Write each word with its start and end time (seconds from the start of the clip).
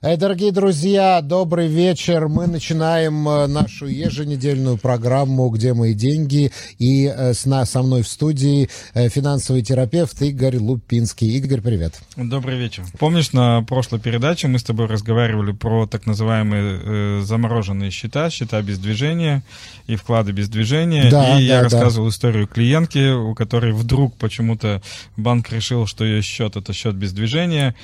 Дорогие 0.00 0.52
друзья, 0.52 1.20
добрый 1.22 1.66
вечер. 1.66 2.28
Мы 2.28 2.46
начинаем 2.46 3.28
э, 3.28 3.48
нашу 3.48 3.86
еженедельную 3.86 4.78
программу 4.78 5.48
«Где 5.48 5.74
мои 5.74 5.92
деньги?» 5.92 6.52
И 6.78 7.06
э, 7.06 7.34
с 7.34 7.46
на, 7.46 7.64
со 7.64 7.82
мной 7.82 8.02
в 8.02 8.08
студии 8.08 8.70
э, 8.94 9.08
финансовый 9.08 9.60
терапевт 9.62 10.22
Игорь 10.22 10.58
Лупинский. 10.58 11.36
Игорь, 11.38 11.62
привет. 11.62 12.00
Добрый 12.14 12.56
вечер. 12.56 12.84
Помнишь, 13.00 13.32
на 13.32 13.62
прошлой 13.62 13.98
передаче 13.98 14.46
мы 14.46 14.60
с 14.60 14.62
тобой 14.62 14.86
разговаривали 14.86 15.50
про 15.50 15.88
так 15.88 16.06
называемые 16.06 16.80
э, 16.80 17.20
замороженные 17.24 17.90
счета, 17.90 18.30
счета 18.30 18.62
без 18.62 18.78
движения 18.78 19.42
и 19.88 19.96
вклады 19.96 20.30
без 20.30 20.48
движения. 20.48 21.10
Да, 21.10 21.30
и 21.30 21.32
да, 21.32 21.38
я 21.40 21.56
да. 21.56 21.62
рассказывал 21.64 22.10
историю 22.10 22.46
клиентки, 22.46 23.14
у 23.14 23.34
которой 23.34 23.72
вдруг 23.72 24.14
почему-то 24.14 24.80
банк 25.16 25.50
решил, 25.50 25.86
что 25.86 26.04
ее 26.04 26.22
счет 26.22 26.54
это 26.54 26.72
счет 26.72 26.94
без 26.94 27.12
движения. 27.12 27.74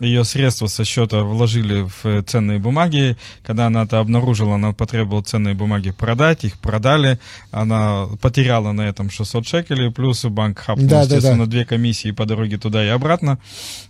Ее 0.00 0.24
средства 0.24 0.66
со 0.66 0.84
счета 0.84 1.22
вложили 1.22 1.63
в 1.72 2.04
э, 2.04 2.22
ценные 2.22 2.58
бумаги. 2.58 3.16
Когда 3.42 3.66
она 3.66 3.84
это 3.84 3.98
обнаружила, 4.00 4.54
она 4.54 4.72
потребовала 4.72 5.22
ценные 5.22 5.54
бумаги 5.54 5.90
продать, 5.90 6.44
их 6.44 6.58
продали. 6.58 7.18
Она 7.50 8.06
потеряла 8.20 8.72
на 8.72 8.82
этом 8.82 9.10
600 9.10 9.46
шекелей, 9.46 9.90
плюс 9.90 10.24
банк 10.24 10.58
хапнул, 10.58 10.88
Да, 10.88 11.06
да, 11.06 11.16
естественно, 11.16 11.46
да. 11.46 11.50
две 11.50 11.64
комиссии 11.64 12.10
по 12.10 12.26
дороге 12.26 12.58
туда 12.58 12.84
и 12.84 12.88
обратно. 12.88 13.38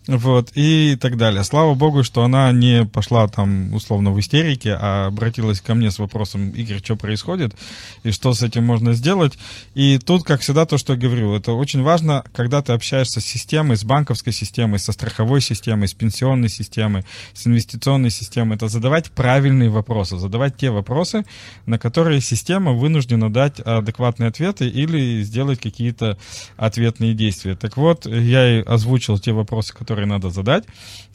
Вот, 0.07 0.51
и 0.55 0.97
так 1.01 1.17
далее. 1.17 1.45
Слава 1.45 1.75
богу, 1.75 2.05
что 2.05 2.25
она 2.25 2.53
не 2.53 2.85
пошла 2.85 3.27
там 3.29 3.73
условно 3.75 4.13
в 4.13 4.21
истерике, 4.21 4.77
а 4.79 5.07
обратилась 5.07 5.61
ко 5.61 5.75
мне 5.75 5.91
с 5.91 5.99
вопросом, 5.99 6.51
Игорь, 6.51 6.79
что 6.85 6.97
происходит 6.97 7.55
и 8.03 8.11
что 8.11 8.35
с 8.35 8.43
этим 8.43 8.65
можно 8.65 8.93
сделать. 8.93 9.39
И 9.75 9.99
тут, 9.99 10.25
как 10.25 10.41
всегда, 10.41 10.67
то, 10.67 10.79
что 10.79 10.93
я 10.93 10.99
говорю, 10.99 11.35
это 11.35 11.53
очень 11.53 11.83
важно, 11.83 12.25
когда 12.35 12.63
ты 12.63 12.73
общаешься 12.73 13.21
с 13.21 13.25
системой, 13.25 13.77
с 13.77 13.85
банковской 13.85 14.33
системой, 14.33 14.79
со 14.79 14.93
страховой 14.93 15.41
системой, 15.41 15.89
с 15.89 15.95
пенсионной 15.95 16.49
системой, 16.49 17.05
с 17.33 17.47
инвестиционной 17.47 17.64
системой, 18.11 18.57
это 18.57 18.69
задавать 18.69 19.11
правильные 19.11 19.71
вопросы, 19.71 20.19
задавать 20.19 20.57
те 20.57 20.71
вопросы, 20.71 21.25
на 21.67 21.79
которые 21.79 22.21
система 22.21 22.73
вынуждена 22.73 23.33
дать 23.33 23.61
адекватные 23.61 24.29
ответы 24.29 24.69
или 24.69 25.23
сделать 25.23 25.61
какие-то 25.61 26.19
ответные 26.57 27.15
действия. 27.15 27.57
Так 27.57 27.77
вот, 27.77 28.07
я 28.07 28.47
ей 28.47 28.63
озвучил 28.63 29.19
те 29.19 29.33
вопросы, 29.33 29.75
которые 29.75 30.07
надо 30.07 30.31
задать. 30.31 30.65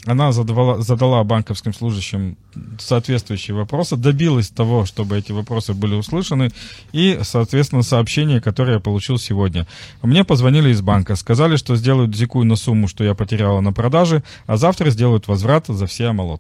Она 0.05 0.31
задавала, 0.31 0.81
задала 0.81 1.23
банковским 1.23 1.73
служащим 1.73 2.37
соответствующие 2.79 3.55
вопросы, 3.55 3.97
добилась 3.97 4.49
того, 4.49 4.85
чтобы 4.85 5.17
эти 5.17 5.31
вопросы 5.33 5.73
были 5.73 5.95
услышаны, 5.95 6.51
и, 6.93 7.19
соответственно, 7.23 7.83
сообщение, 7.83 8.39
которое 8.39 8.75
я 8.75 8.79
получил 8.79 9.17
сегодня. 9.17 9.67
Мне 10.01 10.23
позвонили 10.23 10.69
из 10.69 10.81
банка, 10.81 11.15
сказали, 11.15 11.57
что 11.57 11.75
сделают 11.75 12.15
зикуй 12.15 12.45
на 12.45 12.55
сумму, 12.55 12.87
что 12.87 13.03
я 13.03 13.13
потеряла 13.13 13.59
на 13.59 13.73
продаже, 13.73 14.23
а 14.47 14.55
завтра 14.55 14.89
сделают 14.89 15.27
возврат 15.27 15.65
за 15.67 15.85
все 15.85 16.07
амалот. 16.07 16.38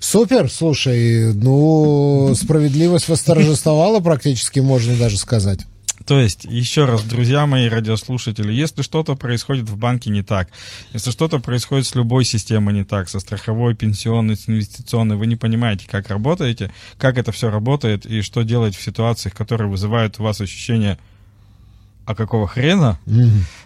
Супер, 0.00 0.50
слушай, 0.50 1.34
ну, 1.34 2.34
справедливость 2.34 3.08
восторжествовала 3.08 4.00
практически, 4.00 4.60
можно 4.60 4.96
даже 4.96 5.18
сказать. 5.18 5.60
То 6.08 6.18
есть, 6.18 6.44
еще 6.44 6.86
раз, 6.86 7.02
друзья 7.02 7.44
мои 7.44 7.68
радиослушатели, 7.68 8.50
если 8.50 8.80
что-то 8.80 9.14
происходит 9.14 9.68
в 9.68 9.76
банке 9.76 10.08
не 10.08 10.22
так, 10.22 10.48
если 10.94 11.10
что-то 11.10 11.38
происходит 11.38 11.86
с 11.86 11.94
любой 11.94 12.24
системой 12.24 12.72
не 12.72 12.84
так, 12.84 13.10
со 13.10 13.20
страховой, 13.20 13.74
пенсионной, 13.74 14.36
с 14.36 14.48
инвестиционной, 14.48 15.16
вы 15.16 15.26
не 15.26 15.36
понимаете, 15.36 15.86
как 15.86 16.08
работаете, 16.08 16.72
как 16.96 17.18
это 17.18 17.30
все 17.30 17.50
работает 17.50 18.06
и 18.06 18.22
что 18.22 18.42
делать 18.42 18.74
в 18.74 18.82
ситуациях, 18.82 19.34
которые 19.34 19.68
вызывают 19.68 20.18
у 20.18 20.22
вас 20.22 20.40
ощущение 20.40 20.98
а 22.08 22.14
какого 22.14 22.48
хрена, 22.48 22.98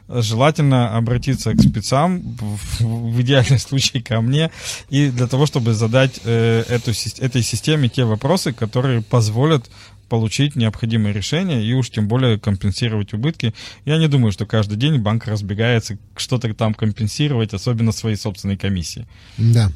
желательно 0.08 0.96
обратиться 0.96 1.52
к 1.52 1.60
спецам, 1.62 2.20
в, 2.20 2.80
в 2.80 3.20
идеальном 3.20 3.58
случае 3.60 4.02
ко 4.02 4.20
мне, 4.20 4.50
и 4.90 5.10
для 5.10 5.28
того, 5.28 5.46
чтобы 5.46 5.74
задать 5.74 6.20
э, 6.24 6.64
эту, 6.68 6.90
этой 7.20 7.42
системе 7.42 7.88
те 7.88 8.04
вопросы, 8.04 8.52
которые 8.52 9.00
позволят 9.00 9.70
получить 10.12 10.56
необходимые 10.56 11.14
решения 11.14 11.64
и 11.64 11.72
уж 11.72 11.88
тем 11.88 12.06
более 12.06 12.38
компенсировать 12.38 13.14
убытки. 13.14 13.54
Я 13.86 13.96
не 13.96 14.08
думаю, 14.08 14.30
что 14.30 14.44
каждый 14.44 14.76
день 14.76 14.98
банк 14.98 15.26
разбегается 15.26 15.96
что-то 16.16 16.52
там 16.52 16.74
компенсировать, 16.74 17.54
особенно 17.54 17.92
свои 17.92 18.14
собственные 18.14 18.58
комиссии. 18.58 19.06
Да. 19.38 19.72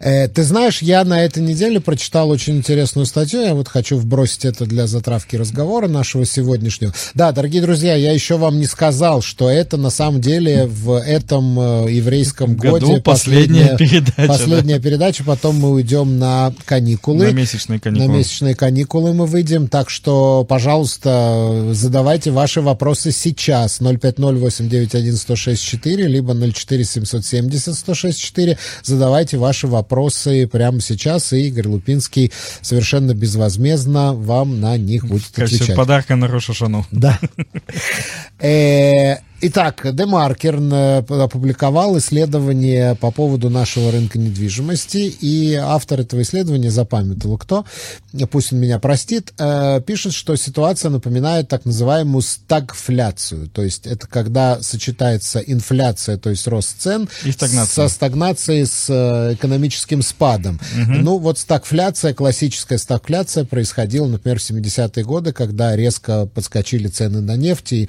Э, 0.00 0.26
ты 0.28 0.42
знаешь, 0.44 0.80
я 0.80 1.04
на 1.04 1.22
этой 1.22 1.42
неделе 1.42 1.80
прочитал 1.80 2.30
очень 2.30 2.56
интересную 2.56 3.04
статью. 3.04 3.42
Я 3.42 3.54
вот 3.54 3.68
хочу 3.68 3.98
вбросить 3.98 4.46
это 4.46 4.64
для 4.64 4.86
затравки 4.86 5.36
разговора 5.36 5.86
нашего 5.86 6.24
сегодняшнего. 6.24 6.94
Да, 7.12 7.32
дорогие 7.32 7.60
друзья, 7.60 7.94
я 7.94 8.12
еще 8.12 8.38
вам 8.38 8.60
не 8.60 8.66
сказал, 8.66 9.20
что 9.20 9.50
это 9.50 9.76
на 9.76 9.90
самом 9.90 10.22
деле 10.22 10.64
в 10.64 10.98
этом 10.98 11.60
э, 11.60 11.92
еврейском 11.92 12.56
Году 12.56 12.86
годе 12.86 13.02
последняя 13.02 13.76
передача, 13.76 14.28
Последняя 14.28 14.80
передача. 14.80 15.24
Потом 15.24 15.56
мы 15.56 15.72
уйдем 15.72 16.18
на 16.18 16.54
каникулы. 16.64 17.26
На 17.26 17.32
месячные 17.32 17.78
каникулы. 17.78 18.08
На 18.08 18.16
месячные 18.16 18.54
каникулы 18.54 19.12
мы 19.12 19.26
выйдем, 19.26 19.57
так 19.66 19.90
что, 19.90 20.44
пожалуйста, 20.48 21.70
задавайте 21.72 22.30
ваши 22.30 22.60
вопросы 22.60 23.10
сейчас. 23.10 23.80
050-891-1064, 23.80 25.96
либо 26.06 26.34
04-770-1064. 26.34 28.56
Задавайте 28.84 29.38
ваши 29.38 29.66
вопросы 29.66 30.46
прямо 30.46 30.80
сейчас, 30.80 31.32
и 31.32 31.48
Игорь 31.48 31.66
Лупинский 31.68 32.30
совершенно 32.62 33.14
безвозмездно 33.14 34.14
вам 34.14 34.60
на 34.60 34.76
них 34.76 35.06
будет 35.06 35.22
В 35.22 35.32
качестве 35.32 35.56
отвечать. 35.56 35.76
подарка 35.76 36.14
на 36.16 36.28
Рошашану. 36.28 36.86
Да. 36.92 37.18
Итак, 39.40 39.86
Демаркер 39.94 40.58
э, 40.58 40.98
опубликовал 40.98 41.96
исследование 41.98 42.96
по 42.96 43.12
поводу 43.12 43.50
нашего 43.50 43.92
рынка 43.92 44.18
недвижимости, 44.18 45.14
и 45.20 45.54
автор 45.54 46.00
этого 46.00 46.22
исследования, 46.22 46.72
запамятовал. 46.72 47.38
Кто, 47.38 47.64
пусть 48.32 48.52
он 48.52 48.58
меня 48.58 48.80
простит, 48.80 49.32
э, 49.38 49.80
пишет, 49.86 50.14
что 50.14 50.34
ситуация 50.34 50.90
напоминает 50.90 51.46
так 51.46 51.64
называемую 51.66 52.22
стагфляцию, 52.22 53.48
то 53.48 53.62
есть 53.62 53.86
это 53.86 54.08
когда 54.08 54.60
сочетается 54.60 55.38
инфляция, 55.38 56.16
то 56.16 56.30
есть 56.30 56.48
рост 56.48 56.80
цен, 56.80 57.08
И 57.24 57.30
стагнация. 57.30 57.86
со 57.86 57.94
стагнацией 57.94 58.66
с 58.66 58.86
э, 58.88 59.34
экономическим 59.34 60.02
спадом. 60.02 60.58
Ну, 60.74 61.18
вот 61.18 61.38
стагфляция, 61.38 62.12
классическая 62.12 62.78
стагфляция 62.78 63.44
происходила, 63.44 64.08
например, 64.08 64.40
в 64.40 64.50
70-е 64.50 65.04
годы, 65.04 65.32
когда 65.32 65.76
резко 65.76 66.26
подскочили 66.26 66.88
цены 66.88 67.20
на 67.20 67.36
нефть, 67.36 67.72
и 67.72 67.88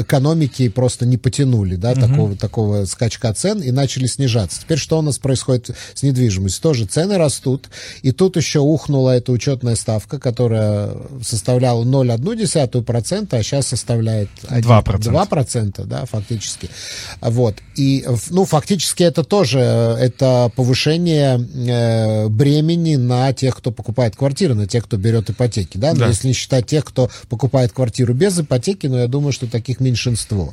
экономики 0.00 0.68
просто 0.68 1.06
не 1.06 1.16
потянули, 1.16 1.76
да, 1.76 1.94
такого, 1.94 2.36
такого 2.36 2.84
скачка 2.84 3.32
цен 3.32 3.60
и 3.60 3.70
начали 3.70 4.06
снижаться. 4.06 4.60
Теперь 4.60 4.78
что 4.78 4.98
у 4.98 5.02
нас 5.02 5.18
происходит 5.18 5.70
с 5.94 6.02
недвижимостью? 6.02 6.62
Тоже 6.62 6.86
цены 6.86 7.18
растут, 7.18 7.68
и 8.02 8.12
тут 8.12 8.36
еще 8.36 8.60
ухнула 8.60 9.16
эта 9.16 9.32
учетная 9.32 9.76
ставка, 9.76 10.18
которая 10.18 10.90
составляла 11.22 11.84
0,1%, 11.84 13.28
а 13.30 13.42
сейчас 13.42 13.66
составляет 13.66 14.28
2%. 14.48 14.98
2%, 14.98 15.84
да, 15.84 16.04
фактически. 16.06 16.70
Вот. 17.20 17.56
И, 17.76 18.06
ну, 18.30 18.44
фактически 18.44 19.02
это 19.02 19.24
тоже, 19.24 19.58
э, 19.60 19.96
это 20.00 20.50
повышение 20.54 21.38
э, 21.38 22.28
бремени 22.28 22.96
на 22.96 23.32
тех, 23.32 23.56
кто 23.56 23.70
покупает 23.70 24.16
квартиры, 24.16 24.54
на 24.54 24.66
тех, 24.66 24.84
кто 24.84 24.96
берет 24.96 25.30
ипотеки, 25.30 25.76
да, 25.78 25.92
Да. 25.94 26.08
если 26.08 26.28
не 26.28 26.34
считать 26.34 26.66
тех, 26.66 26.84
кто 26.84 27.10
покупает 27.28 27.72
квартиру 27.72 28.13
без 28.14 28.38
ипотеки, 28.38 28.86
но 28.86 28.98
я 28.98 29.08
думаю, 29.08 29.32
что 29.32 29.46
таких 29.46 29.80
меньшинство. 29.80 30.52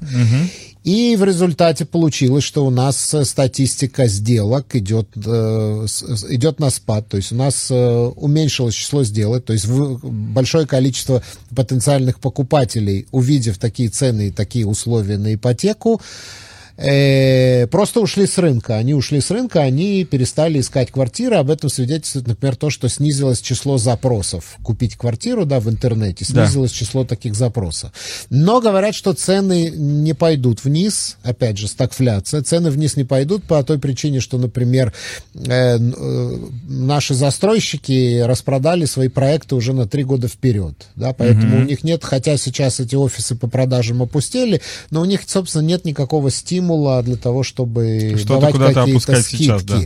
И 0.84 1.16
в 1.16 1.24
результате 1.24 1.86
получилось, 1.86 2.44
что 2.44 2.66
у 2.66 2.72
нас 2.72 3.14
э, 3.14 3.24
статистика 3.24 4.08
сделок 4.08 4.76
идет, 4.76 5.08
э, 5.16 5.86
идет 6.30 6.60
на 6.60 6.72
спад. 6.72 7.08
То 7.08 7.18
есть 7.18 7.32
у 7.32 7.36
нас 7.36 7.68
э, 7.70 8.12
уменьшилось 8.16 8.74
число 8.74 9.04
сделок. 9.04 9.46
То 9.46 9.54
есть 9.54 9.66
в- 9.66 10.00
большое 10.10 10.66
количество 10.66 11.22
потенциальных 11.56 12.20
покупателей, 12.20 13.06
увидев 13.12 13.60
такие 13.60 13.90
цены 13.90 14.30
и 14.30 14.32
такие 14.32 14.66
условия 14.66 15.20
на 15.20 15.36
ипотеку, 15.36 16.02
э, 16.82 17.68
просто 17.68 18.00
ушли 18.02 18.26
с 18.26 18.38
рынка. 18.38 18.76
Они 18.78 18.94
ушли 18.94 19.22
с 19.22 19.30
рынка, 19.32 19.62
они 19.62 20.04
перестали 20.04 20.60
искать 20.60 20.92
квартиры. 20.92 21.36
Об 21.36 21.50
этом 21.50 21.70
свидетельствует, 21.70 22.28
например, 22.28 22.56
то, 22.56 22.70
что 22.70 22.90
снизилось 22.90 23.42
число 23.42 23.78
запросов. 23.78 24.58
Купить 24.64 24.96
квартиру 24.96 25.46
да, 25.46 25.60
в 25.60 25.70
интернете, 25.70 26.26
Да. 26.30 26.46
снизилось 26.46 26.72
число 26.72 27.04
таких 27.04 27.36
запросов. 27.36 27.92
Но 28.30 28.62
говорят, 28.62 28.96
что 28.96 29.14
цены 29.14 29.70
не 29.70 30.14
пойдут 30.14 30.64
вниз. 30.64 31.18
Опять 31.24 31.58
же, 31.58 31.68
стагфляция. 31.68 32.42
Цены 32.42 32.72
вниз 32.72 32.96
не 32.96 33.04
пойдут 33.04 33.44
по 33.44 33.64
той 33.64 33.78
причине, 33.80 34.20
что, 34.20 34.38
например, 34.38 34.94
э, 35.36 35.78
э, 35.78 36.38
наши 36.68 37.14
застройщики 37.14 38.22
распродали 38.22 38.86
свои 38.86 39.08
проекты 39.08 39.56
уже 39.56 39.74
на 39.74 39.88
три 39.88 40.04
года 40.04 40.28
вперед. 40.28 40.74
Да, 40.96 41.14
поэтому 41.14 41.58
у 41.58 41.64
них 41.64 41.84
нет, 41.84 42.04
хотя 42.04 42.38
сейчас 42.38 42.80
эти 42.80 42.96
офисы 42.96 43.36
по 43.36 43.48
продажам 43.48 44.02
опустели, 44.02 44.62
но 44.90 45.02
у 45.02 45.06
них, 45.06 45.22
собственно, 45.28 45.62
нет 45.62 45.86
никакого 45.86 46.32
стимула 46.32 46.71
стимула 46.72 47.04
для 47.04 47.16
того, 47.16 47.44
чтобы 47.44 48.16
Что-то 48.18 48.58
давать 48.58 48.74
какие-то 48.74 49.22
скидки. 49.22 49.44
сейчас, 49.44 49.64
да. 49.64 49.82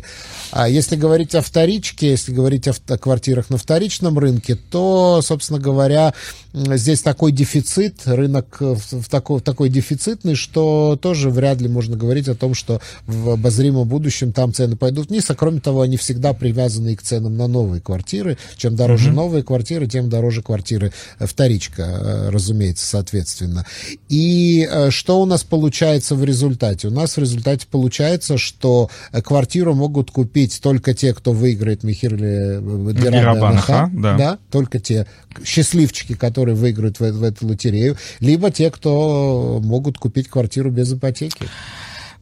А 0.51 0.69
если 0.69 0.95
говорить 0.95 1.35
о 1.35 1.41
вторичке, 1.41 2.11
если 2.11 2.31
говорить 2.31 2.67
о, 2.67 2.73
о 2.87 2.97
квартирах 2.97 3.49
на 3.49 3.57
вторичном 3.57 4.17
рынке, 4.17 4.55
то, 4.55 5.21
собственно 5.21 5.59
говоря, 5.59 6.13
здесь 6.53 7.01
такой 7.01 7.31
дефицит, 7.31 8.01
рынок 8.05 8.57
э, 8.61 8.75
в, 8.91 9.09
такой, 9.09 9.41
такой 9.41 9.69
дефицитный, 9.69 10.35
что 10.35 10.97
тоже 11.01 11.29
вряд 11.29 11.59
ли 11.59 11.67
можно 11.67 11.97
говорить 11.97 12.29
о 12.29 12.35
том, 12.35 12.53
что 12.53 12.79
в 13.05 13.31
обозримом 13.31 13.87
будущем 13.87 14.31
там 14.31 14.53
цены 14.53 14.77
пойдут 14.77 15.09
вниз, 15.09 15.29
а 15.29 15.35
кроме 15.35 15.59
того, 15.59 15.81
они 15.81 15.97
всегда 15.97 16.33
привязаны 16.33 16.95
к 16.95 17.01
ценам 17.01 17.35
на 17.35 17.47
новые 17.47 17.81
квартиры. 17.81 18.37
Чем 18.55 18.75
дороже 18.75 19.11
новые 19.11 19.43
квартиры, 19.43 19.87
тем 19.87 20.09
дороже 20.09 20.41
квартиры 20.41 20.93
э, 21.19 21.25
вторичка, 21.25 21.81
э, 21.83 22.29
разумеется, 22.29 22.85
соответственно. 22.85 23.65
И 24.07 24.69
что 24.89 25.19
у 25.19 25.25
нас 25.25 25.43
получается 25.43 26.15
в 26.15 26.23
результате? 26.23 26.74
У 26.83 26.89
нас 26.89 27.15
в 27.15 27.19
результате 27.19 27.67
получается, 27.69 28.37
что 28.37 28.89
э, 29.11 29.21
квартиру 29.21 29.73
могут 29.73 30.11
купить 30.11 30.59
только 30.61 30.93
те, 30.93 31.13
кто 31.13 31.31
выиграет 31.31 31.83
Михирле 31.83 32.59
Дирабанаха, 32.59 33.89
да. 33.93 34.17
да, 34.17 34.39
только 34.51 34.79
те 34.79 35.07
счастливчики, 35.43 36.13
которые 36.13 36.55
выиграют 36.55 36.99
в, 36.99 37.11
в 37.11 37.23
эту 37.23 37.47
лотерею, 37.47 37.97
либо 38.19 38.51
те, 38.51 38.71
кто 38.71 39.61
могут 39.63 39.97
купить 39.97 40.27
квартиру 40.27 40.71
без 40.71 40.91
ипотеки. 40.91 41.47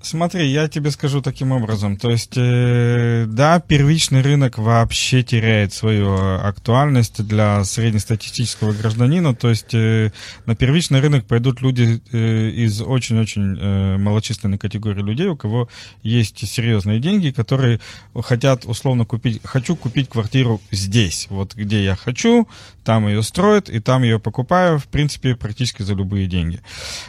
Смотри, 0.04 0.52
я 0.52 0.68
тебе 0.68 0.92
скажу 0.92 1.22
таким 1.22 1.54
образом. 1.54 1.96
То 1.96 2.12
есть, 2.12 2.34
э, 2.36 3.26
да, 3.26 3.62
первичный 3.62 4.22
рынок 4.22 4.58
вообще 4.58 5.24
теряет 5.24 5.72
свою 5.72 6.18
э, 6.18 6.38
актуальность 6.40 7.26
для 7.26 7.64
среднестатистического 7.64 8.74
гражданина. 8.74 9.34
То 9.34 9.50
есть, 9.50 9.74
э, 9.74 10.12
на 10.46 10.58
первичный 10.58 11.00
рынок 11.00 11.26
пойдут 11.26 11.62
люди 11.62 12.02
э, 12.12 12.50
из 12.50 12.82
очень-очень 12.82 13.58
э, 13.58 13.98
малочисленной 13.98 14.58
категории 14.58 15.02
людей, 15.02 15.28
у 15.28 15.38
кого 15.38 15.70
есть 16.04 16.46
серьезные 16.50 17.00
деньги, 17.00 17.32
которые 17.32 17.80
хотят 18.14 18.66
условно 18.66 19.06
купить, 19.06 19.40
хочу 19.46 19.78
купить 19.78 20.10
квартиру 20.10 20.60
здесь, 20.70 21.28
вот 21.30 21.56
где 21.56 21.82
я 21.82 21.96
хочу, 21.96 22.50
там 22.84 23.08
ее 23.08 23.24
строят, 23.24 23.70
и 23.70 23.80
там 23.80 24.04
ее 24.04 24.20
покупаю, 24.20 24.80
в 24.80 24.88
принципе, 24.88 25.38
практически 25.38 25.82
за 25.82 25.94
любые 25.94 26.28
деньги. 26.28 26.60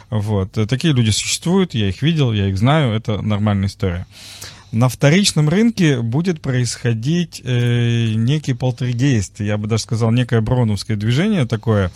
Вот. 0.09 0.57
Э, 0.57 0.65
Такие 0.65 0.93
люди 0.93 1.09
существуют, 1.09 1.73
я 1.73 1.89
их 1.89 2.01
видел, 2.01 2.31
я 2.31 2.47
их 2.47 2.57
знаю, 2.57 2.84
это 2.91 3.21
нормальная 3.21 3.67
история. 3.67 4.05
На 4.75 4.89
вторичном 4.89 5.47
рынке 5.47 6.01
будет 6.01 6.41
происходить 6.41 7.41
э, 7.45 8.13
некий 8.15 8.53
полтергейст, 8.53 9.39
я 9.39 9.57
бы 9.57 9.67
даже 9.67 9.83
сказал, 9.83 10.11
некое 10.11 10.41
броуновское 10.41 10.97
движение 10.97 11.45
такое, 11.45 11.91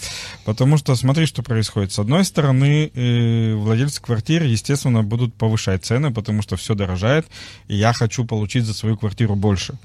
потому 0.46 0.78
что 0.78 0.96
смотри, 0.96 1.26
что 1.26 1.44
происходит. 1.44 1.92
С 1.92 2.00
одной 2.00 2.24
стороны, 2.24 2.90
э, 2.94 3.54
владельцы 3.56 4.02
квартир, 4.02 4.44
естественно, 4.44 5.04
будут 5.04 5.34
повышать 5.34 5.84
цены, 5.84 6.14
потому 6.14 6.42
что 6.42 6.56
все 6.56 6.74
дорожает, 6.74 7.28
и 7.68 7.76
я 7.76 7.92
хочу 7.92 8.24
получить 8.24 8.64
за 8.64 8.74
свою 8.74 8.96
квартиру 8.96 9.36
больше. 9.36 9.78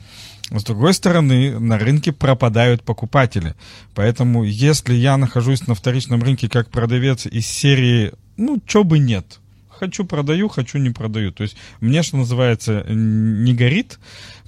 С 0.50 0.62
другой 0.62 0.94
стороны, 0.94 1.58
на 1.58 1.78
рынке 1.78 2.12
пропадают 2.12 2.84
покупатели. 2.84 3.54
Поэтому, 3.94 4.44
если 4.44 4.94
я 4.94 5.16
нахожусь 5.16 5.66
на 5.66 5.74
вторичном 5.74 6.22
рынке 6.22 6.48
как 6.48 6.70
продавец 6.70 7.26
из 7.26 7.46
серии, 7.46 8.12
ну, 8.36 8.60
чё 8.66 8.84
бы 8.84 9.00
нет, 9.00 9.40
хочу 9.78 10.04
продаю, 10.04 10.48
хочу 10.48 10.78
не 10.78 10.90
продаю. 10.90 11.32
То 11.32 11.42
есть 11.42 11.56
мне, 11.80 12.02
что 12.02 12.16
называется, 12.16 12.84
не 12.88 13.54
горит, 13.54 13.98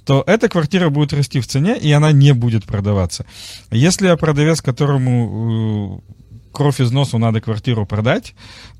то 0.05 0.23
эта 0.25 0.47
квартира 0.47 0.89
будет 0.89 1.13
расти 1.13 1.39
в 1.39 1.47
цене, 1.47 1.77
и 1.77 1.91
она 1.91 2.11
не 2.11 2.33
будет 2.33 2.65
продаваться. 2.65 3.25
Если 3.71 4.07
я 4.07 4.15
продавец, 4.15 4.61
которому 4.61 6.01
э, 6.07 6.13
кровь 6.53 6.79
из 6.79 6.91
носу 6.91 7.17
надо 7.17 7.41
квартиру 7.41 7.85
продать, 7.85 8.33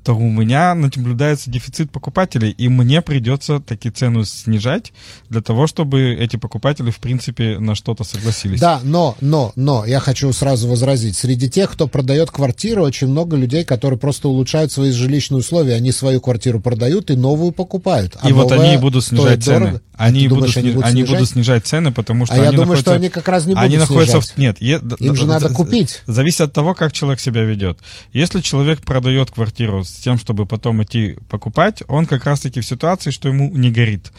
то 0.04 0.14
у 0.14 0.30
меня 0.30 0.74
наблюдается 0.74 1.50
дефицит 1.50 1.90
покупателей, 1.90 2.50
и 2.50 2.68
мне 2.68 3.02
придется 3.02 3.60
таки 3.60 3.90
цену 3.90 4.24
снижать 4.24 4.92
для 5.28 5.42
того, 5.42 5.66
чтобы 5.66 6.14
эти 6.14 6.36
покупатели, 6.36 6.90
в 6.90 6.98
принципе, 6.98 7.58
на 7.58 7.74
что-то 7.74 8.04
согласились. 8.04 8.60
Да, 8.60 8.80
но, 8.82 9.16
но, 9.20 9.52
но, 9.56 9.84
я 9.84 10.00
хочу 10.00 10.32
сразу 10.32 10.68
возразить. 10.68 11.16
Среди 11.16 11.50
тех, 11.50 11.70
кто 11.70 11.86
продает 11.88 12.30
квартиру, 12.30 12.82
очень 12.82 13.08
много 13.08 13.36
людей, 13.36 13.64
которые 13.64 13.98
просто 13.98 14.28
улучшают 14.28 14.72
свои 14.72 14.90
жилищные 14.92 15.40
условия. 15.40 15.74
Они 15.74 15.92
свою 15.92 16.20
квартиру 16.20 16.60
продают 16.60 17.10
и 17.10 17.16
новую 17.16 17.52
покупают. 17.52 18.16
А 18.20 18.28
и 18.28 18.32
вот 18.32 18.50
они 18.52 18.74
и 18.74 18.78
будут 18.78 19.04
снижать 19.04 19.42
цены. 19.44 19.58
дорого. 19.60 19.82
Они, 19.98 20.22
Ты 20.22 20.28
будут, 20.28 20.38
думаешь, 20.38 20.56
они 20.56 20.70
будут 20.70 20.84
они 20.84 20.94
снижать? 21.00 21.16
будут 21.18 21.28
снижать 21.30 21.66
цены, 21.66 21.92
потому 21.92 22.24
что 22.24 22.34
А 22.36 22.38
я 22.38 22.48
они 22.48 22.56
думаю, 22.56 22.78
что 22.78 22.92
они 22.94 23.08
как 23.08 23.26
раз 23.26 23.46
не 23.46 23.54
будут 23.54 23.64
Они 23.64 23.76
находятся 23.78 24.20
снижать. 24.22 24.34
в... 24.34 24.38
Нет, 24.38 24.56
е- 24.60 24.80
Им 25.00 25.16
же 25.16 25.26
надо 25.26 25.48
купить. 25.48 26.02
Зависит 26.06 26.42
от 26.42 26.52
того, 26.52 26.74
как 26.74 26.92
человек 26.92 27.18
себя 27.18 27.42
ведет. 27.42 27.78
Если 28.12 28.40
человек 28.40 28.80
продает 28.82 29.32
квартиру 29.32 29.82
с 29.82 29.97
тем, 29.98 30.18
чтобы 30.18 30.46
потом 30.46 30.82
идти 30.82 31.16
покупать, 31.28 31.82
он 31.88 32.06
как 32.06 32.24
раз-таки 32.24 32.60
в 32.60 32.66
ситуации, 32.66 33.10
что 33.10 33.28
ему 33.28 33.50
не 33.50 33.70
горит. 33.70 34.12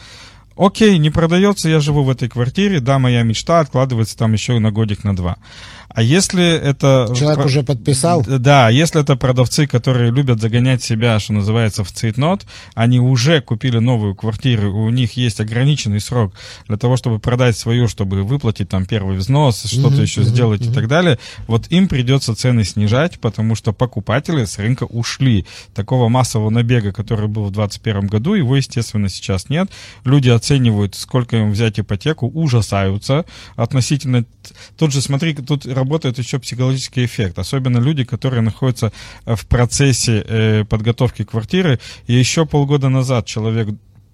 Окей, 0.56 0.98
не 0.98 1.10
продается, 1.10 1.68
я 1.68 1.80
живу 1.80 2.02
в 2.02 2.10
этой 2.10 2.28
квартире, 2.28 2.80
да, 2.80 2.98
моя 2.98 3.22
мечта 3.22 3.60
откладывается 3.60 4.16
там 4.16 4.32
еще 4.34 4.58
на 4.58 4.70
годик, 4.70 5.04
на 5.04 5.16
два. 5.16 5.36
А 5.92 6.02
если 6.02 6.44
это... 6.56 7.12
Человек 7.16 7.38
про- 7.38 7.46
уже 7.46 7.62
подписал? 7.62 8.24
Да, 8.26 8.68
если 8.68 9.00
это 9.00 9.16
продавцы, 9.16 9.66
которые 9.66 10.12
любят 10.12 10.40
загонять 10.40 10.82
себя, 10.82 11.18
что 11.18 11.32
называется, 11.32 11.82
в 11.82 11.90
цейтнот, 11.90 12.46
они 12.74 13.00
уже 13.00 13.40
купили 13.40 13.78
новую 13.78 14.14
квартиру, 14.14 14.72
у 14.72 14.90
них 14.90 15.16
есть 15.16 15.40
ограниченный 15.40 16.00
срок 16.00 16.34
для 16.68 16.76
того, 16.76 16.96
чтобы 16.96 17.18
продать 17.18 17.56
свою, 17.56 17.88
чтобы 17.88 18.22
выплатить 18.22 18.68
там 18.68 18.86
первый 18.86 19.16
взнос, 19.16 19.64
что-то 19.64 20.00
еще 20.00 20.22
сделать 20.22 20.64
и 20.64 20.72
так 20.72 20.86
далее, 20.86 21.18
вот 21.48 21.66
им 21.70 21.88
придется 21.88 22.36
цены 22.36 22.64
снижать, 22.64 23.18
потому 23.18 23.56
что 23.56 23.72
покупатели 23.72 24.44
с 24.44 24.58
рынка 24.58 24.84
ушли. 24.84 25.44
Такого 25.74 26.08
массового 26.08 26.50
набега, 26.50 26.92
который 26.92 27.26
был 27.26 27.46
в 27.46 27.52
2021 27.52 28.06
году, 28.06 28.34
его, 28.34 28.56
естественно, 28.56 29.08
сейчас 29.08 29.48
нет. 29.48 29.70
Люди 30.04 30.28
оценивают, 30.28 30.94
сколько 30.94 31.36
им 31.36 31.50
взять 31.50 31.80
ипотеку, 31.80 32.28
ужасаются 32.28 33.24
относительно... 33.56 34.24
Тут 34.78 34.92
же, 34.92 35.00
смотри, 35.00 35.34
тут 35.34 35.66
работает 35.80 36.18
еще 36.18 36.38
психологический 36.38 37.04
эффект. 37.04 37.38
Особенно 37.38 37.78
люди, 37.78 38.04
которые 38.04 38.42
находятся 38.42 38.92
э, 39.26 39.34
в 39.34 39.46
процессе 39.46 40.24
э, 40.26 40.64
подготовки 40.64 41.24
квартиры. 41.24 41.78
И 42.06 42.14
еще 42.14 42.46
полгода 42.46 42.88
назад 42.88 43.26
человек 43.26 43.68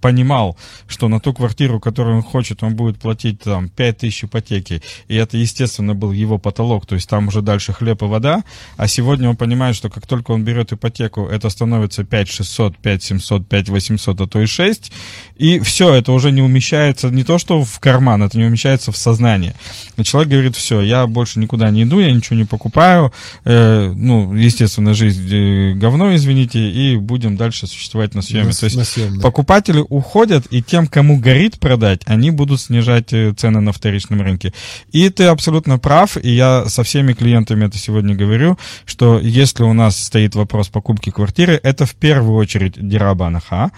понимал, 0.07 0.57
что 0.87 1.09
на 1.09 1.19
ту 1.19 1.33
квартиру, 1.35 1.81
которую 1.81 2.19
он 2.19 2.23
хочет, 2.23 2.63
он 2.63 2.77
будет 2.77 2.97
платить 3.01 3.41
там 3.41 3.69
5 3.69 3.99
тысяч 3.99 4.23
ипотеки, 4.25 4.81
и 5.09 5.17
это, 5.17 5.37
естественно, 5.37 5.95
был 5.97 6.13
его 6.13 6.39
потолок, 6.39 6.87
то 6.87 6.95
есть 6.95 7.09
там 7.09 7.27
уже 7.27 7.43
дальше 7.43 7.73
хлеб 7.73 8.03
и 8.03 8.07
вода, 8.07 8.45
а 8.77 8.87
сегодня 8.87 9.29
он 9.29 9.37
понимает, 9.37 9.75
что 9.75 9.91
как 9.91 10.07
только 10.07 10.31
он 10.31 10.45
берет 10.45 10.73
ипотеку, 10.73 11.27
это 11.27 11.51
становится 11.51 12.05
5 12.05 12.29
600, 12.29 12.77
5 12.79 13.03
700, 13.03 13.49
5 13.49 13.69
800, 13.69 14.21
а 14.21 14.27
то 14.29 14.41
и 14.41 14.47
6, 14.47 14.93
и 15.39 15.59
все, 15.59 15.93
это 15.93 16.13
уже 16.13 16.31
не 16.31 16.43
умещается 16.43 17.11
не 17.11 17.25
то, 17.25 17.39
что 17.39 17.65
в 17.65 17.81
карман, 17.81 18.23
это 18.23 18.39
не 18.39 18.45
умещается 18.45 18.93
в 18.93 18.97
сознание. 18.97 19.55
И 19.97 20.05
человек 20.05 20.31
говорит, 20.31 20.55
все, 20.55 20.83
я 20.83 21.07
больше 21.09 21.41
никуда 21.41 21.69
не 21.71 21.83
иду, 21.83 21.99
я 21.99 22.13
ничего 22.13 22.37
не 22.37 22.45
покупаю, 22.45 23.13
э, 23.45 23.93
ну, 23.93 24.35
естественно, 24.35 24.95
жизнь 24.95 25.29
э, 25.35 25.73
говно, 25.75 26.15
извините, 26.15 26.61
и 26.61 26.97
будем 26.97 27.37
дальше 27.37 27.67
существовать 27.67 28.15
на 28.15 28.23
съеме. 28.23 28.47
На- 28.47 28.53
то 28.53 28.67
есть 28.67 28.77
на 28.77 28.85
съемной. 28.85 29.21
покупатели 29.21 29.85
уходят, 29.97 30.47
и 30.51 30.63
тем, 30.63 30.87
кому 30.87 31.19
горит 31.19 31.59
продать, 31.59 32.03
они 32.05 32.31
будут 32.31 32.61
снижать 32.61 33.13
э, 33.13 33.33
цены 33.33 33.61
на 33.61 33.73
вторичном 33.73 34.21
рынке. 34.21 34.53
И 34.93 35.09
ты 35.09 35.25
абсолютно 35.25 35.79
прав, 35.79 36.19
и 36.23 36.31
я 36.31 36.67
со 36.67 36.83
всеми 36.83 37.15
клиентами 37.15 37.65
это 37.65 37.79
сегодня 37.79 38.15
говорю, 38.15 38.59
что 38.85 39.19
если 39.19 39.63
у 39.63 39.73
нас 39.73 39.99
стоит 39.99 40.35
вопрос 40.35 40.69
покупки 40.69 41.11
квартиры, 41.11 41.59
это 41.63 41.87
в 41.87 41.95
первую 41.95 42.37
очередь 42.37 42.75
дирабанаха. 42.77 43.71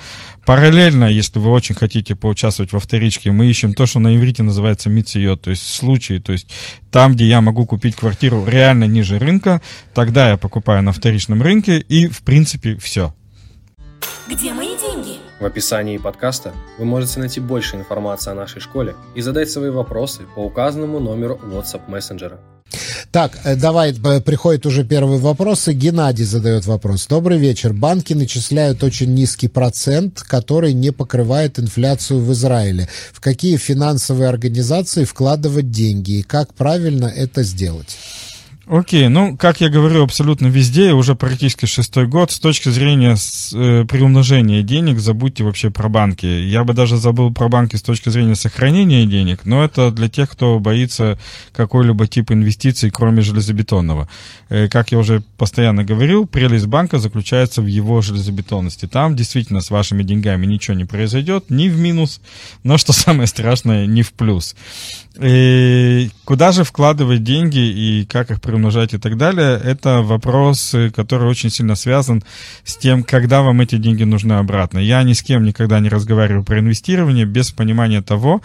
Параллельно, 0.45 1.05
если 1.05 1.39
вы 1.39 1.51
очень 1.51 1.77
хотите 1.77 2.17
поучаствовать 2.17 2.73
во 2.73 2.81
вторичке, 2.81 3.31
мы 3.31 3.47
ищем 3.47 3.75
то, 3.75 3.87
что 3.87 4.01
на 4.01 4.17
иврите 4.17 4.43
называется 4.43 4.91
мицио, 4.91 5.37
то 5.37 5.51
есть 5.51 5.73
случаи, 5.73 6.19
то 6.19 6.33
есть 6.33 6.51
там, 6.91 7.13
где 7.13 7.27
я 7.27 7.41
могу 7.41 7.65
купить 7.65 7.95
квартиру 7.95 8.45
реально 8.45 8.85
ниже 8.85 9.19
рынка, 9.19 9.63
тогда 9.95 10.31
я 10.31 10.37
покупаю 10.37 10.83
на 10.83 10.93
вторичном 10.93 11.43
рынке, 11.43 11.79
и 11.79 12.09
в 12.09 12.23
принципе 12.23 12.77
все. 12.77 13.15
Где 14.29 14.53
мои 14.53 14.69
деньги? 14.69 14.88
В 15.41 15.45
описании 15.45 15.99
подкаста 15.99 16.53
вы 16.79 16.85
можете 16.85 17.21
найти 17.21 17.39
больше 17.39 17.77
информации 17.77 18.33
о 18.33 18.35
нашей 18.35 18.61
школе 18.61 18.97
и 19.15 19.21
задать 19.21 19.49
свои 19.49 19.71
вопросы 19.71 20.23
по 20.35 20.41
указанному 20.41 20.99
номеру 20.99 21.39
WhatsApp 21.45 21.83
мессенджера. 21.89 22.41
Так, 23.13 23.39
э, 23.45 23.55
давай, 23.55 23.93
э, 23.93 24.21
приходит 24.21 24.67
уже 24.67 24.85
первый 24.85 25.19
вопрос, 25.19 25.69
и 25.69 25.73
Геннадий 25.73 26.25
задает 26.25 26.67
вопрос. 26.67 27.07
Добрый 27.07 27.39
вечер. 27.39 27.73
Банки 27.73 28.15
начисляют 28.15 28.83
очень 28.83 29.15
низкий 29.15 29.49
процент, 29.49 30.23
который 30.23 30.73
не 30.75 30.91
покрывает 30.91 31.59
инфляцию 31.59 32.21
в 32.21 32.33
Израиле. 32.33 32.89
В 33.13 33.21
какие 33.21 33.57
финансовые 33.57 34.29
организации 34.29 35.05
вкладывать 35.05 35.71
деньги 35.71 36.19
и 36.19 36.23
как 36.23 36.53
правильно 36.53 37.07
это 37.07 37.45
сделать? 37.45 37.97
Окей, 38.71 39.09
ну, 39.09 39.35
как 39.35 39.63
я 39.63 39.71
говорю, 39.71 40.03
абсолютно 40.03 40.49
везде, 40.49 40.93
уже 40.93 41.15
практически 41.15 41.65
шестой 41.65 42.07
год, 42.07 42.31
с 42.31 42.39
точки 42.39 42.69
зрения 42.69 43.17
с, 43.17 43.51
э, 43.55 43.87
приумножения 43.87 44.63
денег, 44.63 44.99
забудьте 44.99 45.43
вообще 45.43 45.71
про 45.71 45.89
банки. 45.89 46.27
Я 46.27 46.65
бы 46.65 46.75
даже 46.75 46.99
забыл 46.99 47.33
про 47.33 47.49
банки 47.49 47.77
с 47.77 47.83
точки 47.83 48.11
зрения 48.11 48.35
сохранения 48.35 49.07
денег, 49.07 49.47
но 49.47 49.65
это 49.65 49.91
для 49.91 50.11
тех, 50.11 50.29
кто 50.29 50.59
боится 50.59 51.19
какой-либо 51.53 52.07
тип 52.07 52.31
инвестиций, 52.31 52.91
кроме 52.91 53.23
железобетонного. 53.23 54.07
Э, 54.51 54.69
как 54.69 54.93
я 54.93 54.99
уже 54.99 55.23
постоянно 55.39 55.83
говорил, 55.83 56.27
прелесть 56.27 56.67
банка 56.67 56.99
заключается 56.99 57.63
в 57.63 57.67
его 57.67 58.03
железобетонности. 58.03 58.87
Там 58.87 59.17
действительно 59.17 59.63
с 59.63 59.71
вашими 59.71 60.03
деньгами 60.03 60.45
ничего 60.45 60.77
не 60.77 60.85
произойдет, 60.85 61.47
ни 61.49 61.71
в 61.71 61.79
минус, 61.79 62.21
но, 62.65 62.77
что 62.77 62.93
самое 62.93 63.29
страшное, 63.29 63.87
ни 63.87 64.03
в 64.03 64.13
плюс. 64.13 64.55
И 65.21 66.11
куда 66.25 66.53
же 66.53 66.63
вкладывать 66.63 67.25
деньги 67.25 67.59
и 67.59 68.05
как 68.05 68.31
их 68.31 68.41
приумножать 68.41 68.58
и 68.67 68.99
так 68.99 69.17
далее, 69.17 69.61
это 69.63 70.03
вопрос, 70.03 70.75
который 70.95 71.29
очень 71.29 71.51
сильно 71.51 71.75
связан 71.77 72.23
с 72.65 72.77
тем, 72.77 73.03
когда 73.03 73.43
вам 73.43 73.61
эти 73.61 73.77
деньги 73.77 74.05
нужны 74.05 74.35
обратно. 74.35 74.79
Я 74.79 75.03
ни 75.03 75.13
с 75.13 75.23
кем 75.23 75.45
никогда 75.45 75.81
не 75.81 75.89
разговариваю 75.89 76.45
про 76.45 76.59
инвестирование 76.59 77.25
без 77.27 77.51
понимания 77.51 78.03
того, 78.03 78.43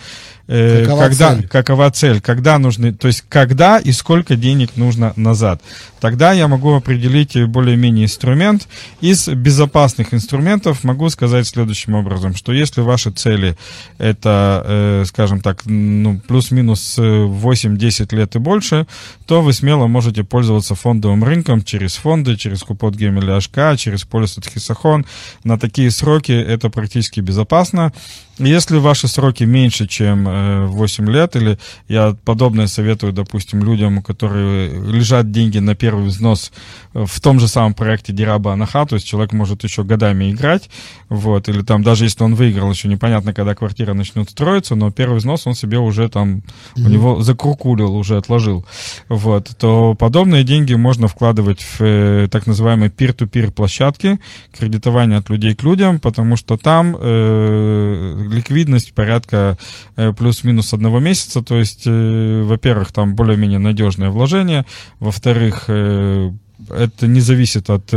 э, 0.47 0.83
какова 0.83 1.03
когда, 1.03 1.35
цель? 1.35 1.47
какова 1.47 1.91
цель, 1.91 2.21
когда 2.21 2.57
нужны, 2.59 2.93
то 2.93 3.07
есть 3.07 3.23
когда 3.29 3.77
и 3.77 3.91
сколько 3.91 4.35
денег 4.35 4.71
нужно 4.75 5.13
назад. 5.15 5.61
Тогда 5.99 6.33
я 6.33 6.47
могу 6.47 6.73
определить 6.73 7.41
более-менее 7.45 8.05
инструмент. 8.05 8.67
Из 8.99 9.27
безопасных 9.29 10.13
инструментов 10.13 10.83
могу 10.83 11.09
сказать 11.09 11.47
следующим 11.47 11.95
образом, 11.95 12.35
что 12.35 12.51
если 12.51 12.81
ваши 12.81 13.09
цели 13.11 13.57
это, 13.97 14.63
э, 14.65 15.03
скажем 15.07 15.39
так, 15.39 15.65
ну, 15.65 16.19
плюс-минус 16.27 16.97
8-10 16.97 18.13
лет 18.13 18.35
и 18.35 18.39
больше, 18.39 18.85
то 19.25 19.41
вы 19.41 19.53
смело 19.53 19.87
можете 19.87 20.02
пользоваться 20.23 20.75
фондовым 20.75 21.23
рынком 21.23 21.63
через 21.63 21.95
фонды, 21.95 22.35
через 22.37 22.63
купот 22.63 22.95
Гемеля 22.95 23.37
HK, 23.37 23.77
через 23.77 24.03
полис 24.03 24.37
Хисахон. 24.45 25.05
На 25.43 25.57
такие 25.57 25.91
сроки 25.91 26.31
это 26.31 26.69
практически 26.69 27.19
безопасно. 27.19 27.93
Если 28.39 28.77
ваши 28.77 29.07
сроки 29.07 29.43
меньше, 29.43 29.87
чем 29.87 30.67
8 30.67 31.07
э, 31.07 31.11
лет, 31.11 31.35
или 31.35 31.59
я 31.87 32.15
подобное 32.25 32.65
советую, 32.65 33.13
допустим, 33.13 33.63
людям, 33.63 33.99
у 33.99 34.01
которых 34.01 34.73
лежат 34.91 35.31
деньги 35.31 35.59
на 35.59 35.75
первый 35.75 36.07
взнос 36.07 36.51
в 36.93 37.21
том 37.21 37.39
же 37.39 37.47
самом 37.47 37.75
проекте 37.75 38.11
Дираба 38.11 38.53
Анаха, 38.53 38.85
то 38.85 38.95
есть 38.95 39.05
человек 39.05 39.33
может 39.33 39.63
еще 39.63 39.83
годами 39.83 40.31
играть, 40.31 40.69
вот, 41.09 41.47
или 41.47 41.61
там 41.61 41.83
даже 41.83 42.05
если 42.05 42.23
он 42.23 42.33
выиграл, 42.33 42.71
еще 42.71 42.87
непонятно, 42.87 43.33
когда 43.33 43.53
квартира 43.53 43.93
начнет 43.93 44.29
строиться, 44.29 44.73
но 44.73 44.89
первый 44.91 45.19
взнос 45.19 45.45
он 45.45 45.53
себе 45.53 45.77
уже 45.77 46.09
там, 46.09 46.37
mm-hmm. 46.37 46.85
у 46.85 46.89
него 46.89 47.21
закрукулил, 47.21 47.95
уже 47.95 48.17
отложил, 48.17 48.65
вот, 49.09 49.51
то 49.59 49.93
подобные 49.93 50.43
деньги 50.43 50.73
можно 50.73 51.07
вкладывать 51.07 51.61
в 51.61 51.81
э, 51.81 52.27
так 52.31 52.47
называемые 52.47 52.89
peer-to-peer 52.89 53.51
площадки, 53.51 54.19
кредитование 54.57 55.19
от 55.19 55.29
людей 55.29 55.53
к 55.53 55.61
людям, 55.61 55.99
потому 55.99 56.35
что 56.35 56.57
там 56.57 56.95
э, 56.99 58.22
ликвидность 58.29 58.93
порядка 58.93 59.57
э, 59.95 60.13
плюс-минус 60.13 60.73
одного 60.73 60.99
месяца, 60.99 61.41
то 61.41 61.57
есть, 61.57 61.83
э, 61.85 62.43
во-первых, 62.43 62.91
там 62.91 63.15
более-менее 63.15 63.59
надежное 63.59 64.09
вложение, 64.09 64.65
во-вторых, 64.99 65.65
э, 65.67 66.31
это 66.69 67.07
не 67.07 67.19
зависит 67.19 67.69
от 67.69 67.91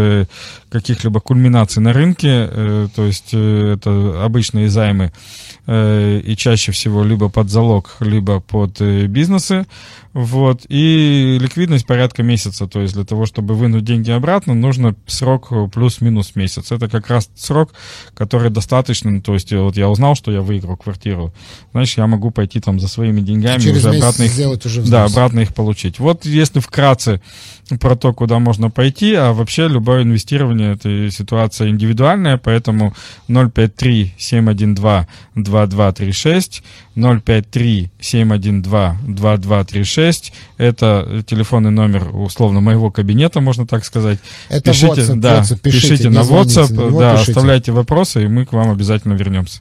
каких-либо 0.71 1.21
кульминаций 1.21 1.81
на 1.81 1.93
рынке, 1.93 2.49
то 2.97 3.05
есть 3.05 3.33
это 3.33 4.25
обычные 4.25 4.69
займы 4.69 5.13
и 5.69 6.35
чаще 6.37 6.73
всего 6.73 7.05
либо 7.05 7.29
под 7.29 7.49
залог, 7.49 7.97
либо 8.01 8.41
под 8.41 8.81
бизнесы. 8.81 9.67
Вот. 10.17 10.63
И 10.71 11.37
ликвидность 11.39 11.85
порядка 11.87 12.23
месяца. 12.23 12.67
То 12.67 12.81
есть 12.81 12.95
для 12.95 13.05
того, 13.05 13.27
чтобы 13.27 13.55
вынуть 13.55 13.85
деньги 13.85 14.11
обратно, 14.11 14.55
нужно 14.55 14.95
срок 15.07 15.53
плюс-минус 15.71 16.35
месяц. 16.37 16.73
Это 16.73 16.89
как 16.89 17.11
раз 17.11 17.29
срок, 17.37 17.75
который 18.15 18.49
достаточно. 18.49 19.11
Ну, 19.11 19.21
то 19.21 19.35
есть 19.35 19.53
вот 19.53 19.77
я 19.77 19.91
узнал, 19.91 20.15
что 20.15 20.33
я 20.33 20.41
выиграл 20.41 20.79
квартиру. 20.79 21.35
Значит, 21.73 21.99
я 21.99 22.07
могу 22.07 22.31
пойти 22.31 22.61
там 22.61 22.81
за 22.81 22.89
своими 22.89 23.21
деньгами 23.21 23.61
Через 23.61 23.85
уже 23.85 23.95
обратно 23.95 24.23
их, 24.23 24.65
уже 24.65 24.83
да, 24.85 25.05
обратно 25.05 25.41
их 25.41 25.55
получить. 25.55 25.99
Вот 25.99 26.25
если 26.25 26.61
вкратце 26.61 27.21
про 27.79 27.95
то, 27.95 28.15
куда 28.15 28.39
можно 28.39 28.71
пойти, 28.71 29.13
а 29.15 29.35
вообще 29.35 29.69
любое 29.69 30.03
инвестирование 30.03 30.75
это 30.75 31.11
ситуация 31.11 31.69
индивидуальная, 31.69 32.39
поэтому 32.39 32.95
053 33.29 34.15
712 34.17 35.09
2236 35.35 36.63
053 36.95 37.91
712 38.01 39.15
2236. 39.15 40.06
Это 40.57 41.25
телефонный 41.27 41.71
номер, 41.71 42.15
условно, 42.15 42.61
моего 42.61 42.91
кабинета, 42.91 43.41
можно 43.41 43.67
так 43.67 43.85
сказать. 43.85 44.19
Это 44.49 44.71
пишите, 44.71 45.03
WhatsApp, 45.03 45.17
да, 45.17 45.41
WhatsApp, 45.41 45.59
пишите, 45.59 45.89
пишите 45.89 46.11
на 46.11 46.21
WhatsApp, 46.21 46.73
на 46.73 46.81
него, 46.89 47.01
да, 47.01 47.13
пишите. 47.15 47.33
оставляйте 47.33 47.73
вопросы, 47.73 48.25
и 48.25 48.29
мы 48.29 48.47
к 48.47 48.53
вам 48.53 48.71
обязательно 48.71 49.15
вернемся. 49.15 49.61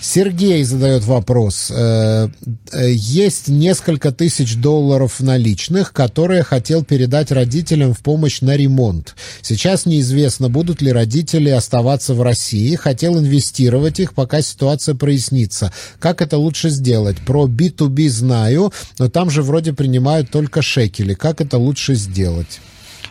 Сергей 0.00 0.62
задает 0.64 1.04
вопрос. 1.04 1.70
Э, 1.74 2.28
э, 2.72 2.92
Есть 2.92 3.48
несколько 3.48 4.12
тысяч 4.12 4.56
долларов 4.56 5.20
наличных, 5.20 5.92
которые 5.92 6.42
хотел 6.42 6.84
передать 6.84 7.32
родителям 7.32 7.94
в 7.94 8.00
помощь 8.00 8.40
на 8.40 8.56
ремонт. 8.56 9.14
Сейчас 9.42 9.86
неизвестно, 9.86 10.48
будут 10.48 10.82
ли 10.82 10.92
родители 10.92 11.50
оставаться 11.50 12.14
в 12.14 12.22
России. 12.22 12.74
Хотел 12.76 13.18
инвестировать 13.18 14.00
их, 14.00 14.14
пока 14.14 14.42
ситуация 14.42 14.94
прояснится. 14.94 15.72
Как 15.98 16.22
это 16.22 16.38
лучше 16.38 16.70
сделать? 16.70 17.16
Про 17.18 17.46
B2B 17.46 18.08
знаю, 18.08 18.72
но 18.98 19.08
там 19.08 19.30
же 19.30 19.42
вроде 19.42 19.72
принимают 19.76 20.30
только 20.30 20.62
шекели. 20.62 21.14
Как 21.14 21.40
это 21.40 21.58
лучше 21.58 21.94
сделать? 21.94 22.60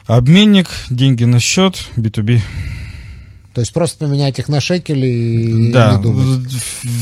Обменник, 0.07 0.67
деньги 0.89 1.23
на 1.23 1.39
счет, 1.39 1.83
B2B. 1.95 2.41
То 3.53 3.61
есть 3.61 3.71
просто 3.71 4.05
поменять 4.05 4.37
их 4.37 4.49
на 4.49 4.59
шекели 4.59 5.07
и 5.07 5.71
Да, 5.71 5.95
не 5.95 6.03
думать. 6.03 6.51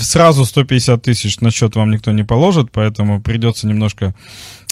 сразу 0.01 0.45
150 0.45 1.01
тысяч 1.01 1.39
на 1.39 1.49
счет 1.49 1.75
вам 1.75 1.89
никто 1.91 2.11
не 2.11 2.23
положит, 2.23 2.71
поэтому 2.71 3.21
придется 3.21 3.65
немножко, 3.67 4.13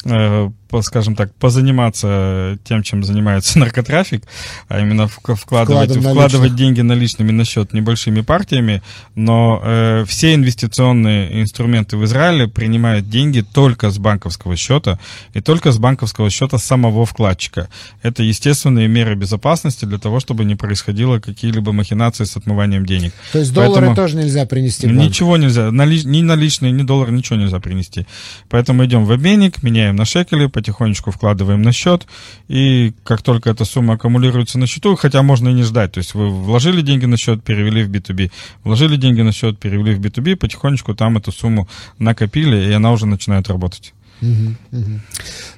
э, 0.05 0.49
скажем 0.81 1.15
так, 1.15 1.33
позаниматься 1.35 2.57
тем, 2.63 2.83
чем 2.83 3.03
занимается 3.03 3.59
наркотрафик, 3.59 4.23
а 4.69 4.79
именно 4.79 5.03
вк- 5.03 5.35
вкладывать, 5.35 5.91
Вкладом 5.91 6.11
вкладывать 6.13 6.55
деньги 6.55 6.81
наличными 6.81 7.31
на 7.31 7.43
счет 7.45 7.73
небольшими 7.73 8.21
партиями, 8.21 8.81
но 9.15 9.61
э, 9.63 10.05
все 10.07 10.33
инвестиционные 10.33 11.41
инструменты 11.41 11.97
в 11.97 12.05
Израиле 12.05 12.47
принимают 12.47 13.09
деньги 13.09 13.41
только 13.41 13.89
с 13.89 13.97
банковского 13.97 14.55
счета 14.55 14.99
и 15.33 15.41
только 15.41 15.71
с 15.71 15.77
банковского 15.77 16.29
счета 16.29 16.57
самого 16.57 17.05
вкладчика. 17.05 17.67
Это 18.03 18.23
естественные 18.23 18.87
меры 18.87 19.15
безопасности 19.15 19.85
для 19.85 19.97
того, 19.97 20.19
чтобы 20.19 20.45
не 20.45 20.55
происходило 20.55 21.19
какие-либо 21.19 21.71
махинации 21.71 22.23
с 22.25 22.37
отмыванием 22.37 22.85
денег. 22.85 23.13
То 23.31 23.39
есть 23.39 23.53
доллары 23.53 23.87
Поэтому- 23.87 23.95
тоже 23.95 24.17
нельзя 24.17 24.45
принести 24.45 24.87
в 24.87 24.89
банк? 24.91 25.01
Ничего 25.01 25.37
нельзя, 25.37 25.71
нали- 25.71 26.03
ни 26.05 26.21
наличные, 26.21 26.71
ни 26.71 26.83
доллар, 26.83 27.11
ничего 27.11 27.37
нельзя 27.39 27.59
принести. 27.59 28.05
Поэтому 28.49 28.85
идем 28.85 29.05
в 29.05 29.11
обменник, 29.11 29.63
меняем 29.63 29.95
на 29.95 30.05
шекели, 30.05 30.47
потихонечку 30.61 31.11
вкладываем 31.11 31.61
на 31.63 31.71
счет, 31.71 32.07
и 32.47 32.93
как 33.03 33.23
только 33.23 33.49
эта 33.49 33.65
сумма 33.65 33.95
аккумулируется 33.95 34.59
на 34.59 34.67
счету, 34.67 34.95
хотя 34.95 35.23
можно 35.23 35.49
и 35.49 35.53
не 35.53 35.63
ждать, 35.63 35.93
то 35.93 35.97
есть 35.97 36.13
вы 36.13 36.29
вложили 36.29 36.81
деньги 36.81 37.05
на 37.05 37.17
счет, 37.17 37.43
перевели 37.43 37.83
в 37.83 37.89
B2B, 37.89 38.31
вложили 38.63 38.95
деньги 38.95 39.21
на 39.21 39.31
счет, 39.31 39.57
перевели 39.57 39.95
в 39.95 39.99
B2B, 39.99 40.35
потихонечку 40.35 40.93
там 40.93 41.17
эту 41.17 41.31
сумму 41.31 41.67
накопили, 41.97 42.69
и 42.69 42.71
она 42.71 42.91
уже 42.91 43.07
начинает 43.07 43.49
работать. 43.49 43.93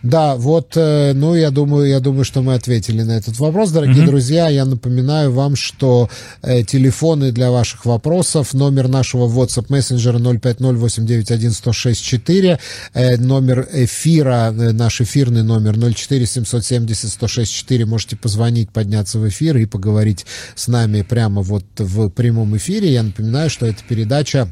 Да, 0.03 0.35
вот, 0.35 0.75
э, 0.75 1.13
ну, 1.13 1.35
я 1.35 1.49
думаю, 1.49 1.87
я 1.87 1.99
думаю, 1.99 2.23
что 2.25 2.41
мы 2.41 2.55
ответили 2.55 3.03
на 3.03 3.13
этот 3.13 3.39
вопрос. 3.39 3.71
Дорогие 3.71 4.05
друзья, 4.05 4.49
я 4.49 4.65
напоминаю 4.65 5.31
вам, 5.31 5.55
что 5.55 6.09
э, 6.41 6.63
телефоны 6.63 7.31
для 7.31 7.51
ваших 7.51 7.85
вопросов, 7.85 8.53
номер 8.53 8.89
нашего 8.89 9.27
WhatsApp 9.27 9.67
мессенджера 9.69 10.19
050-891-1064, 10.19 12.59
э, 12.93 13.17
номер 13.17 13.67
эфира, 13.71 14.53
э, 14.53 14.71
наш 14.71 15.01
эфирный 15.01 15.43
номер 15.43 15.77
04-770-106-4, 15.77 17.85
можете 17.85 18.17
позвонить, 18.17 18.71
подняться 18.71 19.19
в 19.19 19.27
эфир 19.27 19.57
и 19.57 19.65
поговорить 19.65 20.25
с 20.55 20.67
нами 20.67 21.01
прямо 21.01 21.41
вот 21.41 21.65
в 21.77 22.09
прямом 22.09 22.55
эфире. 22.57 22.93
Я 22.93 23.03
напоминаю, 23.03 23.49
что 23.49 23.65
эта 23.65 23.83
передача 23.87 24.49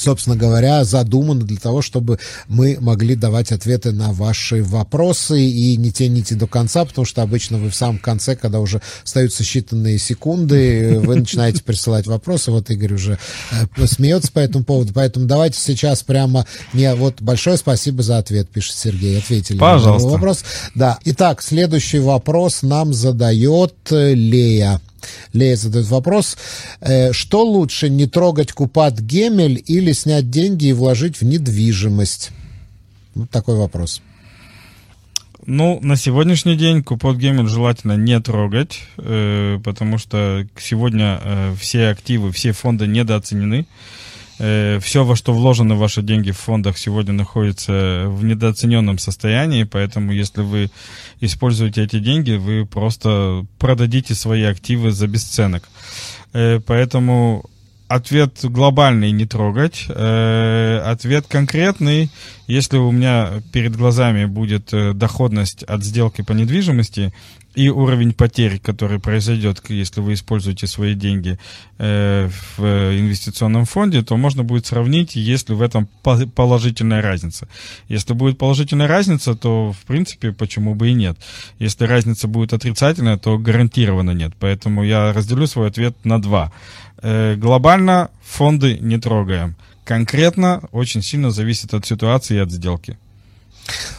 собственно 0.00 0.36
говоря, 0.36 0.84
задумано 0.84 1.42
для 1.42 1.58
того, 1.58 1.82
чтобы 1.82 2.18
мы 2.48 2.78
могли 2.80 3.14
давать 3.14 3.52
ответы 3.52 3.92
на 3.92 4.12
ваши 4.12 4.62
вопросы 4.62 5.42
и 5.42 5.76
не 5.76 5.92
тяните 5.92 6.34
до 6.34 6.46
конца, 6.46 6.84
потому 6.84 7.04
что 7.04 7.22
обычно 7.22 7.58
вы 7.58 7.70
в 7.70 7.74
самом 7.74 7.98
конце, 7.98 8.36
когда 8.36 8.60
уже 8.60 8.80
остаются 9.04 9.42
считанные 9.42 9.98
секунды, 9.98 10.98
вы 10.98 11.16
начинаете 11.16 11.62
присылать 11.62 12.06
вопросы. 12.06 12.50
Вот 12.50 12.70
Игорь 12.70 12.94
уже 12.94 13.18
э, 13.52 13.86
смеется 13.86 14.32
по 14.32 14.38
этому 14.38 14.64
поводу. 14.64 14.92
Поэтому 14.92 15.26
давайте 15.26 15.58
сейчас 15.58 16.02
прямо... 16.02 16.46
Не, 16.72 16.94
вот 16.94 17.20
большое 17.20 17.56
спасибо 17.56 18.02
за 18.02 18.18
ответ, 18.18 18.48
пишет 18.48 18.76
Сергей. 18.76 19.18
Ответили 19.18 19.56
на 19.56 19.60
Пожалуйста. 19.60 20.08
вопрос. 20.08 20.44
Да. 20.74 20.98
Итак, 21.04 21.42
следующий 21.42 21.98
вопрос 21.98 22.62
нам 22.62 22.92
задает 22.94 23.74
э, 23.90 24.14
Лея. 24.14 24.80
Лея 25.32 25.56
задает 25.56 25.86
вопрос, 25.88 26.36
э, 26.80 27.12
что 27.12 27.44
лучше, 27.44 27.88
не 27.88 28.06
трогать 28.06 28.52
Купат 28.52 29.00
Гемель 29.00 29.62
или 29.66 29.92
снять 29.92 30.30
деньги 30.30 30.66
и 30.66 30.72
вложить 30.72 31.20
в 31.20 31.24
недвижимость? 31.24 32.30
Вот 33.14 33.30
такой 33.30 33.56
вопрос. 33.56 34.02
Ну, 35.46 35.80
на 35.82 35.96
сегодняшний 35.96 36.54
день 36.54 36.82
купот 36.82 37.16
гемель 37.16 37.48
желательно 37.48 37.96
не 37.96 38.20
трогать, 38.20 38.82
э, 38.98 39.58
потому 39.64 39.96
что 39.98 40.46
сегодня 40.58 41.18
э, 41.22 41.54
все 41.58 41.88
активы, 41.88 42.30
все 42.30 42.52
фонды 42.52 42.86
недооценены. 42.86 43.66
Все, 44.40 45.04
во 45.04 45.16
что 45.16 45.34
вложены 45.34 45.74
ваши 45.74 46.00
деньги 46.00 46.30
в 46.30 46.38
фондах, 46.38 46.78
сегодня 46.78 47.12
находится 47.12 48.04
в 48.06 48.24
недооцененном 48.24 48.98
состоянии, 48.98 49.64
поэтому 49.64 50.12
если 50.12 50.40
вы 50.40 50.70
используете 51.20 51.84
эти 51.84 51.98
деньги, 51.98 52.32
вы 52.32 52.64
просто 52.64 53.44
продадите 53.58 54.14
свои 54.14 54.44
активы 54.44 54.92
за 54.92 55.06
бесценок. 55.08 55.68
Э, 56.32 56.60
поэтому 56.64 57.44
ответ 57.90 58.38
глобальный 58.44 59.10
не 59.10 59.26
трогать. 59.26 59.86
Э, 59.88 60.80
ответ 60.86 61.26
конкретный, 61.26 62.08
если 62.46 62.76
у 62.76 62.92
меня 62.92 63.42
перед 63.52 63.74
глазами 63.74 64.26
будет 64.26 64.72
э, 64.72 64.92
доходность 64.92 65.64
от 65.64 65.82
сделки 65.82 66.22
по 66.22 66.32
недвижимости 66.32 67.12
и 67.56 67.68
уровень 67.68 68.12
потерь, 68.12 68.60
который 68.60 69.00
произойдет, 69.00 69.60
если 69.68 70.00
вы 70.00 70.12
используете 70.12 70.68
свои 70.68 70.94
деньги 70.94 71.36
э, 71.78 72.30
в 72.56 72.62
инвестиционном 72.62 73.64
фонде, 73.64 74.02
то 74.02 74.16
можно 74.16 74.44
будет 74.44 74.66
сравнить, 74.66 75.16
есть 75.16 75.48
ли 75.48 75.56
в 75.56 75.60
этом 75.60 75.88
положительная 76.36 77.02
разница. 77.02 77.48
Если 77.88 78.12
будет 78.14 78.38
положительная 78.38 78.86
разница, 78.86 79.34
то, 79.34 79.72
в 79.72 79.84
принципе, 79.86 80.30
почему 80.30 80.76
бы 80.76 80.90
и 80.90 80.94
нет. 80.94 81.18
Если 81.58 81.86
разница 81.86 82.28
будет 82.28 82.52
отрицательная, 82.52 83.18
то 83.18 83.36
гарантированно 83.36 84.12
нет. 84.12 84.32
Поэтому 84.38 84.84
я 84.84 85.12
разделю 85.12 85.48
свой 85.48 85.66
ответ 85.66 85.96
на 86.04 86.22
два. 86.22 86.52
Э, 87.02 87.34
глобально 87.36 88.10
фонды 88.22 88.78
не 88.78 88.98
трогаем. 88.98 89.56
Конкретно 89.84 90.62
очень 90.72 91.02
сильно 91.02 91.30
зависит 91.30 91.74
от 91.74 91.86
ситуации 91.86 92.36
и 92.36 92.40
от 92.40 92.50
сделки. 92.50 92.98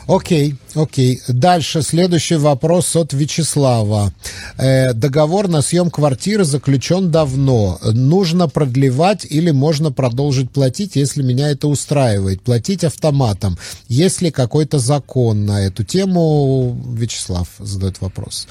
Окей, 0.07 0.55
окей. 0.75 1.21
Дальше 1.27 1.81
следующий 1.81 2.35
вопрос 2.35 2.95
от 2.95 3.13
Вячеслава. 3.13 4.13
Э, 4.57 4.93
договор 4.93 5.47
на 5.47 5.61
съем 5.61 5.89
квартиры 5.89 6.43
заключен 6.43 7.11
давно. 7.11 7.79
Нужно 7.83 8.49
продлевать 8.49 9.25
или 9.29 9.51
можно 9.51 9.91
продолжить 9.91 10.51
платить, 10.51 10.95
если 10.95 11.23
меня 11.23 11.49
это 11.49 11.67
устраивает? 11.67 12.41
Платить 12.41 12.83
автоматом. 12.83 13.57
Есть 13.87 14.21
ли 14.21 14.31
какой-то 14.31 14.79
закон 14.79 15.45
на 15.45 15.61
эту 15.61 15.83
тему? 15.83 16.77
Вячеслав 16.93 17.47
задает 17.59 18.01
вопрос. 18.01 18.47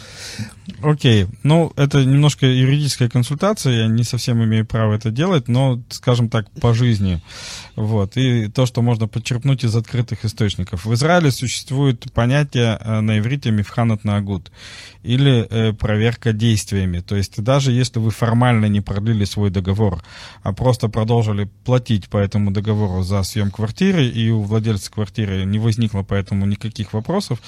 Окей. 0.83 1.27
Ну, 1.43 1.73
это 1.77 2.05
немножко 2.05 2.47
юридическая 2.47 3.09
консультация. 3.09 3.83
Я 3.83 3.87
не 3.89 4.05
совсем 4.05 4.43
имею 4.45 4.65
право 4.65 4.95
это 4.95 5.11
делать, 5.11 5.49
но, 5.49 5.81
скажем 5.91 6.29
так, 6.29 6.51
по 6.61 6.73
жизни. 6.73 7.21
Вот. 7.77 8.17
И 8.17 8.49
то, 8.49 8.67
что 8.67 8.83
можно 8.83 9.09
подчерпнуть 9.09 9.65
из 9.65 9.75
открытых 9.77 10.25
источников. 10.25 10.85
В 10.85 10.95
Израиле 10.95 11.10
существует 11.31 12.13
понятие 12.13 12.79
э, 12.81 13.01
на 13.01 13.19
иврите 13.19 13.51
мифханат 13.51 14.05
нагуд 14.05 14.51
или 15.03 15.47
э, 15.49 15.73
проверка 15.73 16.33
действиями. 16.33 17.01
То 17.01 17.17
есть 17.17 17.43
даже 17.43 17.73
если 17.73 17.99
вы 17.99 18.11
формально 18.11 18.67
не 18.67 18.81
продлили 18.81 19.25
свой 19.25 19.51
договор, 19.51 20.03
а 20.43 20.53
просто 20.53 20.89
продолжили 20.89 21.49
платить 21.65 22.09
по 22.09 22.19
этому 22.19 22.51
договору 22.51 23.03
за 23.03 23.23
съем 23.23 23.51
квартиры, 23.51 24.07
и 24.07 24.31
у 24.31 24.43
владельца 24.43 24.91
квартиры 24.91 25.45
не 25.45 25.59
возникло 25.59 26.03
поэтому 26.03 26.47
никаких 26.47 26.93
вопросов, 26.93 27.41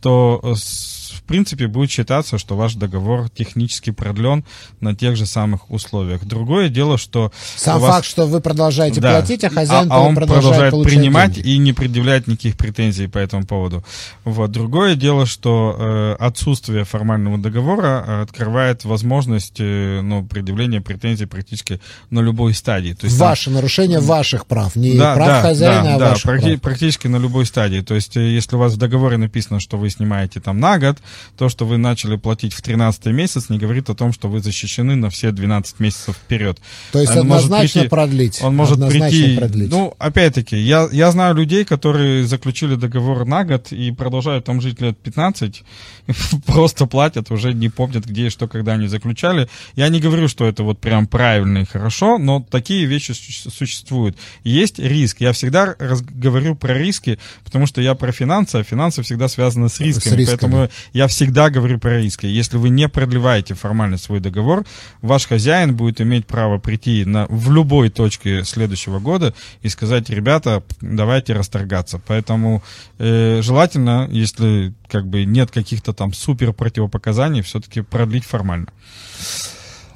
то 0.00 0.40
э, 0.42 0.54
в 0.54 1.22
принципе 1.22 1.66
будет 1.66 1.90
считаться, 1.90 2.38
что 2.38 2.56
ваш 2.56 2.74
договор 2.74 3.28
технически 3.30 3.90
продлен 3.90 4.44
на 4.80 4.94
тех 4.94 5.16
же 5.16 5.26
самых 5.26 5.70
условиях. 5.70 6.24
Другое 6.24 6.68
дело, 6.68 6.98
что... 6.98 7.32
Сам 7.56 7.80
вас... 7.80 7.96
факт, 7.96 8.06
что 8.06 8.26
вы 8.26 8.40
продолжаете 8.40 9.00
да, 9.00 9.18
платить, 9.18 9.44
а 9.44 9.50
хозяин 9.50 9.90
а, 9.90 9.96
а 9.96 10.00
он 10.00 10.14
продолжает, 10.14 10.70
продолжает 10.70 10.84
принимать 10.84 11.34
деньги. 11.34 11.48
и 11.48 11.58
не 11.58 11.72
предъявляет 11.72 12.26
никаких 12.26 12.56
претензий 12.56 13.07
по 13.08 13.18
этому 13.18 13.46
поводу. 13.46 13.84
Вот. 14.24 14.50
Другое 14.50 14.94
дело, 14.94 15.26
что 15.26 15.76
э, 15.78 16.16
отсутствие 16.18 16.84
формального 16.84 17.38
договора 17.38 18.04
э, 18.06 18.22
открывает 18.22 18.84
возможность 18.84 19.56
э, 19.58 20.00
ну, 20.02 20.24
предъявления 20.24 20.80
претензий 20.80 21.26
практически 21.26 21.80
на 22.10 22.20
любой 22.20 22.54
стадии. 22.54 22.94
То 22.94 23.06
есть, 23.06 23.18
Ваше 23.18 23.46
там... 23.46 23.54
нарушение 23.54 24.00
ваших 24.00 24.46
прав, 24.46 24.76
не 24.76 24.96
да, 24.96 25.14
прав 25.14 25.28
да, 25.28 25.42
хозяина, 25.42 25.84
да, 25.84 25.94
а 25.94 25.98
да, 25.98 26.08
ваших 26.10 26.30
практи- 26.30 26.50
прав. 26.50 26.60
практически 26.60 27.06
на 27.06 27.16
любой 27.16 27.46
стадии. 27.46 27.80
То 27.80 27.94
есть 27.94 28.16
э, 28.16 28.30
если 28.30 28.56
у 28.56 28.58
вас 28.58 28.74
в 28.74 28.76
договоре 28.76 29.16
написано, 29.16 29.60
что 29.60 29.78
вы 29.78 29.90
снимаете 29.90 30.40
там 30.40 30.60
на 30.60 30.78
год, 30.78 30.98
то, 31.36 31.48
что 31.48 31.66
вы 31.66 31.78
начали 31.78 32.16
платить 32.16 32.52
в 32.52 32.62
13 32.62 33.06
месяц, 33.06 33.48
не 33.48 33.58
говорит 33.58 33.90
о 33.90 33.94
том, 33.94 34.12
что 34.12 34.28
вы 34.28 34.40
защищены 34.40 34.96
на 34.96 35.10
все 35.10 35.30
12 35.30 35.80
месяцев 35.80 36.16
вперед. 36.16 36.58
То 36.92 37.00
есть 37.00 37.12
он 37.12 37.20
однозначно 37.20 37.80
прийти, 37.80 37.88
продлить. 37.88 38.42
Он 38.42 38.56
может 38.56 38.78
прийти... 38.88 39.36
Продлить. 39.36 39.70
Ну, 39.70 39.94
опять-таки, 39.98 40.56
я, 40.56 40.88
я 40.92 41.10
знаю 41.10 41.34
людей, 41.34 41.64
которые 41.64 42.26
заключили 42.26 42.74
договор 42.74 42.87
на 42.94 43.44
год 43.44 43.72
и 43.72 43.90
продолжают 43.92 44.44
там 44.44 44.60
жить 44.60 44.80
лет 44.80 44.98
15, 44.98 45.62
просто 46.46 46.86
платят, 46.86 47.30
уже 47.30 47.52
не 47.52 47.68
помнят, 47.68 48.04
где 48.06 48.26
и 48.26 48.30
что, 48.30 48.48
когда 48.48 48.72
они 48.72 48.86
заключали. 48.86 49.48
Я 49.74 49.88
не 49.88 50.00
говорю, 50.00 50.28
что 50.28 50.46
это 50.46 50.62
вот 50.62 50.78
прям 50.80 51.06
правильно 51.06 51.58
и 51.58 51.64
хорошо, 51.64 52.18
но 52.18 52.44
такие 52.50 52.86
вещи 52.86 53.12
существуют. 53.12 54.16
Есть 54.44 54.78
риск. 54.78 55.20
Я 55.20 55.32
всегда 55.32 55.76
говорю 55.76 56.54
про 56.54 56.74
риски, 56.74 57.18
потому 57.44 57.66
что 57.66 57.80
я 57.80 57.94
про 57.94 58.12
финансы, 58.12 58.56
а 58.56 58.62
финансы 58.62 59.02
всегда 59.02 59.28
связаны 59.28 59.68
с 59.68 59.80
рисками. 59.80 60.14
С 60.14 60.16
рисками. 60.16 60.36
Поэтому 60.38 60.68
я 60.92 61.06
всегда 61.06 61.50
говорю 61.50 61.78
про 61.78 61.98
риски. 61.98 62.26
Если 62.26 62.56
вы 62.56 62.70
не 62.70 62.88
продлеваете 62.88 63.54
формально 63.54 63.98
свой 63.98 64.20
договор, 64.20 64.64
ваш 65.02 65.26
хозяин 65.26 65.74
будет 65.74 66.00
иметь 66.00 66.26
право 66.26 66.58
прийти 66.58 67.04
на, 67.04 67.26
в 67.28 67.50
любой 67.52 67.90
точке 67.90 68.44
следующего 68.44 68.98
года 68.98 69.34
и 69.62 69.68
сказать, 69.68 70.10
ребята, 70.10 70.62
давайте 70.80 71.32
расторгаться. 71.32 72.00
Поэтому 72.06 72.62
э, 72.98 73.40
желательно, 73.42 74.08
если 74.10 74.74
как 74.88 75.06
бы 75.06 75.24
нет 75.24 75.50
каких-то 75.50 75.92
там 75.92 76.12
супер 76.12 76.52
противопоказаний, 76.52 77.42
все-таки 77.42 77.80
продлить 77.80 78.24
формально. 78.24 78.68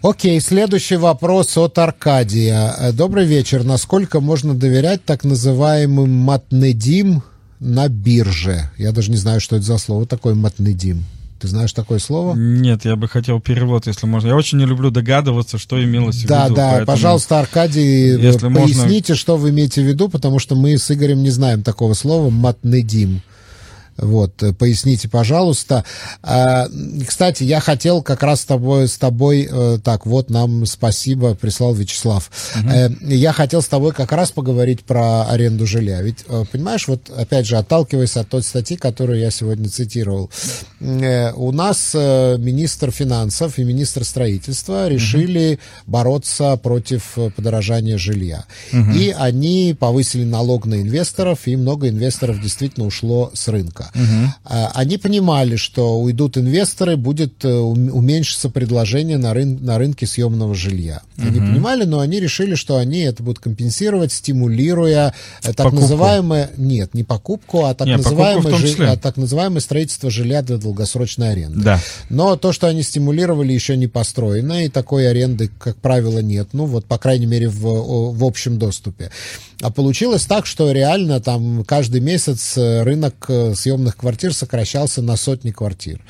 Окей, 0.02 0.40
следующий 0.40 0.96
вопрос 0.96 1.56
от 1.56 1.78
Аркадия. 1.78 2.74
Э, 2.76 2.92
добрый 2.92 3.24
вечер. 3.24 3.62
Насколько 3.62 4.20
можно 4.20 4.52
доверять 4.52 5.04
так 5.04 5.22
называемым 5.22 6.10
матнедим 6.10 7.22
на 7.60 7.88
бирже? 7.88 8.70
Я 8.78 8.90
даже 8.90 9.12
не 9.12 9.16
знаю, 9.16 9.40
что 9.40 9.56
это 9.56 9.64
за 9.64 9.78
слово 9.78 10.06
такое 10.06 10.34
матнедим. 10.34 11.04
Ты 11.42 11.48
знаешь 11.48 11.72
такое 11.72 11.98
слово? 11.98 12.36
Нет, 12.36 12.84
я 12.84 12.94
бы 12.94 13.08
хотел 13.08 13.40
перевод, 13.40 13.88
если 13.88 14.06
можно. 14.06 14.28
Я 14.28 14.36
очень 14.36 14.58
не 14.58 14.64
люблю 14.64 14.92
догадываться, 14.92 15.58
что 15.58 15.82
имелось 15.82 16.22
да, 16.22 16.42
в 16.42 16.44
виду. 16.44 16.54
Да, 16.54 16.62
да, 16.62 16.70
поэтому, 16.70 16.86
пожалуйста, 16.86 17.40
Аркадий, 17.40 18.16
если 18.16 18.48
поясните, 18.48 19.14
можно... 19.14 19.14
что 19.16 19.36
вы 19.36 19.50
имеете 19.50 19.82
в 19.82 19.84
виду, 19.84 20.08
потому 20.08 20.38
что 20.38 20.54
мы 20.54 20.78
с 20.78 20.88
Игорем 20.92 21.20
не 21.24 21.30
знаем 21.30 21.64
такого 21.64 21.94
слова 21.94 22.30
«матнедим». 22.30 23.22
Вот, 23.96 24.42
э, 24.42 24.52
поясните, 24.52 25.08
пожалуйста. 25.08 25.84
А, 26.22 26.66
кстати, 27.06 27.44
я 27.44 27.60
хотел 27.60 28.02
как 28.02 28.22
раз 28.22 28.40
с 28.40 28.44
тобой, 28.44 28.88
с 28.88 28.96
тобой, 28.96 29.48
э, 29.50 29.78
так, 29.82 30.06
вот 30.06 30.30
нам 30.30 30.64
спасибо, 30.66 31.34
прислал 31.34 31.74
Вячеслав. 31.74 32.30
Угу. 32.56 33.08
Я 33.08 33.32
хотел 33.32 33.62
с 33.62 33.66
тобой 33.66 33.92
как 33.92 34.12
раз 34.12 34.30
поговорить 34.30 34.84
про 34.84 35.24
аренду 35.28 35.66
жилья. 35.66 36.00
Ведь, 36.02 36.24
понимаешь, 36.50 36.88
вот 36.88 37.10
опять 37.10 37.46
же, 37.46 37.56
отталкиваясь 37.56 38.16
от 38.16 38.28
той 38.28 38.42
статьи, 38.42 38.76
которую 38.76 39.18
я 39.18 39.30
сегодня 39.30 39.68
цитировал, 39.68 40.30
у 40.80 41.52
нас 41.52 41.94
министр 41.94 42.90
финансов 42.90 43.58
и 43.58 43.64
министр 43.64 44.04
строительства 44.04 44.88
решили 44.88 45.54
угу. 45.54 45.92
бороться 45.92 46.56
против 46.56 47.18
подорожания 47.36 47.98
жилья. 47.98 48.44
Угу. 48.72 48.92
И 48.92 49.10
они 49.10 49.76
повысили 49.78 50.24
налог 50.24 50.66
на 50.66 50.80
инвесторов, 50.80 51.46
и 51.46 51.56
много 51.56 51.88
инвесторов 51.88 52.40
действительно 52.40 52.86
ушло 52.86 53.30
с 53.34 53.48
рынка 53.48 53.82
рынка. 53.82 53.90
Угу. 53.94 54.32
Они 54.74 54.96
понимали, 54.96 55.56
что 55.56 55.98
уйдут 56.00 56.38
инвесторы, 56.38 56.96
будет 56.96 57.44
э, 57.44 57.52
уменьшиться 57.52 58.48
предложение 58.48 59.18
на, 59.18 59.34
рын 59.34 59.58
на 59.62 59.78
рынке 59.78 60.06
съемного 60.06 60.54
жилья. 60.54 61.02
Угу. 61.18 61.26
Они 61.26 61.38
понимали, 61.40 61.84
но 61.84 62.00
они 62.00 62.20
решили, 62.20 62.54
что 62.54 62.76
они 62.76 63.00
это 63.00 63.22
будут 63.22 63.38
компенсировать, 63.38 64.12
стимулируя 64.12 65.14
э, 65.42 65.52
так 65.52 65.56
покупку. 65.56 65.80
называемое... 65.82 66.50
Нет, 66.56 66.94
не 66.94 67.04
покупку, 67.04 67.64
а 67.64 67.74
так, 67.74 67.86
Нет, 67.86 67.98
называемое, 67.98 68.56
жи... 68.56 68.84
а 68.84 68.96
так 68.96 69.16
называемое 69.16 69.60
строительство 69.60 70.10
жилья 70.10 70.42
для 70.42 70.56
долгосрочной 70.56 71.32
аренды. 71.32 71.60
Да. 71.60 71.80
Но 72.08 72.36
то, 72.36 72.52
что 72.52 72.66
они 72.66 72.82
стимулировали, 72.82 73.52
еще 73.52 73.76
не 73.76 73.86
построено, 73.86 74.64
и 74.64 74.68
такой 74.68 75.08
аренды, 75.08 75.50
как 75.58 75.76
правило, 75.76 76.20
нет. 76.20 76.48
Ну, 76.52 76.66
вот, 76.66 76.86
по 76.86 76.98
крайней 76.98 77.26
мере, 77.26 77.48
в, 77.48 78.12
в 78.12 78.24
общем 78.24 78.58
доступе. 78.58 79.10
А 79.62 79.70
получилось 79.70 80.26
так, 80.26 80.46
что 80.46 80.72
реально 80.72 81.20
там 81.20 81.64
каждый 81.64 82.00
месяц 82.00 82.56
э, 82.56 82.82
рынок 82.82 83.26
э, 83.28 83.54
съемных 83.72 83.96
квартир 83.96 84.34
сокращался 84.34 85.00
на 85.02 85.16
сотни 85.16 85.50
квартир. 85.50 86.00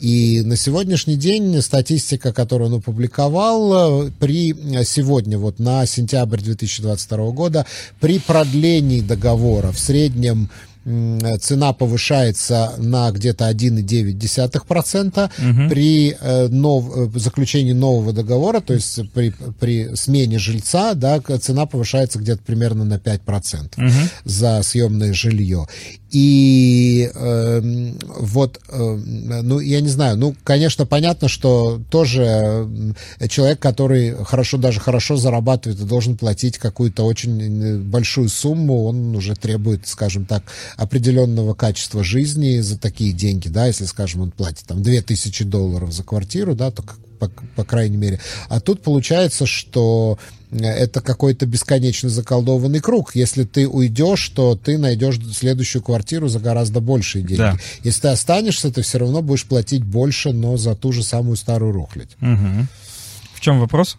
И 0.00 0.42
на 0.44 0.56
сегодняшний 0.56 1.16
день 1.16 1.62
статистика, 1.62 2.32
которую 2.32 2.70
он 2.70 2.78
опубликовал, 2.78 4.06
э, 4.06 4.10
при 4.18 4.54
сегодня, 4.84 5.38
вот 5.38 5.58
на 5.58 5.86
сентябрь 5.86 6.40
2022 6.40 7.30
года, 7.30 7.64
при 8.00 8.18
продлении 8.18 9.00
договора 9.00 9.72
в 9.72 9.78
среднем 9.78 10.50
цена 11.40 11.72
повышается 11.72 12.74
на 12.78 13.10
где-то 13.10 13.50
1,9%. 13.50 15.24
Угу. 15.24 15.68
При 15.68 16.16
э, 16.20 16.48
нов, 16.48 16.84
э, 16.96 17.18
заключении 17.18 17.72
нового 17.72 18.12
договора, 18.12 18.60
то 18.60 18.72
есть 18.72 19.10
при, 19.10 19.34
при 19.58 19.96
смене 19.96 20.38
жильца, 20.38 20.94
да, 20.94 21.20
цена 21.40 21.66
повышается 21.66 22.20
где-то 22.20 22.42
примерно 22.44 22.84
на 22.84 22.98
5% 22.98 23.72
угу. 23.76 23.90
за 24.24 24.62
съемное 24.62 25.12
жилье. 25.12 25.66
И 26.18 27.10
э, 27.14 27.60
вот, 28.20 28.58
э, 28.70 28.78
ну, 28.78 29.60
я 29.60 29.82
не 29.82 29.88
знаю, 29.90 30.16
ну, 30.16 30.34
конечно, 30.44 30.86
понятно, 30.86 31.28
что 31.28 31.78
тоже 31.90 32.66
человек, 33.28 33.60
который 33.60 34.24
хорошо, 34.24 34.56
даже 34.56 34.80
хорошо 34.80 35.18
зарабатывает 35.18 35.78
и 35.78 35.84
должен 35.84 36.16
платить 36.16 36.56
какую-то 36.56 37.04
очень 37.04 37.82
большую 37.82 38.30
сумму, 38.30 38.84
он 38.84 39.14
уже 39.14 39.34
требует, 39.34 39.86
скажем 39.86 40.24
так, 40.24 40.44
определенного 40.78 41.52
качества 41.52 42.02
жизни 42.02 42.60
за 42.60 42.78
такие 42.78 43.12
деньги, 43.12 43.48
да, 43.48 43.66
если, 43.66 43.84
скажем, 43.84 44.22
он 44.22 44.30
платит 44.30 44.64
там 44.66 44.82
2000 44.82 45.44
долларов 45.44 45.92
за 45.92 46.02
квартиру, 46.02 46.54
да, 46.54 46.70
то 46.70 46.82
по, 47.18 47.30
по 47.54 47.64
крайней 47.64 47.96
мере. 47.96 48.20
А 48.48 48.60
тут 48.60 48.82
получается, 48.82 49.46
что 49.46 50.18
это 50.52 51.00
какой-то 51.00 51.46
бесконечно 51.46 52.08
заколдованный 52.08 52.80
круг. 52.80 53.14
Если 53.14 53.44
ты 53.44 53.68
уйдешь, 53.68 54.28
то 54.28 54.54
ты 54.56 54.78
найдешь 54.78 55.18
следующую 55.34 55.82
квартиру 55.82 56.28
за 56.28 56.38
гораздо 56.38 56.80
большие 56.80 57.22
деньги. 57.22 57.40
Да. 57.40 57.56
Если 57.82 58.02
ты 58.02 58.08
останешься, 58.08 58.70
ты 58.70 58.82
все 58.82 58.98
равно 58.98 59.22
будешь 59.22 59.44
платить 59.44 59.82
больше, 59.82 60.32
но 60.32 60.56
за 60.56 60.74
ту 60.74 60.92
же 60.92 61.02
самую 61.02 61.36
старую 61.36 61.72
рухлядь. 61.72 62.16
Угу. 62.20 62.66
В 63.34 63.40
чем 63.40 63.60
вопрос? 63.60 63.98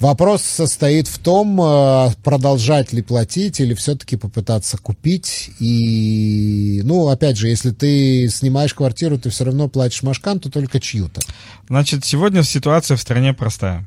Вопрос 0.00 0.42
состоит 0.42 1.08
в 1.08 1.18
том, 1.18 1.60
э, 1.60 2.10
продолжать 2.24 2.92
ли 2.92 3.02
платить 3.02 3.60
или 3.60 3.74
все-таки 3.74 4.16
попытаться 4.16 4.78
купить. 4.78 5.50
И, 5.60 6.80
ну, 6.84 7.08
опять 7.08 7.36
же, 7.36 7.48
если 7.48 7.70
ты 7.70 8.28
снимаешь 8.28 8.74
квартиру, 8.74 9.18
ты 9.18 9.30
все 9.30 9.44
равно 9.44 9.68
платишь 9.68 10.02
машканту 10.02 10.50
только 10.50 10.80
чью-то. 10.80 11.20
Значит, 11.68 12.04
сегодня 12.04 12.42
ситуация 12.42 12.96
в 12.96 13.00
стране 13.00 13.32
простая. 13.32 13.86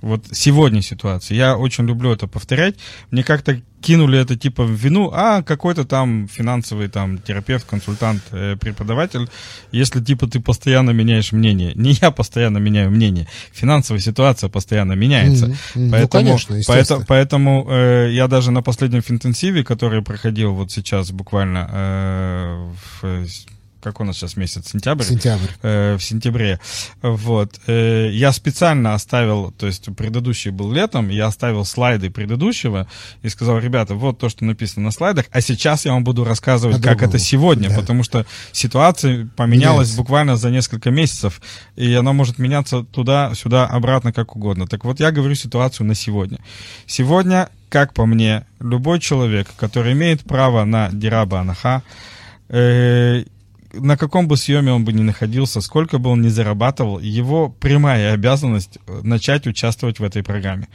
Вот 0.00 0.26
сегодня 0.32 0.82
ситуация. 0.82 1.36
Я 1.36 1.56
очень 1.56 1.86
люблю 1.86 2.12
это 2.12 2.26
повторять. 2.26 2.76
Мне 3.10 3.24
как-то 3.24 3.60
кинули 3.80 4.18
это 4.18 4.36
типа 4.36 4.64
в 4.64 4.70
вину, 4.70 5.10
а 5.12 5.42
какой-то 5.42 5.84
там 5.84 6.28
финансовый 6.28 6.88
там 6.88 7.18
терапевт, 7.18 7.64
консультант, 7.64 8.22
э, 8.32 8.56
преподаватель, 8.56 9.28
если 9.72 10.02
типа 10.02 10.26
ты 10.26 10.40
постоянно 10.40 10.90
меняешь 10.90 11.32
мнение. 11.32 11.72
Не 11.74 11.92
я 11.92 12.10
постоянно 12.10 12.58
меняю 12.58 12.90
мнение, 12.90 13.28
финансовая 13.52 14.00
ситуация 14.00 14.48
постоянно 14.48 14.92
меняется. 14.92 15.46
Mm-hmm. 15.46 15.90
Поэтому, 15.90 16.00
ну, 16.02 16.08
конечно, 16.08 16.60
поэтому, 16.66 17.04
поэтому 17.06 17.66
э, 17.70 18.10
я 18.12 18.28
даже 18.28 18.50
на 18.50 18.62
последнем 18.62 19.02
интенсиве, 19.08 19.64
который 19.64 20.02
проходил 20.02 20.54
вот 20.54 20.70
сейчас 20.72 21.10
буквально 21.10 21.68
э, 21.70 22.72
в 23.00 23.26
как 23.80 24.00
у 24.00 24.04
нас 24.04 24.16
сейчас 24.16 24.36
месяц, 24.36 24.70
сентябрь? 24.70 25.04
Сентябрь. 25.04 25.50
Э, 25.62 25.96
в 25.96 26.02
сентябре. 26.02 26.58
Вот. 27.02 27.60
Э, 27.66 28.08
я 28.10 28.32
специально 28.32 28.94
оставил, 28.94 29.52
то 29.52 29.66
есть 29.66 29.88
предыдущий 29.96 30.50
был 30.50 30.72
летом, 30.72 31.08
я 31.08 31.26
оставил 31.26 31.64
слайды 31.64 32.10
предыдущего 32.10 32.88
и 33.22 33.28
сказал, 33.28 33.58
ребята, 33.58 33.94
вот 33.94 34.18
то, 34.18 34.28
что 34.28 34.44
написано 34.44 34.86
на 34.86 34.90
слайдах, 34.90 35.26
а 35.30 35.40
сейчас 35.40 35.84
я 35.84 35.92
вам 35.92 36.04
буду 36.04 36.24
рассказывать, 36.24 36.82
как 36.82 37.02
это 37.02 37.18
сегодня, 37.18 37.68
да. 37.68 37.76
потому 37.76 38.02
что 38.02 38.26
ситуация 38.52 39.28
поменялась 39.36 39.88
Меняется. 39.88 39.96
буквально 39.96 40.36
за 40.36 40.50
несколько 40.50 40.90
месяцев, 40.90 41.40
и 41.76 41.92
она 41.94 42.12
может 42.12 42.38
меняться 42.38 42.82
туда, 42.82 43.32
сюда, 43.34 43.66
обратно, 43.66 44.12
как 44.12 44.34
угодно. 44.34 44.66
Так 44.66 44.84
вот, 44.84 45.00
я 45.00 45.12
говорю 45.12 45.34
ситуацию 45.34 45.86
на 45.86 45.94
сегодня. 45.94 46.38
Сегодня, 46.86 47.48
как 47.68 47.94
по 47.94 48.06
мне, 48.06 48.44
любой 48.60 48.98
человек, 49.00 49.48
который 49.56 49.92
имеет 49.92 50.22
право 50.22 50.64
на 50.64 50.90
дираба 50.90 51.40
анаха, 51.40 51.82
э, 52.48 53.24
на 53.72 53.96
каком 53.96 54.28
бы 54.28 54.36
съеме 54.36 54.72
он 54.72 54.84
бы 54.84 54.92
ни 54.92 55.02
находился, 55.02 55.60
сколько 55.60 55.98
бы 55.98 56.10
он 56.10 56.22
ни 56.22 56.28
зарабатывал, 56.28 56.98
его 56.98 57.48
прямая 57.48 58.14
обязанность 58.14 58.78
э, 58.86 59.00
начать 59.02 59.46
участвовать 59.46 60.00
в 60.00 60.04
этой 60.04 60.22
программе. 60.22 60.68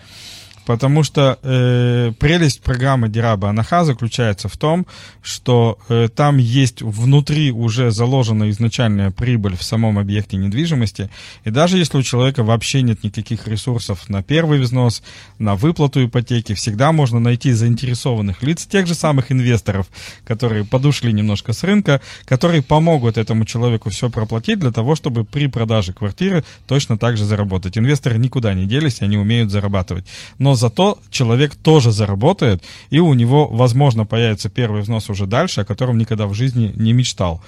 Потому 0.65 1.04
что 1.04 1.39
э, 1.43 2.13
прелесть 2.19 2.62
программы 2.62 3.10
Дираба 3.10 3.49
Анаха 3.49 3.84
заключается 3.84 4.47
в 4.47 4.58
том, 4.58 4.86
что 5.21 5.78
э, 5.89 6.08
там 6.13 6.38
есть 6.38 6.82
внутри 6.82 7.52
уже 7.52 7.91
заложена 7.91 8.49
изначальная 8.49 9.12
прибыль 9.12 9.58
в 9.58 9.63
самом 9.63 9.99
объекте 9.99 10.38
недвижимости. 10.38 11.10
И 11.43 11.49
даже 11.49 11.78
если 11.78 11.97
у 11.97 12.04
человека 12.04 12.43
вообще 12.43 12.82
нет 12.82 13.04
никаких 13.04 13.47
ресурсов 13.47 14.08
на 14.10 14.23
первый 14.23 14.60
взнос, 14.60 15.04
на 15.38 15.56
выплату 15.56 16.06
ипотеки, 16.06 16.54
всегда 16.54 16.91
можно 16.91 17.19
найти 17.19 17.52
заинтересованных 17.52 18.41
лиц, 18.41 18.65
тех 18.65 18.88
же 18.88 18.95
самых 18.95 19.32
инвесторов, 19.32 19.88
которые 20.26 20.63
подушли 20.63 21.12
немножко 21.12 21.54
с 21.54 21.63
рынка, 21.63 22.02
которые 22.26 22.62
помогут 22.62 23.17
этому 23.17 23.45
человеку 23.45 23.89
все 23.89 24.10
проплатить 24.10 24.60
для 24.60 24.71
того, 24.71 24.95
чтобы 24.95 25.26
при 25.26 25.47
продаже 25.47 25.93
квартиры 25.93 26.43
точно 26.67 26.97
так 26.97 27.17
же 27.17 27.26
заработать. 27.26 27.78
Инвесторы 27.78 28.17
никуда 28.17 28.54
не 28.54 28.65
делись, 28.65 29.02
они 29.02 29.17
умеют 29.17 29.52
зарабатывать. 29.52 30.06
Но 30.39 30.53
зато 30.56 30.98
человек 31.10 31.56
тоже 31.56 31.92
заработает, 31.92 32.63
и 32.89 33.00
у 33.00 33.13
него, 33.13 33.48
возможно, 33.48 34.06
появится 34.06 34.50
первый 34.50 34.82
взнос 34.82 35.10
уже 35.10 35.26
дальше, 35.26 35.62
о 35.62 35.66
котором 35.66 35.98
никогда 35.98 36.28
в 36.28 36.34
жизни 36.34 36.74
не 36.76 36.94
мечтал. 36.94 37.42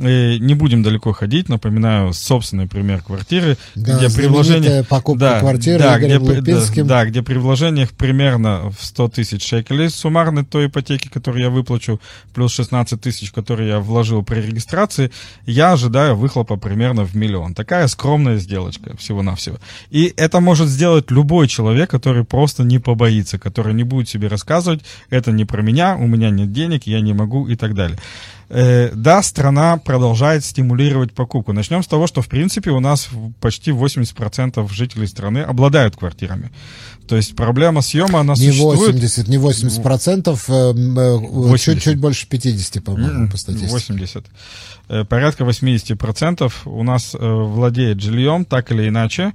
И 0.00 0.38
не 0.40 0.54
будем 0.54 0.82
далеко 0.82 1.12
ходить, 1.12 1.48
напоминаю 1.48 2.12
собственный 2.12 2.66
пример 2.66 3.00
квартиры, 3.02 3.56
да, 3.76 3.96
где 3.96 4.10
при 4.10 4.26
вложениях... 4.26 4.88
покупка 4.88 5.20
да, 5.20 5.40
квартиры 5.40 5.78
да, 5.78 5.98
где, 5.98 6.18
да, 6.18 6.84
да, 6.84 7.06
где 7.06 7.22
при 7.22 7.38
вложениях 7.38 7.90
примерно 7.92 8.72
в 8.76 8.84
100 8.84 9.08
тысяч 9.10 9.46
шекелей 9.46 9.88
суммарной 9.88 10.44
той 10.44 10.66
ипотеки, 10.66 11.06
которую 11.06 11.44
я 11.44 11.50
выплачу, 11.50 12.00
плюс 12.34 12.52
16 12.54 13.00
тысяч, 13.00 13.30
которые 13.30 13.68
я 13.68 13.78
вложил 13.78 14.24
при 14.24 14.40
регистрации, 14.40 15.12
я 15.46 15.72
ожидаю 15.72 16.16
выхлопа 16.16 16.56
примерно 16.56 17.04
в 17.04 17.14
миллион. 17.14 17.54
Такая 17.54 17.86
скромная 17.86 18.38
сделочка 18.38 18.96
всего-навсего. 18.96 19.58
И 19.90 20.12
это 20.16 20.40
может 20.40 20.68
сделать 20.68 21.12
любой 21.12 21.46
человек, 21.46 21.88
который 21.88 22.24
просто 22.24 22.43
не 22.64 22.78
побоится, 22.78 23.38
который 23.38 23.74
не 23.74 23.84
будет 23.84 24.08
себе 24.08 24.28
рассказывать, 24.28 24.84
это 25.10 25.32
не 25.32 25.44
про 25.44 25.62
меня, 25.62 25.96
у 25.96 26.06
меня 26.06 26.30
нет 26.30 26.52
денег, 26.52 26.86
я 26.86 27.00
не 27.00 27.12
могу 27.12 27.48
и 27.48 27.56
так 27.56 27.74
далее. 27.74 27.98
Э, 28.48 28.90
да, 28.94 29.22
страна 29.22 29.78
продолжает 29.78 30.44
стимулировать 30.44 31.12
покупку. 31.12 31.52
Начнем 31.52 31.82
с 31.82 31.86
того, 31.86 32.06
что, 32.06 32.22
в 32.22 32.28
принципе, 32.28 32.70
у 32.70 32.80
нас 32.80 33.08
почти 33.40 33.70
80% 33.70 34.72
жителей 34.72 35.06
страны 35.06 35.38
обладают 35.38 35.96
квартирами. 35.96 36.50
То 37.08 37.16
есть 37.16 37.36
проблема 37.36 37.82
съема, 37.82 38.20
она 38.20 38.34
не 38.34 38.50
существует... 38.50 38.94
80, 38.94 39.28
не 39.28 39.38
80 39.38 39.82
процентов, 39.82 40.48
80. 40.48 41.74
Чуть-чуть 41.74 41.98
больше 41.98 42.26
50, 42.28 42.82
по-моему, 42.84 43.28
по 43.28 43.36
статистике. 43.36 43.72
80. 43.72 44.24
Э, 44.88 45.04
порядка 45.04 45.44
80 45.44 45.98
процентов 45.98 46.66
у 46.66 46.82
нас 46.82 47.14
э, 47.14 47.18
владеет 47.18 48.00
жильем, 48.00 48.44
так 48.44 48.70
или 48.72 48.88
иначе. 48.88 49.32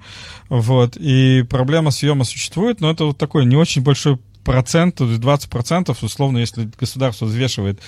Вот. 0.50 0.98
И 0.98 1.44
проблема 1.50 1.92
съема 1.92 2.24
существует, 2.24 2.82
но 2.82 2.92
это 2.92 3.06
вот 3.06 3.18
такой 3.18 3.46
не 3.46 3.56
очень 3.56 3.82
большой 3.82 4.20
процент, 4.44 4.96
то 4.96 5.06
есть 5.06 5.20
20 5.20 5.50
процентов, 5.50 6.02
условно, 6.02 6.40
если 6.40 6.70
государство 6.80 7.26
взвешивает 7.26 7.80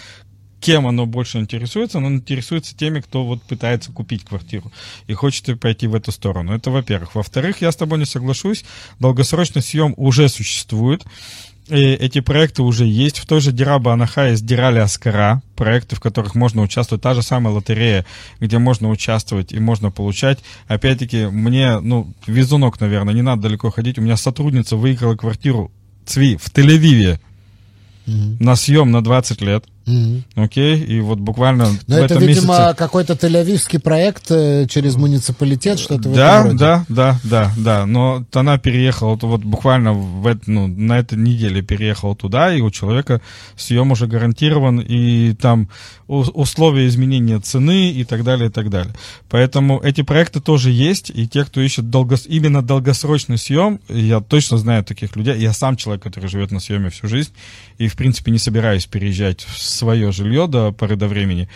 кем 0.61 0.87
оно 0.87 1.05
больше 1.05 1.39
интересуется, 1.39 1.97
оно 1.97 2.09
интересуется 2.09 2.77
теми, 2.77 3.01
кто 3.01 3.25
вот 3.25 3.41
пытается 3.41 3.91
купить 3.91 4.23
квартиру 4.23 4.71
и 5.07 5.13
хочет 5.13 5.59
пойти 5.59 5.87
в 5.87 5.95
эту 5.95 6.11
сторону. 6.11 6.53
Это 6.53 6.71
во-первых. 6.71 7.15
Во-вторых, 7.15 7.61
я 7.61 7.71
с 7.71 7.75
тобой 7.75 7.99
не 7.99 8.05
соглашусь, 8.05 8.63
долгосрочный 8.99 9.61
съем 9.61 9.93
уже 9.97 10.29
существует. 10.29 11.03
И 11.67 11.75
эти 11.75 12.19
проекты 12.21 12.63
уже 12.63 12.85
есть. 12.85 13.19
В 13.19 13.25
той 13.25 13.39
же 13.39 13.51
Дираба 13.51 13.93
Анаха 13.93 14.27
есть 14.27 14.45
Дирали 14.45 14.79
Аскара, 14.79 15.41
проекты, 15.55 15.95
в 15.95 16.01
которых 16.01 16.35
можно 16.35 16.61
участвовать. 16.61 17.01
Та 17.01 17.13
же 17.13 17.21
самая 17.21 17.53
лотерея, 17.53 18.05
где 18.39 18.57
можно 18.57 18.89
участвовать 18.89 19.53
и 19.53 19.59
можно 19.59 19.89
получать. 19.89 20.39
Опять-таки, 20.67 21.27
мне, 21.27 21.79
ну, 21.79 22.11
везунок, 22.27 22.81
наверное, 22.81 23.13
не 23.13 23.21
надо 23.21 23.43
далеко 23.43 23.71
ходить. 23.71 23.97
У 23.97 24.01
меня 24.01 24.17
сотрудница 24.17 24.75
выиграла 24.75 25.15
квартиру 25.15 25.71
ЦВИ 26.05 26.37
в 26.37 26.51
Тель-Авиве 26.51 27.19
mm-hmm. 28.05 28.37
на 28.39 28.55
съем 28.55 28.91
на 28.91 29.01
20 29.03 29.41
лет. 29.41 29.65
Угу. 29.87 30.43
Окей, 30.43 30.79
и 30.79 30.99
вот 30.99 31.19
буквально 31.19 31.65
Но 31.87 31.95
в 31.95 31.97
это, 31.97 32.15
этом 32.15 32.19
видимо, 32.19 32.57
месяце... 32.59 32.75
какой-то 32.77 33.13
тель-авивский 33.13 33.79
проект 33.79 34.29
э, 34.29 34.67
через 34.69 34.95
муниципалитет, 34.95 35.79
что-то 35.79 36.09
в 36.09 36.13
да, 36.13 36.39
этом 36.39 36.45
роде. 36.51 36.57
Да, 36.59 36.85
да, 36.87 37.19
да, 37.23 37.51
да, 37.57 37.85
но 37.85 38.23
она 38.33 38.57
переехала, 38.59 39.17
вот 39.19 39.41
буквально 39.43 39.93
в 39.93 40.27
это, 40.27 40.41
ну, 40.45 40.67
на 40.67 40.99
этой 40.99 41.17
неделе 41.17 41.61
переехала 41.61 42.15
туда, 42.15 42.53
и 42.53 42.61
у 42.61 42.69
человека 42.69 43.21
съем 43.55 43.91
уже 43.91 44.05
гарантирован, 44.05 44.79
и 44.79 45.33
там 45.33 45.69
условия 46.07 46.87
изменения 46.87 47.39
цены 47.39 47.91
и 47.91 48.03
так 48.03 48.23
далее, 48.23 48.49
и 48.49 48.51
так 48.51 48.69
далее. 48.69 48.93
Поэтому 49.29 49.79
эти 49.79 50.01
проекты 50.01 50.41
тоже 50.41 50.69
есть, 50.69 51.09
и 51.13 51.27
те, 51.27 51.45
кто 51.45 51.61
ищет 51.61 51.89
долго... 51.89 52.17
именно 52.27 52.61
долгосрочный 52.61 53.37
съем, 53.37 53.79
я 53.87 54.19
точно 54.19 54.57
знаю 54.57 54.83
таких 54.83 55.15
людей, 55.15 55.39
я 55.39 55.53
сам 55.53 55.77
человек, 55.77 56.03
который 56.03 56.29
живет 56.29 56.51
на 56.51 56.59
съеме 56.59 56.89
всю 56.89 57.07
жизнь, 57.07 57.31
и, 57.77 57.87
в 57.87 57.95
принципе, 57.95 58.31
не 58.31 58.37
собираюсь 58.37 58.85
переезжать 58.85 59.41
в 59.41 59.70
свое 59.71 60.11
жилье 60.11 60.47
до 60.47 60.71
поры 60.71 60.95
до 60.95 61.07
времени. 61.07 61.49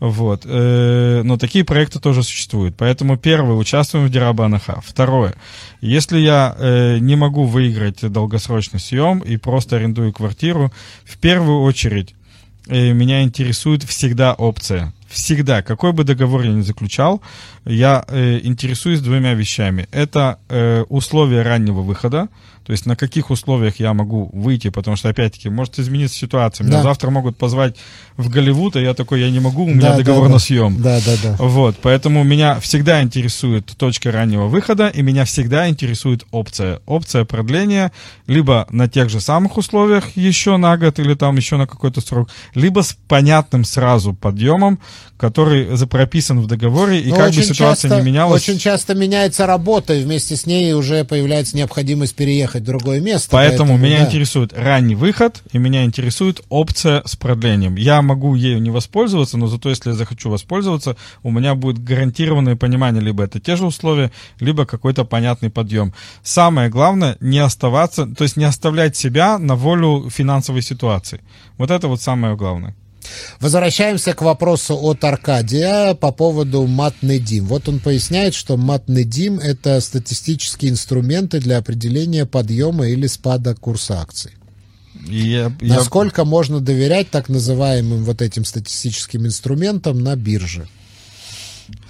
Вот. 0.00 0.42
Э, 0.44 1.22
но 1.24 1.38
такие 1.38 1.64
проекты 1.64 2.00
тоже 2.00 2.22
существуют. 2.22 2.76
Поэтому, 2.76 3.16
первое, 3.16 3.54
участвуем 3.54 4.06
в 4.06 4.10
Дирабанаха. 4.10 4.80
Второе, 4.84 5.34
если 5.80 6.18
я 6.18 6.54
э, 6.58 6.98
не 6.98 7.16
могу 7.16 7.44
выиграть 7.44 8.00
долгосрочный 8.00 8.80
съем 8.80 9.20
и 9.20 9.36
просто 9.36 9.76
арендую 9.76 10.12
квартиру, 10.12 10.72
в 11.04 11.18
первую 11.18 11.62
очередь 11.62 12.14
э, 12.68 12.92
меня 12.92 13.22
интересует 13.22 13.82
всегда 13.82 14.34
опция 14.34 14.92
всегда, 15.12 15.62
какой 15.62 15.92
бы 15.92 16.04
договор 16.04 16.42
я 16.42 16.50
ни 16.50 16.62
заключал, 16.62 17.22
я 17.64 18.04
э, 18.08 18.40
интересуюсь 18.42 19.00
двумя 19.00 19.34
вещами. 19.34 19.86
Это 19.92 20.38
э, 20.48 20.84
условия 20.88 21.42
раннего 21.42 21.82
выхода, 21.82 22.28
то 22.64 22.72
есть 22.72 22.86
на 22.86 22.96
каких 22.96 23.30
условиях 23.30 23.80
я 23.80 23.92
могу 23.92 24.30
выйти, 24.32 24.70
потому 24.70 24.96
что, 24.96 25.08
опять-таки, 25.08 25.48
может 25.48 25.78
измениться 25.78 26.16
ситуация. 26.16 26.64
Меня 26.64 26.78
да. 26.78 26.82
завтра 26.84 27.10
могут 27.10 27.36
позвать 27.36 27.76
в 28.16 28.28
Голливуд, 28.28 28.76
а 28.76 28.80
я 28.80 28.94
такой, 28.94 29.20
я 29.20 29.30
не 29.30 29.40
могу, 29.40 29.64
у 29.64 29.68
меня 29.68 29.90
да, 29.90 29.96
договор 29.98 30.26
да, 30.26 30.34
на 30.34 30.38
съем. 30.38 30.80
Да, 30.80 31.00
да, 31.04 31.16
да. 31.22 31.36
Вот, 31.38 31.76
поэтому 31.82 32.22
меня 32.24 32.60
всегда 32.60 33.02
интересует 33.02 33.66
точка 33.76 34.12
раннего 34.12 34.46
выхода, 34.46 34.88
и 34.88 35.02
меня 35.02 35.24
всегда 35.24 35.68
интересует 35.68 36.24
опция. 36.30 36.80
Опция 36.86 37.24
продления 37.24 37.92
либо 38.26 38.66
на 38.70 38.88
тех 38.88 39.08
же 39.10 39.20
самых 39.20 39.56
условиях 39.56 40.16
еще 40.16 40.56
на 40.56 40.76
год 40.76 40.98
или 40.98 41.14
там 41.14 41.36
еще 41.36 41.56
на 41.56 41.66
какой-то 41.66 42.00
срок, 42.00 42.28
либо 42.54 42.82
с 42.82 42.96
понятным 43.08 43.64
сразу 43.64 44.14
подъемом, 44.14 44.78
который 45.16 45.66
прописан 45.86 46.40
в 46.40 46.46
договоре, 46.46 47.00
и 47.00 47.10
Но 47.10 47.16
как 47.16 47.32
бы 47.32 47.42
ситуация 47.42 47.88
часто, 47.88 48.00
не 48.00 48.02
менялась. 48.02 48.42
Очень 48.42 48.58
часто 48.58 48.94
меняется 48.94 49.46
работа, 49.46 49.94
и 49.94 50.02
вместе 50.02 50.36
с 50.36 50.46
ней 50.46 50.72
уже 50.74 51.04
появляется 51.04 51.56
необходимость 51.56 52.14
переехать 52.14 52.51
в 52.60 52.64
другое 52.64 53.00
место. 53.00 53.28
Поэтому, 53.30 53.70
поэтому 53.70 53.78
меня 53.78 54.00
да. 54.00 54.06
интересует 54.06 54.52
ранний 54.52 54.94
выход, 54.94 55.42
и 55.52 55.58
меня 55.58 55.84
интересует 55.84 56.42
опция 56.48 57.02
с 57.04 57.16
продлением. 57.16 57.76
Я 57.76 58.02
могу 58.02 58.34
ею 58.34 58.60
не 58.60 58.70
воспользоваться, 58.70 59.38
но 59.38 59.46
зато 59.46 59.68
если 59.68 59.90
я 59.90 59.96
захочу 59.96 60.30
воспользоваться, 60.30 60.96
у 61.22 61.30
меня 61.30 61.54
будет 61.54 61.82
гарантированное 61.82 62.56
понимание, 62.56 63.02
либо 63.02 63.24
это 63.24 63.40
те 63.40 63.56
же 63.56 63.66
условия, 63.66 64.10
либо 64.40 64.66
какой-то 64.66 65.04
понятный 65.04 65.50
подъем. 65.50 65.92
Самое 66.22 66.68
главное, 66.68 67.16
не 67.20 67.38
оставаться, 67.38 68.06
то 68.06 68.24
есть 68.24 68.36
не 68.36 68.44
оставлять 68.44 68.96
себя 68.96 69.38
на 69.38 69.56
волю 69.56 70.10
финансовой 70.10 70.62
ситуации. 70.62 71.20
Вот 71.58 71.70
это 71.70 71.88
вот 71.88 72.00
самое 72.00 72.36
главное. 72.36 72.74
Возвращаемся 73.40 74.14
к 74.14 74.22
вопросу 74.22 74.76
от 74.76 75.02
Аркадия 75.04 75.94
по 75.94 76.12
поводу 76.12 76.66
матнедим. 76.66 77.46
Вот 77.46 77.68
он 77.68 77.80
поясняет, 77.80 78.34
что 78.34 78.56
матнедим– 78.56 79.38
это 79.40 79.80
статистические 79.80 80.70
инструменты 80.70 81.40
для 81.40 81.58
определения 81.58 82.26
подъема 82.26 82.86
или 82.86 83.06
спада 83.06 83.54
курса 83.54 84.00
акций. 84.00 84.32
Я, 85.06 85.52
Насколько 85.60 86.22
я... 86.22 86.26
можно 86.26 86.60
доверять 86.60 87.10
так 87.10 87.28
называемым 87.28 88.04
вот 88.04 88.22
этим 88.22 88.44
статистическим 88.44 89.26
инструментам 89.26 90.00
на 90.00 90.14
бирже? 90.16 90.68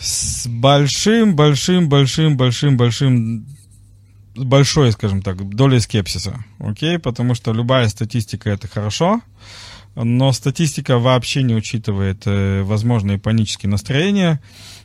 С 0.00 0.46
большим, 0.46 1.34
большим, 1.36 1.88
большим, 1.88 2.36
большим, 2.36 2.76
большим 2.76 3.46
большой, 4.34 4.92
скажем 4.92 5.22
так, 5.22 5.48
долей 5.48 5.80
скепсиса, 5.80 6.44
окей, 6.58 6.98
потому 6.98 7.34
что 7.34 7.52
любая 7.52 7.88
статистика 7.88 8.50
это 8.50 8.68
хорошо, 8.68 9.20
но 9.94 10.32
статистика 10.32 10.98
вообще 10.98 11.42
не 11.42 11.54
учитывает 11.54 12.22
э, 12.26 12.62
возможные 12.62 13.18
панические 13.18 13.70
настроения. 13.70 14.40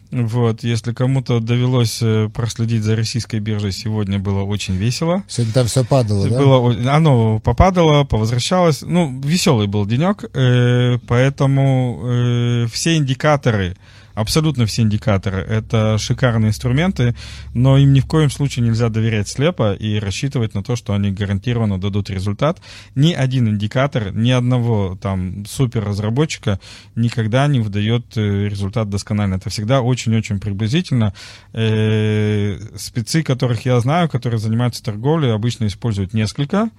Вот, 0.09 0.63
если 0.63 0.93
кому-то 0.93 1.39
довелось 1.39 1.99
э, 2.01 2.29
проследить 2.33 2.83
за 2.83 2.95
российской 2.95 3.39
биржей, 3.39 3.71
сегодня 3.71 4.19
было 4.19 4.43
очень 4.43 4.75
весело. 4.75 5.23
Сегодня 5.27 5.53
там 5.53 5.67
все 5.67 5.83
падало, 5.83 6.29
да? 6.29 6.37
Было, 6.37 6.95
оно 6.95 7.39
попадало, 7.39 8.03
повозвращалось. 8.05 8.81
Ну, 8.81 9.21
веселый 9.21 9.67
был 9.67 9.85
денек, 9.85 10.23
э, 10.33 10.97
поэтому 11.07 12.67
все 12.71 12.95
индикаторы, 12.97 13.75
абсолютно 14.17 14.65
все 14.65 14.81
индикаторы. 14.81 15.37
Это 15.37 15.97
шикарные 15.99 16.49
инструменты, 16.49 17.15
но 17.53 17.77
им 17.77 17.93
ни 17.93 17.99
в 17.99 18.07
коем 18.07 18.31
случае 18.31 18.65
нельзя 18.65 18.89
доверять 18.89 19.27
слепо 19.27 19.73
и 19.73 19.99
рассчитывать 19.99 20.55
на 20.55 20.63
то, 20.63 20.75
что 20.75 20.93
они 20.93 21.11
гарантированно 21.11 21.79
дадут 21.79 22.09
результат. 22.09 22.59
Ни 22.95 23.13
один 23.13 23.47
индикатор, 23.47 24.11
ни 24.11 24.31
одного 24.31 24.97
там 24.99 25.45
супер 25.45 25.85
разработчика 25.85 26.59
никогда 26.95 27.45
не 27.45 27.59
выдает 27.59 28.17
э, 28.17 28.47
результат 28.49 28.89
досконально. 28.89 29.35
Это 29.35 29.51
всегда 29.51 29.81
очень-очень 29.81 30.39
приблизительно. 30.39 31.13
Э, 31.53 32.57
спецы, 32.75 33.21
которых 33.21 33.65
я 33.65 33.79
знаю, 33.79 34.09
которые 34.09 34.39
занимаются 34.39 34.83
торговлей, 34.83 35.31
обычно 35.31 35.67
используют 35.67 36.15
несколько 36.15 36.71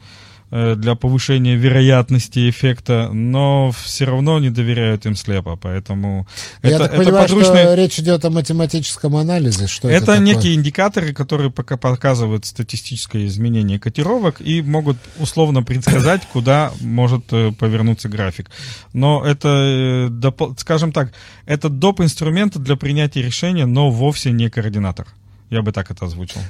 для 0.51 0.95
повышения 0.95 1.57
вероятности 1.57 2.49
эффекта, 2.49 3.11
но 3.13 3.71
все 3.73 4.07
равно 4.07 4.39
не 4.39 4.51
доверяют 4.51 5.05
им 5.07 5.15
слепо, 5.15 5.57
поэтому 5.57 6.27
Я 6.63 6.71
это, 6.71 6.79
так 6.79 6.93
это 6.95 7.03
понимаю, 7.03 7.29
подручные... 7.29 7.65
что 7.65 7.75
речь 7.75 7.99
идет 7.99 8.25
о 8.25 8.31
математическом 8.31 9.17
анализе, 9.17 9.67
что 9.67 9.89
это, 9.89 10.13
это 10.13 10.23
некие 10.23 10.55
индикаторы, 10.55 11.13
которые 11.13 11.51
пока 11.51 11.77
показывают 11.77 12.47
статистическое 12.47 13.27
изменение 13.27 13.79
котировок 13.79 14.41
и 14.41 14.63
могут 14.63 14.97
условно 15.19 15.63
предсказать, 15.63 16.23
куда 16.33 16.73
может 16.81 17.25
э, 17.33 17.53
повернуться 17.53 18.09
график. 18.09 18.51
Но 18.93 19.25
это, 19.25 20.11
э, 20.23 20.53
скажем 20.57 20.93
так, 20.93 21.13
это 21.47 21.69
доп. 21.69 22.01
инструмент 22.01 22.57
для 22.57 22.77
принятия 22.77 23.23
решения, 23.23 23.67
но 23.67 23.91
вовсе 23.91 24.31
не 24.31 24.49
координатор. 24.51 25.07
Я 25.51 25.63
бы 25.63 25.73
так 25.73 25.91
это 25.91 26.07
озвучил. 26.07 26.41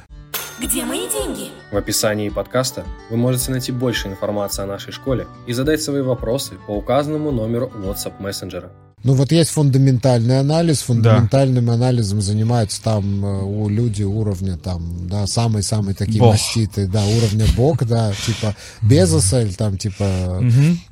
Где 0.61 0.85
мои 0.85 1.09
деньги? 1.09 1.51
В 1.71 1.77
описании 1.77 2.31
подкаста 2.31 2.85
вы 3.11 3.19
можете 3.19 3.51
найти 3.51 3.73
больше 3.73 4.09
информации 4.09 4.63
о 4.63 4.67
нашей 4.67 4.91
школе 4.91 5.27
и 5.47 5.53
задать 5.53 5.83
свои 5.83 6.01
вопросы 6.01 6.55
по 6.67 6.71
указанному 6.71 7.31
номеру 7.31 7.71
WhatsApp 7.85 8.15
мессенджера. 8.21 8.71
Ну 9.05 9.13
вот 9.13 9.31
есть 9.31 9.51
фундаментальный 9.51 10.41
анализ, 10.41 10.81
фундаментальным 10.81 11.67
да. 11.67 11.75
анализом 11.75 12.21
занимаются 12.21 12.83
там 12.83 13.25
э, 13.25 13.43
у 13.45 13.69
люди 13.69 14.03
уровня 14.03 14.57
там, 14.57 15.09
да, 15.09 15.27
самые-самые 15.27 15.95
такие 15.95 16.19
Бог. 16.19 16.33
маститы, 16.33 16.89
да, 16.89 17.05
уровня 17.05 17.45
Бог, 17.57 17.85
да, 17.85 18.13
типа 18.13 18.57
Безоса 18.83 19.43
или 19.43 19.53
там 19.53 19.77
типа 19.77 20.41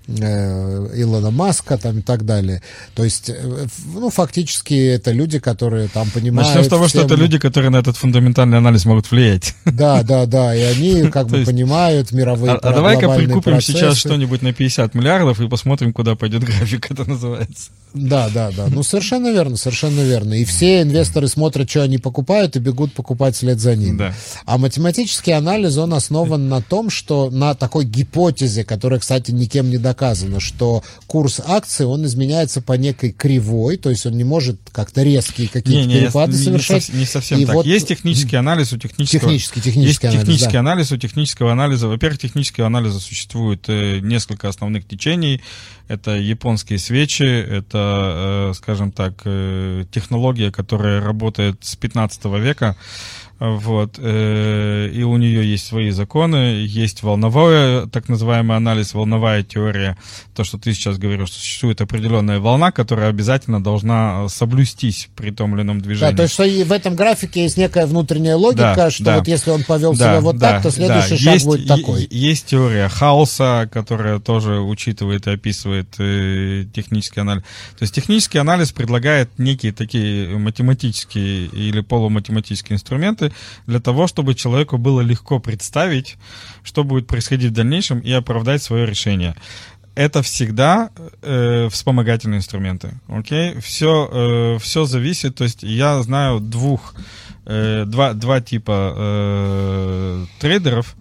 Илона 0.08 1.30
Маска 1.30 1.76
там 1.78 1.98
и 1.98 2.02
так 2.02 2.24
далее. 2.24 2.62
То 2.94 3.04
есть, 3.04 3.28
э, 3.28 3.66
ну, 3.92 4.10
фактически 4.10 4.74
это 4.74 5.10
люди, 5.10 5.38
которые 5.38 5.88
там 5.88 6.08
понимают... 6.10 6.48
Начнем 6.48 6.64
с 6.64 6.68
того, 6.68 6.86
всем... 6.86 7.00
что 7.00 7.06
это 7.06 7.20
люди, 7.20 7.38
которые 7.38 7.70
на 7.70 7.78
этот 7.78 7.96
фундаментальный 7.96 8.58
анализ 8.58 8.84
могут 8.84 9.10
влиять. 9.10 9.54
Да, 9.64 10.02
да, 10.02 10.26
да, 10.26 10.54
и 10.54 10.60
они 10.60 11.02
как 11.12 11.26
бы 11.28 11.44
понимают 11.44 12.12
мировые 12.12 12.52
А, 12.52 12.56
а 12.56 12.72
давай-ка 12.72 13.08
прикупим 13.14 13.60
сейчас 13.60 13.96
что-нибудь 13.96 14.42
на 14.42 14.52
50 14.52 14.94
миллиардов 14.94 15.40
и 15.40 15.48
посмотрим, 15.48 15.92
куда 15.92 16.14
пойдет 16.14 16.44
график, 16.44 16.90
это 16.90 17.08
называется. 17.08 17.70
Да, 17.94 18.28
да, 18.28 18.50
да. 18.54 18.66
Ну, 18.68 18.82
совершенно 18.82 19.32
верно, 19.32 19.56
совершенно 19.56 20.00
верно. 20.00 20.34
И 20.34 20.44
все 20.44 20.82
инвесторы 20.82 21.28
смотрят, 21.28 21.68
что 21.70 21.82
они 21.82 21.98
покупают, 21.98 22.54
и 22.54 22.58
бегут 22.58 22.92
покупать 22.92 23.34
вслед 23.36 23.58
за 23.58 23.74
ним. 23.74 23.96
Да. 23.96 24.14
А 24.44 24.58
математический 24.58 25.32
анализ, 25.32 25.78
он 25.78 25.94
основан 25.94 26.48
на 26.48 26.60
том, 26.60 26.90
что 26.90 27.30
на 27.30 27.54
такой 27.54 27.84
гипотезе, 27.84 28.64
которая, 28.64 29.00
кстати, 29.00 29.30
никем 29.30 29.70
не 29.70 29.78
доказана, 29.78 29.95
что 30.40 30.82
курс 31.06 31.40
акции, 31.44 31.84
он 31.84 32.04
изменяется 32.04 32.60
по 32.60 32.74
некой 32.74 33.12
кривой, 33.12 33.76
то 33.76 33.90
есть 33.90 34.06
он 34.06 34.16
не 34.16 34.24
может 34.24 34.58
как-то 34.72 35.02
резкие 35.02 35.48
какие-то 35.48 35.88
не, 35.88 36.00
перепады 36.00 36.32
не, 36.32 36.38
совершать. 36.38 36.88
Не, 36.90 37.00
не 37.00 37.06
совсем 37.06 37.38
и 37.38 37.46
так. 37.46 37.54
Вот... 37.54 37.66
Есть 37.66 37.88
технический 37.88 38.36
анализ 38.36 38.72
у 38.72 38.78
технического... 38.78 39.20
Технический, 39.20 39.60
технический 39.60 39.86
есть 39.86 40.04
анализ, 40.04 40.20
технический 40.20 40.52
да. 40.52 40.60
анализ 40.60 40.92
у 40.92 40.96
технического 40.96 41.52
анализа. 41.52 41.88
Во-первых, 41.88 42.20
технического 42.20 42.66
анализа 42.66 43.00
существует 43.00 43.64
э, 43.68 44.00
несколько 44.00 44.48
основных 44.48 44.86
течений. 44.86 45.42
Это 45.88 46.16
японские 46.16 46.78
свечи, 46.78 47.22
это, 47.22 48.50
э, 48.50 48.54
скажем 48.54 48.90
так, 48.90 49.22
э, 49.24 49.84
технология, 49.90 50.50
которая 50.50 51.00
работает 51.00 51.56
с 51.62 51.76
15 51.76 52.24
века. 52.38 52.76
Вот. 53.38 53.98
Э, 53.98 54.88
и 54.92 55.02
у 55.02 55.16
нее 55.18 55.48
есть 55.50 55.66
свои 55.66 55.90
законы, 55.90 56.64
есть 56.66 57.02
волновой, 57.02 57.88
так 57.88 58.08
называемый 58.08 58.56
анализ, 58.56 58.94
волновая 58.94 59.42
теория. 59.42 59.98
То, 60.34 60.42
что 60.42 60.58
ты 60.58 60.72
сейчас 60.72 60.96
говоришь, 60.96 61.28
что 61.28 61.38
существует 61.38 61.80
определенная 61.80 62.40
волна, 62.40 62.72
которая 62.72 63.10
обязательно 63.10 63.62
должна 63.62 64.28
соблюстись 64.28 65.08
при 65.16 65.30
том 65.30 65.54
или 65.54 65.62
ином 65.62 65.82
движении. 65.82 66.12
Да, 66.12 66.16
то 66.16 66.22
есть 66.22 66.34
что 66.34 66.44
в 66.44 66.72
этом 66.72 66.94
графике 66.94 67.42
есть 67.42 67.58
некая 67.58 67.86
внутренняя 67.86 68.36
логика, 68.36 68.74
да, 68.76 68.90
что 68.90 69.04
да. 69.04 69.18
вот 69.18 69.28
если 69.28 69.50
он 69.50 69.64
повел 69.64 69.92
да, 69.92 69.98
себя 69.98 70.20
вот 70.20 70.38
да, 70.38 70.52
так, 70.52 70.62
то 70.62 70.70
следующий 70.70 71.10
да. 71.10 71.16
шаг 71.16 71.34
есть, 71.34 71.46
будет 71.46 71.68
такой. 71.68 72.08
Есть 72.10 72.46
теория 72.46 72.88
хаоса, 72.88 73.68
которая 73.70 74.18
тоже 74.18 74.60
учитывает 74.60 75.26
и 75.26 75.30
описывает 75.30 75.88
э, 75.98 76.64
технический 76.74 77.20
анализ. 77.20 77.42
То 77.78 77.82
есть 77.82 77.94
технический 77.94 78.38
анализ 78.38 78.72
предлагает 78.72 79.30
некие 79.38 79.72
такие 79.72 80.38
математические 80.38 81.46
или 81.46 81.80
полуматематические 81.80 82.76
инструменты, 82.76 83.25
инструменты 83.26 83.32
для 83.66 83.80
того, 83.80 84.06
чтобы 84.06 84.34
человеку 84.34 84.78
было 84.78 85.00
легко 85.00 85.38
представить, 85.38 86.16
что 86.62 86.84
будет 86.84 87.06
происходить 87.06 87.50
в 87.50 87.54
дальнейшем 87.54 88.00
и 88.00 88.12
оправдать 88.12 88.62
свое 88.62 88.86
решение 88.86 89.34
это 89.98 90.20
всегда 90.20 90.90
э, 91.22 91.68
вспомогательные 91.70 92.36
инструменты. 92.36 92.90
Окей? 93.08 93.58
Все, 93.60 94.10
э, 94.12 94.58
все 94.58 94.84
зависит. 94.84 95.36
То 95.36 95.44
есть 95.44 95.62
я 95.62 96.02
знаю 96.02 96.40
двух, 96.40 96.94
э, 97.46 97.84
два, 97.86 98.12
два 98.12 98.40
типа 98.40 98.94
э, 98.94 100.26
трейдеров. 100.38 100.94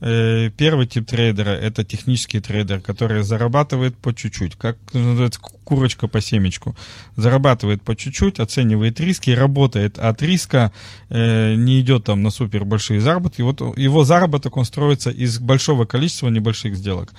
Э, 0.00 0.50
первый 0.56 0.86
тип 0.86 1.06
трейдера– 1.06 1.50
это 1.50 1.84
технический 1.84 2.40
трейдер, 2.40 2.80
который 2.80 3.22
зарабатывает 3.22 3.96
по 3.96 4.14
чуть-чуть, 4.14 4.54
как 4.56 4.76
называется, 4.92 5.40
курочка 5.40 6.06
по 6.06 6.20
семечку. 6.20 6.76
Зарабатывает 7.16 7.82
по 7.82 7.96
чуть-чуть, 7.96 8.38
оценивает 8.38 9.00
риски, 9.00 9.30
работает 9.30 9.98
от 9.98 10.22
риска, 10.22 10.72
э, 11.08 11.54
не 11.54 11.80
идет 11.80 12.04
там 12.04 12.22
на 12.22 12.30
супер 12.30 12.64
большие 12.64 13.00
заработки. 13.00 13.42
Вот 13.42 13.60
его 13.76 14.04
заработок, 14.04 14.56
он 14.56 14.64
строится 14.64 15.10
из 15.10 15.38
большого 15.40 15.84
количества 15.84 16.28
небольших 16.28 16.76
сделок. 16.76 17.12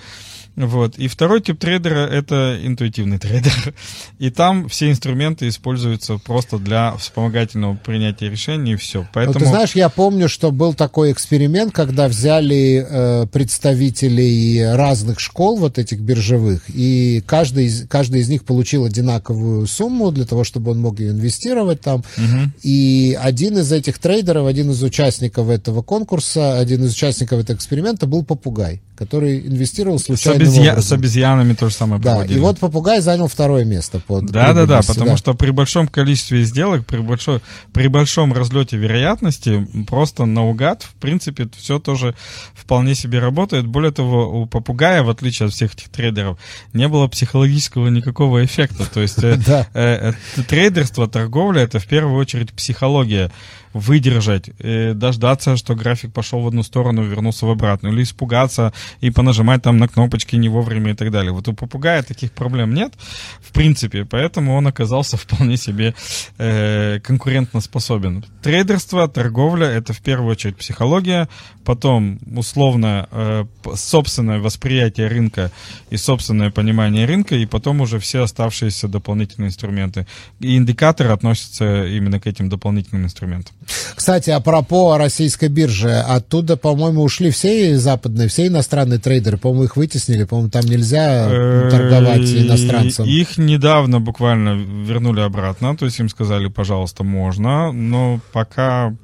Вот. 0.56 0.98
И 0.98 1.08
второй 1.08 1.40
тип 1.40 1.58
трейдера— 1.58 2.06
это 2.10 2.58
интуитивный 2.62 3.18
трейдер. 3.18 3.74
И 4.18 4.30
там 4.30 4.68
все 4.68 4.90
инструменты 4.90 5.48
используются 5.48 6.18
просто 6.18 6.58
для 6.58 6.96
вспомогательного 6.96 7.74
принятия 7.76 8.28
решений, 8.28 8.72
и 8.72 8.76
все. 8.76 9.06
Поэтому... 9.12 9.38
Ну, 9.38 9.44
ты 9.44 9.46
знаешь, 9.46 9.74
я 9.74 9.88
помню, 9.88 10.28
что 10.28 10.50
был 10.50 10.74
такой 10.74 11.12
эксперимент, 11.12 11.72
когда 11.72 12.08
взяли 12.08 12.86
э, 12.88 13.26
представителей 13.26 14.64
разных 14.74 15.20
школ, 15.20 15.56
вот 15.56 15.78
этих 15.78 16.00
биржевых, 16.00 16.62
и 16.68 17.22
каждый 17.26 17.66
из, 17.66 17.88
каждый 17.88 18.20
из 18.20 18.28
них 18.28 18.44
получил 18.44 18.84
одинаковую 18.84 19.66
сумму 19.66 20.10
для 20.10 20.26
того, 20.26 20.44
чтобы 20.44 20.72
он 20.72 20.80
мог 20.80 21.00
ее 21.00 21.10
инвестировать 21.10 21.80
там. 21.80 22.00
Угу. 22.16 22.52
И 22.62 23.18
один 23.20 23.58
из 23.58 23.72
этих 23.72 23.98
трейдеров, 23.98 24.46
один 24.46 24.70
из 24.70 24.82
участников 24.82 25.48
этого 25.48 25.82
конкурса, 25.82 26.58
один 26.58 26.84
из 26.84 26.92
участников 26.92 27.40
этого 27.40 27.56
эксперимента 27.56 28.06
был 28.06 28.24
попугай 28.24 28.80
который 29.00 29.40
инвестировал 29.40 29.98
случайно. 29.98 30.44
С, 30.44 30.48
обезья... 30.48 30.76
с 30.78 30.92
обезьянами 30.92 31.54
то 31.54 31.70
же 31.70 31.74
самое 31.74 32.02
Да, 32.02 32.16
проводили. 32.16 32.36
и 32.36 32.40
вот 32.40 32.58
попугай 32.58 33.00
занял 33.00 33.28
второе 33.28 33.64
место. 33.64 33.98
Под 34.06 34.26
да, 34.26 34.52
да, 34.52 34.66
да, 34.66 34.82
потому 34.86 35.16
что 35.16 35.32
при 35.32 35.50
большом 35.52 35.88
количестве 35.88 36.42
сделок, 36.42 36.84
при, 36.84 36.98
большой, 36.98 37.40
при 37.72 37.88
большом 37.88 38.34
разлете 38.34 38.76
вероятности, 38.76 39.66
просто 39.88 40.26
наугад, 40.26 40.82
в 40.82 40.94
принципе, 40.96 41.48
все 41.56 41.78
тоже 41.78 42.14
вполне 42.52 42.94
себе 42.94 43.20
работает. 43.20 43.66
Более 43.66 43.90
того, 43.90 44.42
у 44.42 44.44
попугая, 44.44 45.02
в 45.02 45.08
отличие 45.08 45.46
от 45.46 45.54
всех 45.54 45.72
этих 45.72 45.88
трейдеров, 45.88 46.38
не 46.74 46.86
было 46.86 47.08
психологического 47.08 47.88
никакого 47.88 48.44
эффекта. 48.44 48.84
То 48.84 49.00
есть 49.00 49.24
э, 49.24 49.40
э, 49.72 50.12
трейдерство, 50.46 51.08
торговля— 51.08 51.62
это 51.62 51.78
в 51.78 51.86
первую 51.86 52.18
очередь 52.18 52.52
психология 52.52 53.32
выдержать, 53.72 54.50
э, 54.58 54.94
дождаться, 54.94 55.56
что 55.56 55.74
график 55.74 56.12
пошел 56.12 56.40
в 56.40 56.46
одну 56.46 56.62
сторону, 56.62 57.02
вернулся 57.02 57.46
в 57.46 57.50
обратную, 57.50 57.94
или 57.94 58.02
испугаться 58.02 58.72
и 59.00 59.10
понажимать 59.10 59.62
там 59.62 59.78
на 59.78 59.88
кнопочки 59.88 60.36
не 60.36 60.48
вовремя 60.48 60.92
и 60.92 60.94
так 60.94 61.10
далее. 61.10 61.32
Вот 61.32 61.48
у 61.48 61.52
попугая 61.52 62.02
таких 62.02 62.32
проблем 62.32 62.74
нет, 62.74 62.94
в 63.40 63.52
принципе, 63.52 64.04
поэтому 64.04 64.54
он 64.54 64.66
оказался 64.66 65.16
вполне 65.16 65.56
себе 65.56 65.94
э, 66.38 67.00
конкурентно 67.00 67.60
способен. 67.60 68.24
Трейдерство, 68.42 69.08
торговля— 69.08 69.66
это 69.68 69.92
в 69.92 70.00
первую 70.00 70.32
очередь 70.32 70.56
психология, 70.56 71.28
потом 71.64 72.18
условно 72.36 73.08
э, 73.10 73.44
собственное 73.74 74.40
восприятие 74.40 75.06
рынка 75.06 75.52
и 75.90 75.96
собственное 75.96 76.50
понимание 76.50 77.06
рынка, 77.06 77.36
и 77.36 77.46
потом 77.46 77.80
уже 77.80 77.98
все 77.98 78.22
оставшиеся 78.22 78.88
дополнительные 78.88 79.48
инструменты. 79.48 80.06
И 80.40 80.56
индикаторы 80.56 81.10
относятся 81.10 81.86
именно 81.86 82.18
к 82.18 82.26
этим 82.26 82.48
дополнительным 82.48 83.04
инструментам. 83.04 83.54
Кстати, 83.94 84.30
апропо 84.30 84.96
российской 84.96 85.48
биржи, 85.48 85.92
оттуда, 85.92 86.56
по-моему, 86.56 87.02
ушли 87.02 87.30
все 87.30 87.76
западные, 87.76 88.28
все 88.28 88.46
иностранные 88.46 88.98
трейдеры, 88.98 89.36
по-моему, 89.36 89.64
их 89.64 89.76
вытеснили, 89.76 90.24
по-моему, 90.24 90.50
там 90.50 90.64
нельзя 90.64 91.28
торговать 91.70 92.32
иностранцам. 92.32 93.06
Их 93.06 93.38
недавно 93.38 94.00
буквально 94.00 94.56
вернули 94.56 95.20
обратно, 95.20 95.76
то 95.76 95.84
есть 95.84 95.98
им 96.00 96.08
сказали, 96.08 96.48
пожалуйста, 96.48 97.04
можно, 97.04 97.72
но 97.72 98.20
пока 98.32 98.94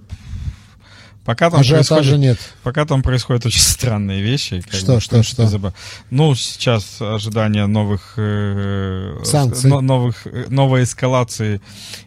Пока 1.26 1.50
там 1.50 1.64
происходит, 1.64 2.18
нет. 2.18 2.38
Пока 2.62 2.84
там 2.84 3.02
происходят 3.02 3.44
очень 3.44 3.60
странные 3.60 4.22
вещи. 4.22 4.62
Что, 4.70 4.94
бы, 4.94 5.00
что, 5.00 5.22
что? 5.24 5.46
Забав... 5.48 5.74
Ну, 6.08 6.36
сейчас 6.36 7.02
ожидание 7.02 7.66
новых 7.66 8.14
э, 8.16 9.18
санкций, 9.24 9.68
новых, 9.68 10.24
э, 10.26 10.46
новой 10.48 10.84
эскалации 10.84 11.60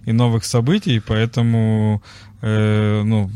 и 0.05 0.13
новых 0.13 0.45
событий, 0.45 1.01
поэтому 1.05 2.01
э, 2.41 3.01
ну, 3.03 3.29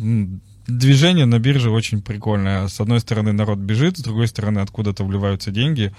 движение 0.67 1.25
на 1.25 1.39
бирже 1.39 1.69
очень 1.69 2.01
прикольное. 2.01 2.67
С 2.67 2.79
одной 2.79 2.99
стороны 2.99 3.33
народ 3.33 3.59
бежит, 3.59 3.97
с 3.97 4.01
другой 4.01 4.27
стороны 4.27 4.59
откуда-то 4.59 5.03
вливаются 5.03 5.51
деньги, 5.51 5.93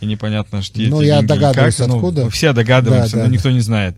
и 0.00 0.06
непонятно, 0.06 0.62
что 0.62 0.80
Ну, 0.80 1.00
я 1.02 1.22
догадываюсь, 1.22 1.76
как. 1.76 1.88
Ну, 1.88 1.96
откуда. 1.96 2.24
Ну, 2.24 2.30
все 2.30 2.52
догадываемся, 2.52 3.16
да, 3.16 3.22
да. 3.22 3.28
но 3.28 3.34
никто 3.34 3.50
не 3.50 3.60
знает. 3.60 3.96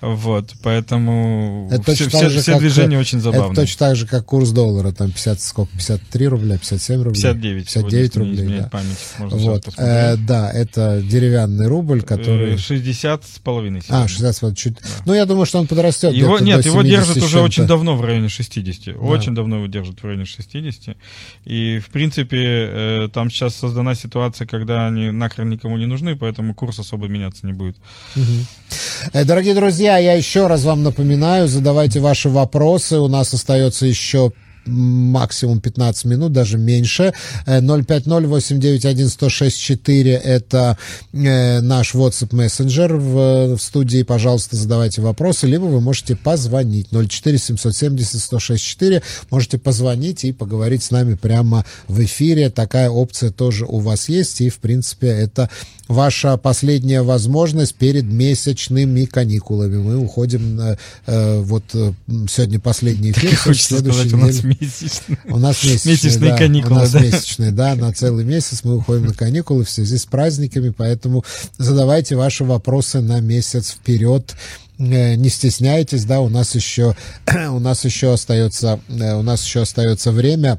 Вот, 0.00 0.54
поэтому 0.62 1.68
это 1.70 1.94
все, 1.94 2.08
все, 2.08 2.30
же, 2.30 2.40
все 2.40 2.52
как, 2.52 2.60
движения 2.60 2.98
очень 2.98 3.20
забавные. 3.20 3.52
Это 3.52 3.62
точно 3.62 3.78
так 3.78 3.96
же, 3.96 4.06
как 4.06 4.24
курс 4.24 4.50
доллара, 4.50 4.92
там 4.92 5.10
50, 5.10 5.40
сколько, 5.40 5.72
53 5.72 6.28
рубля, 6.28 6.58
57 6.58 7.02
рублей? 7.02 7.22
59. 7.22 7.64
59 7.64 8.16
рублей, 8.16 8.58
да. 8.60 8.68
память, 8.70 8.98
вот. 9.18 9.68
э, 9.76 10.16
да, 10.16 10.50
это 10.50 11.02
деревянный 11.02 11.66
рубль, 11.66 12.02
который... 12.02 12.56
60 12.56 13.24
с 13.24 13.38
половиной. 13.38 13.82
А, 13.88 14.08
60 14.08 14.34
с 14.34 14.40
половиной, 14.40 14.56
чуть... 14.56 14.74
Да. 14.74 14.88
Ну, 15.06 15.14
я 15.14 15.26
думаю, 15.26 15.46
что 15.46 15.58
он 15.58 15.66
подрастет 15.66 16.12
его, 16.12 16.38
Нет, 16.38 16.64
его 16.64 16.82
держат 16.82 17.18
уже 17.18 17.40
очень 17.40 17.66
давно 17.66 17.96
в 17.96 18.04
районе 18.04 18.28
60. 18.28 18.94
Да. 18.94 19.00
Очень 19.00 19.34
давно 19.34 19.57
его 19.58 19.66
держат 19.66 20.00
в 20.00 20.04
районе 20.04 20.24
60. 20.24 20.96
И, 21.44 21.78
в 21.78 21.90
принципе, 21.90 22.38
э, 22.40 23.08
там 23.12 23.30
сейчас 23.30 23.54
создана 23.54 23.94
ситуация, 23.94 24.46
когда 24.46 24.86
они 24.86 25.10
нахрен 25.10 25.50
никому 25.50 25.76
не 25.78 25.86
нужны, 25.86 26.16
поэтому 26.16 26.54
курс 26.54 26.78
особо 26.78 27.08
меняться 27.08 27.46
не 27.46 27.52
будет. 27.52 27.76
Угу. 28.16 29.24
Дорогие 29.24 29.54
друзья, 29.54 29.98
я 29.98 30.14
еще 30.14 30.46
раз 30.46 30.64
вам 30.64 30.82
напоминаю, 30.82 31.48
задавайте 31.48 32.00
ваши 32.00 32.28
вопросы. 32.28 32.98
У 32.98 33.08
нас 33.08 33.32
остается 33.34 33.86
еще 33.86 34.32
максимум 34.68 35.60
15 35.60 36.04
минут, 36.04 36.32
даже 36.32 36.58
меньше. 36.58 37.14
050-891-1064 37.46 40.16
это 40.16 40.76
э, 41.12 41.60
наш 41.60 41.94
WhatsApp 41.94 42.34
мессенджер 42.34 42.96
в, 42.96 43.54
в 43.56 43.60
студии. 43.60 44.02
Пожалуйста, 44.02 44.56
задавайте 44.56 45.02
вопросы, 45.02 45.46
либо 45.46 45.64
вы 45.64 45.80
можете 45.80 46.16
позвонить 46.16 46.88
04-770-164. 46.90 49.02
Можете 49.30 49.58
позвонить 49.58 50.24
и 50.24 50.32
поговорить 50.32 50.82
с 50.82 50.90
нами 50.90 51.14
прямо 51.14 51.64
в 51.86 52.02
эфире. 52.04 52.50
Такая 52.50 52.90
опция 52.90 53.30
тоже 53.30 53.66
у 53.66 53.78
вас 53.78 54.08
есть, 54.08 54.40
и, 54.40 54.48
в 54.48 54.58
принципе, 54.58 55.06
это 55.08 55.48
ваша 55.88 56.36
последняя 56.36 57.02
возможность 57.02 57.74
перед 57.74 58.04
месячными 58.04 59.06
каникулами. 59.06 59.78
Мы 59.78 59.96
уходим, 59.96 60.60
э, 60.60 60.76
э 61.06 61.40
вот 61.40 61.64
э, 61.74 61.92
сегодня 62.28 62.60
последний 62.60 63.10
эфир. 63.12 63.36
Хочется 63.36 63.78
сказать, 63.78 64.12
у 64.12 64.18
нас 64.18 64.44
месячные. 64.44 65.18
У 65.24 65.38
нас 65.38 65.62
месячные, 65.64 65.94
месячные 65.94 66.30
да, 66.30 66.36
каникулы. 66.36 66.74
У 66.74 66.78
нас 66.78 66.92
да? 66.92 67.00
месячные, 67.00 67.50
да, 67.50 67.74
на 67.74 67.92
целый 67.92 68.24
месяц 68.24 68.60
мы 68.64 68.76
уходим 68.76 69.06
на 69.06 69.14
каникулы 69.14 69.64
в 69.64 69.70
связи 69.70 69.96
с 69.96 70.04
праздниками, 70.04 70.72
поэтому 70.76 71.24
задавайте 71.56 72.16
ваши 72.16 72.44
вопросы 72.44 73.00
на 73.00 73.20
месяц 73.20 73.70
вперед 73.70 74.34
э, 74.78 75.14
не 75.14 75.30
стесняйтесь, 75.30 76.04
да, 76.04 76.20
у 76.20 76.28
нас 76.28 76.54
еще 76.54 76.94
у 77.50 77.58
нас 77.58 77.84
еще 77.84 78.12
остается 78.12 78.78
у 78.88 79.22
нас 79.22 79.44
еще 79.44 79.62
остается 79.62 80.12
время 80.12 80.58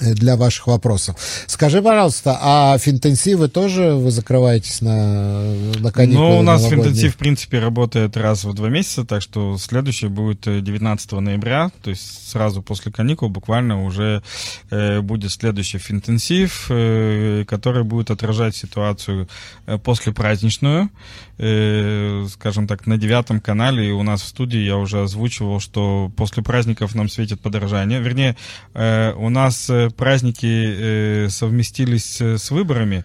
для 0.00 0.36
ваших 0.36 0.66
вопросов. 0.66 1.16
Скажи, 1.46 1.82
пожалуйста, 1.82 2.38
а 2.40 2.78
финтенсивы 2.78 3.48
тоже 3.48 3.94
вы 3.94 4.10
закрываетесь 4.10 4.80
на, 4.80 5.54
на 5.78 5.92
каникулы? 5.92 6.28
Ну, 6.28 6.38
у 6.38 6.42
нас 6.42 6.64
финтенсив, 6.64 7.14
в 7.14 7.16
принципе, 7.16 7.58
работает 7.58 8.16
раз 8.16 8.44
в 8.44 8.52
два 8.54 8.68
месяца, 8.68 9.04
так 9.04 9.22
что 9.22 9.56
следующий 9.58 10.08
будет 10.08 10.42
19 10.42 11.12
э, 11.12 11.20
ноября, 11.20 11.70
то 11.82 11.90
есть 11.90 12.30
сразу 12.30 12.62
после 12.62 12.92
каникул 12.92 13.28
буквально 13.28 13.84
уже 13.84 14.22
э, 14.70 15.00
будет 15.00 15.32
следующий 15.32 15.78
финтенсив, 15.78 16.66
э, 16.70 17.44
который 17.46 17.84
будет 17.84 18.10
отражать 18.10 18.54
ситуацию 18.54 19.28
э, 19.66 19.78
после 19.78 20.12
праздничную. 20.12 20.90
Э, 21.38 22.26
скажем 22.30 22.66
так, 22.66 22.86
на 22.86 22.96
девятом 22.96 23.40
канале 23.40 23.92
у 23.92 24.02
нас 24.02 24.22
в 24.22 24.26
студии 24.26 24.58
я 24.58 24.76
уже 24.78 25.02
озвучивал, 25.02 25.60
что 25.60 26.10
после 26.16 26.42
праздников 26.42 26.94
нам 26.94 27.08
светит 27.08 27.40
подорожание. 27.40 28.00
Вернее, 28.00 28.36
э, 28.74 29.12
у 29.12 29.28
нас 29.28 29.70
э, 29.86 29.90
праздники 29.90 30.46
э, 30.46 31.28
совместились 31.28 32.20
с 32.20 32.50
выборами, 32.50 33.04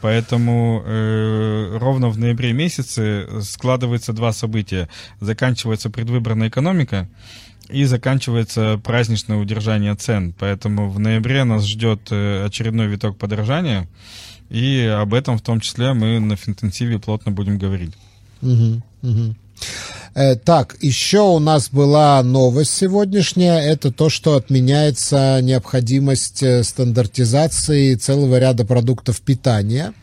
поэтому 0.00 0.82
э, 0.84 1.76
ровно 1.78 2.08
в 2.08 2.18
ноябре 2.18 2.52
месяце 2.52 3.26
складывается 3.42 4.12
два 4.12 4.32
события. 4.32 4.88
Заканчивается 5.20 5.90
предвыборная 5.90 6.48
экономика, 6.48 7.08
и 7.68 7.84
заканчивается 7.84 8.80
праздничное 8.82 9.38
удержание 9.38 9.94
цен. 9.94 10.34
Поэтому 10.38 10.90
в 10.90 10.98
ноябре 10.98 11.44
нас 11.44 11.64
ждет 11.64 12.08
э, 12.10 12.44
очередной 12.44 12.86
виток 12.86 13.16
подорожания, 13.16 13.88
и 14.50 14.84
об 14.84 15.14
этом 15.14 15.38
в 15.38 15.42
том 15.42 15.60
числе 15.60 15.94
мы 15.94 16.20
на 16.20 16.36
финтенсиве 16.36 16.98
плотно 16.98 17.32
будем 17.32 17.58
говорить. 17.58 17.94
Угу, 18.42 18.82
угу. 19.02 19.36
Э, 20.14 20.36
так, 20.36 20.76
еще 20.80 21.20
у 21.20 21.38
нас 21.38 21.70
была 21.70 22.22
новость 22.22 22.74
сегодняшняя. 22.74 23.60
Это 23.60 23.90
то, 23.90 24.08
что 24.10 24.36
отменяется 24.36 25.40
необходимость 25.42 26.42
э, 26.42 26.62
стандартизации 26.64 27.94
целого 27.94 28.38
ряда 28.38 28.64
продуктов 28.64 29.20
питания. 29.22 29.94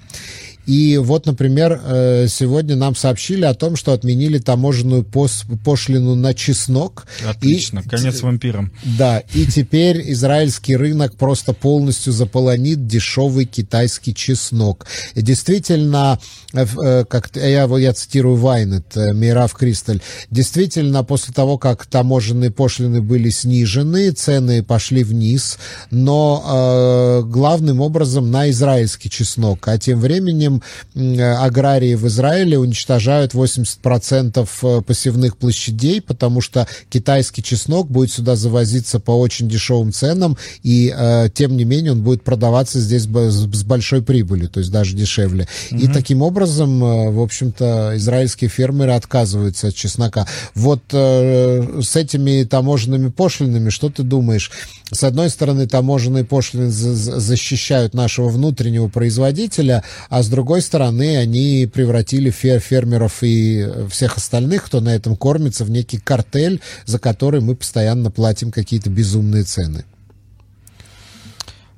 И 0.65 0.97
вот, 0.97 1.25
например, 1.25 1.81
э, 1.83 2.27
сегодня 2.29 2.75
нам 2.75 2.95
сообщили 2.95 3.43
о 3.43 3.53
том, 3.53 3.75
что 3.75 3.91
отменили 3.91 4.37
таможенную 4.37 5.03
пошлину 5.03 6.15
на 6.15 6.33
чеснок. 6.33 7.07
Отлично, 7.27 7.79
и, 7.79 7.89
конец 7.89 8.21
вампирам. 8.21 8.71
Да, 8.83 9.19
и 9.33 9.45
теперь 9.45 10.11
израильский 10.11 10.75
рынок 10.75 11.15
просто 11.15 11.53
полностью 11.53 12.13
заполонит 12.13 12.85
дешевый 12.85 13.45
китайский 13.45 14.13
чеснок. 14.13 14.85
И 15.15 15.21
действительно, 15.21 16.19
э, 16.53 16.65
э, 16.83 17.05
как 17.05 17.31
я, 17.35 17.65
я 17.65 17.93
цитирую 17.93 18.35
Вайнет, 18.35 18.95
Мирав 18.95 19.53
Кристаль, 19.53 20.01
действительно, 20.29 21.03
после 21.03 21.33
того, 21.33 21.57
как 21.57 21.85
таможенные 21.87 22.51
пошлины 22.51 23.01
были 23.01 23.29
снижены, 23.29 24.11
цены 24.11 24.61
пошли 24.63 25.03
вниз, 25.03 25.57
но 25.89 27.23
э, 27.23 27.27
главным 27.27 27.81
образом 27.81 28.29
на 28.29 28.49
израильский 28.51 29.09
чеснок. 29.09 29.67
А 29.67 29.77
тем 29.77 29.99
временем 29.99 30.58
аграрии 30.95 31.95
в 31.95 32.07
Израиле 32.07 32.57
уничтожают 32.57 33.33
80% 33.33 34.49
э, 34.61 34.81
посевных 34.81 35.37
площадей, 35.37 36.01
потому 36.01 36.41
что 36.41 36.67
китайский 36.89 37.43
чеснок 37.43 37.89
будет 37.89 38.11
сюда 38.11 38.35
завозиться 38.35 38.99
по 38.99 39.11
очень 39.11 39.49
дешевым 39.49 39.91
ценам, 39.91 40.37
и 40.63 40.93
э, 40.95 41.29
тем 41.33 41.57
не 41.57 41.63
менее 41.65 41.93
он 41.93 42.01
будет 42.01 42.23
продаваться 42.23 42.79
здесь 42.79 43.03
с 43.03 43.63
большой 43.63 44.01
прибылью, 44.01 44.49
то 44.49 44.59
есть 44.59 44.71
даже 44.71 44.95
дешевле. 44.95 45.47
Угу. 45.71 45.79
И 45.79 45.87
таким 45.87 46.21
образом, 46.21 46.83
э, 46.83 47.11
в 47.11 47.21
общем-то, 47.21 47.93
израильские 47.95 48.49
фермеры 48.49 48.91
отказываются 48.91 49.67
от 49.67 49.75
чеснока. 49.75 50.27
Вот 50.55 50.81
э, 50.91 51.81
с 51.81 51.95
этими 51.95 52.43
таможенными 52.43 53.09
пошлинами, 53.09 53.69
что 53.69 53.89
ты 53.89 54.03
думаешь? 54.03 54.51
С 54.91 55.03
одной 55.03 55.29
стороны, 55.29 55.67
таможенные 55.67 56.23
пошлины 56.23 56.69
защищают 56.69 57.93
нашего 57.93 58.29
внутреннего 58.29 58.87
производителя, 58.87 59.83
а 60.09 60.23
с 60.23 60.27
другой 60.27 60.38
стороны, 60.61 61.17
они 61.17 61.69
превратили 61.71 62.29
фермеров 62.29 63.23
и 63.23 63.67
всех 63.89 64.17
остальных, 64.17 64.65
кто 64.65 64.81
на 64.81 64.95
этом 64.95 65.15
кормится, 65.15 65.65
в 65.65 65.69
некий 65.69 65.97
картель, 65.97 66.61
за 66.85 66.99
который 66.99 67.41
мы 67.41 67.55
постоянно 67.55 68.11
платим 68.11 68.51
какие-то 68.51 68.89
безумные 68.89 69.43
цены. 69.43 69.85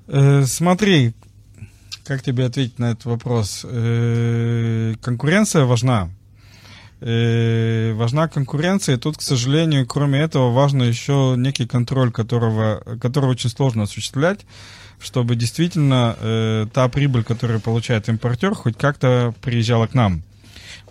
Э, 0.07 0.43
смотри, 0.45 1.13
как 2.03 2.21
тебе 2.21 2.45
ответить 2.45 2.79
на 2.79 2.91
этот 2.91 3.05
вопрос? 3.05 3.61
Э, 3.63 4.95
конкуренция 5.01 5.65
важна 5.65 6.09
э, 7.01 7.93
важна 7.93 8.27
конкуренция, 8.27 8.95
и 8.95 8.99
тут, 8.99 9.17
к 9.17 9.21
сожалению, 9.21 9.85
кроме 9.85 10.19
этого, 10.19 10.51
важно 10.51 10.83
еще 10.83 11.35
некий 11.37 11.67
контроль, 11.67 12.11
которого, 12.11 12.83
который 13.01 13.29
очень 13.29 13.49
сложно 13.49 13.83
осуществлять, 13.83 14.41
чтобы 15.01 15.35
действительно 15.35 16.15
э, 16.19 16.67
та 16.73 16.87
прибыль, 16.89 17.23
которую 17.23 17.59
получает 17.59 18.09
импортер, 18.09 18.53
хоть 18.53 18.77
как-то 18.77 19.33
приезжала 19.41 19.87
к 19.87 19.93
нам. 19.93 20.23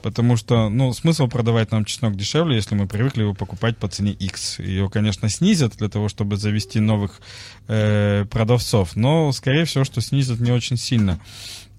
Потому 0.03 0.37
что, 0.37 0.69
ну, 0.69 0.93
смысл 0.93 1.29
продавать 1.29 1.73
нам 1.73 1.85
чеснок 1.85 2.17
дешевле, 2.17 2.57
если 2.57 2.75
мы 2.75 2.87
привыкли 2.87 3.23
его 3.23 3.35
покупать 3.35 3.77
по 3.77 3.89
цене 3.89 4.13
X. 4.13 4.59
Ее, 4.59 4.89
конечно, 4.89 5.29
снизят 5.29 5.77
для 5.77 5.89
того, 5.89 6.09
чтобы 6.09 6.37
завести 6.37 6.81
новых 6.81 7.21
э, 7.69 8.25
продавцов, 8.31 8.97
но, 8.97 9.31
скорее 9.33 9.65
всего, 9.67 9.85
что 9.85 10.01
снизят 10.01 10.41
не 10.41 10.53
очень 10.53 10.77
сильно. 10.77 11.21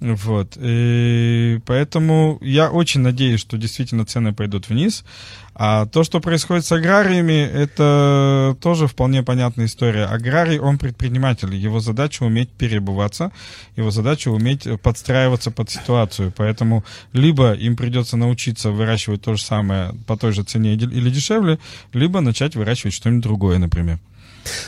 Вот. 0.02 0.58
И 0.60 1.60
поэтому 1.68 2.40
я 2.42 2.72
очень 2.72 3.02
надеюсь, 3.02 3.40
что 3.40 3.56
действительно 3.56 4.04
цены 4.04 4.34
пойдут 4.34 4.68
вниз. 4.68 5.06
А 5.54 5.86
то, 5.86 6.04
что 6.04 6.20
происходит 6.20 6.66
с 6.66 6.72
аграриями, 6.72 7.40
это 7.44 8.58
тоже 8.62 8.88
вполне 8.88 9.22
понятная 9.22 9.66
история. 9.66 10.06
Аграрий, 10.06 10.58
он 10.58 10.80
предприниматель. 10.80 11.54
Его 11.54 11.80
задача 11.80 12.24
уметь 12.24 12.50
перебываться, 12.50 13.32
его 13.76 13.92
задача 13.92 14.30
уметь 14.30 14.68
подстраиваться 14.82 15.52
под 15.52 15.70
ситуацию. 15.70 16.34
Поэтому 16.36 16.84
либо 17.14 17.54
им 17.54 17.76
придется 17.76 18.18
научиться 18.18 18.72
выращивать 18.72 19.22
то 19.22 19.36
же 19.36 19.44
самое 19.44 19.94
по 20.08 20.18
той 20.18 20.32
же 20.32 20.44
цене 20.44 20.74
или 20.74 21.10
дешевле, 21.12 21.60
либо 21.94 22.22
начать 22.22 22.56
выращивать 22.56 22.96
что-нибудь 22.96 23.24
другое, 23.24 23.60
например. 23.60 24.00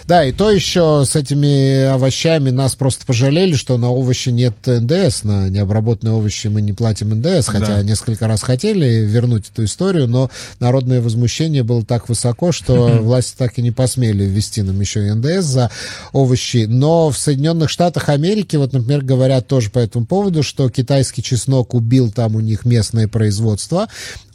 Да, 0.08 0.26
и 0.26 0.32
то 0.32 0.52
еще 0.52 1.04
с 1.08 1.16
этими 1.16 1.86
овощами 1.86 2.50
нас 2.50 2.76
просто 2.76 3.06
пожалели, 3.06 3.56
что 3.56 3.78
на 3.78 3.90
овощи 3.90 4.30
нет 4.30 4.56
НДС, 4.66 5.24
на 5.24 5.50
необработанные 5.50 6.14
овощи 6.14 6.48
мы 6.48 6.62
не 6.62 6.74
платим 6.74 7.10
НДС, 7.10 7.48
хотя 7.48 7.78
да. 7.78 7.84
несколько 7.84 8.28
раз 8.28 8.44
хотели 8.44 9.06
вернуть 9.06 9.50
эту 9.50 9.66
историю, 9.66 10.08
но 10.08 10.30
народное 10.60 11.02
возмущение 11.02 11.64
было 11.64 11.84
так 11.84 12.10
высоко, 12.10 12.52
что 12.52 13.00
власти 13.02 13.36
так 13.38 13.58
и 13.58 13.62
не 13.62 13.72
посмели 13.72 14.24
ввести 14.24 14.62
нам 14.62 14.80
еще 14.80 15.08
и 15.08 15.12
НДС 15.12 15.46
за 15.46 15.72
овощи. 16.12 16.66
Но 16.68 17.10
в 17.10 17.18
Соединенных 17.18 17.70
Штатах 17.70 18.10
Америки, 18.10 18.56
вот, 18.56 18.74
например, 18.74 19.04
говорят 19.04 19.48
тоже 19.48 19.70
по 19.70 19.80
этому 19.80 20.06
поводу, 20.06 20.44
что 20.44 20.70
китайский 20.70 21.24
чеснок 21.24 21.74
убил 21.74 22.12
там 22.12 22.36
у 22.36 22.40
них 22.40 22.66
местное 22.66 23.08
производство, 23.08 23.88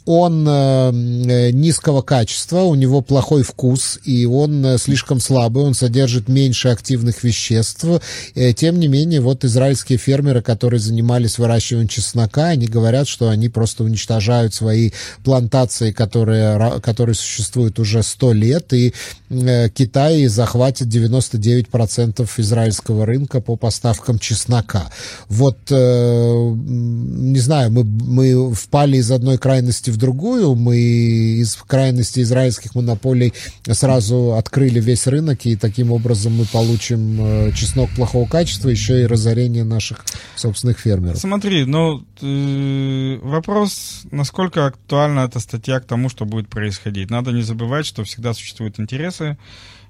он 0.05 0.45
э, 0.47 1.51
низкого 1.51 2.01
качества, 2.01 2.61
у 2.61 2.75
него 2.75 3.01
плохой 3.01 3.43
вкус, 3.43 3.99
и 4.03 4.25
он 4.25 4.65
э, 4.65 4.77
слишком 4.77 5.19
слабый, 5.19 5.63
он 5.63 5.73
содержит 5.73 6.27
меньше 6.27 6.69
активных 6.69 7.23
веществ. 7.23 7.85
Э, 8.35 8.53
тем 8.53 8.79
не 8.79 8.87
менее, 8.87 9.21
вот 9.21 9.45
израильские 9.45 9.97
фермеры, 9.99 10.41
которые 10.41 10.79
занимались 10.79 11.37
выращиванием 11.37 11.87
чеснока, 11.87 12.47
они 12.47 12.65
говорят, 12.65 13.07
что 13.07 13.29
они 13.29 13.49
просто 13.49 13.83
уничтожают 13.83 14.53
свои 14.53 14.91
плантации, 15.23 15.91
которые, 15.91 16.79
которые 16.81 17.15
существуют 17.15 17.77
уже 17.79 18.01
сто 18.01 18.33
лет, 18.33 18.73
и 18.73 18.93
Китай 19.29 20.25
захватит 20.25 20.87
99% 20.87 22.27
израильского 22.37 23.05
рынка 23.05 23.41
по 23.41 23.55
поставкам 23.55 24.17
чеснока. 24.17 24.89
Вот, 25.27 25.57
не 25.69 27.39
знаю, 27.39 27.71
мы, 27.71 27.83
мы 27.83 28.55
впали 28.55 28.97
из 28.97 29.11
одной 29.11 29.37
крайности 29.37 29.88
в 29.89 29.97
другую. 29.97 30.55
Мы 30.55 30.77
из 30.77 31.55
крайности 31.55 32.21
израильских 32.21 32.75
монополий 32.75 33.33
сразу 33.65 34.33
открыли 34.33 34.79
весь 34.79 35.07
рынок, 35.07 35.45
и 35.45 35.55
таким 35.55 35.91
образом 35.91 36.35
мы 36.37 36.45
получим 36.45 37.17
э, 37.19 37.51
чеснок 37.53 37.89
плохого 37.95 38.27
качества, 38.27 38.69
еще 38.69 39.01
и 39.01 39.05
разорение 39.05 39.63
наших 39.63 40.05
собственных 40.35 40.79
фермеров. 40.79 41.17
Смотри, 41.17 41.65
ну, 41.65 42.03
э, 42.21 43.19
вопрос, 43.21 44.03
насколько 44.11 44.65
актуальна 44.67 45.21
эта 45.21 45.39
статья 45.39 45.79
к 45.79 45.85
тому, 45.85 46.09
что 46.09 46.25
будет 46.25 46.49
происходить. 46.49 47.09
Надо 47.09 47.31
не 47.31 47.41
забывать, 47.41 47.85
что 47.85 48.03
всегда 48.03 48.33
существуют 48.33 48.79
интересы, 48.79 49.37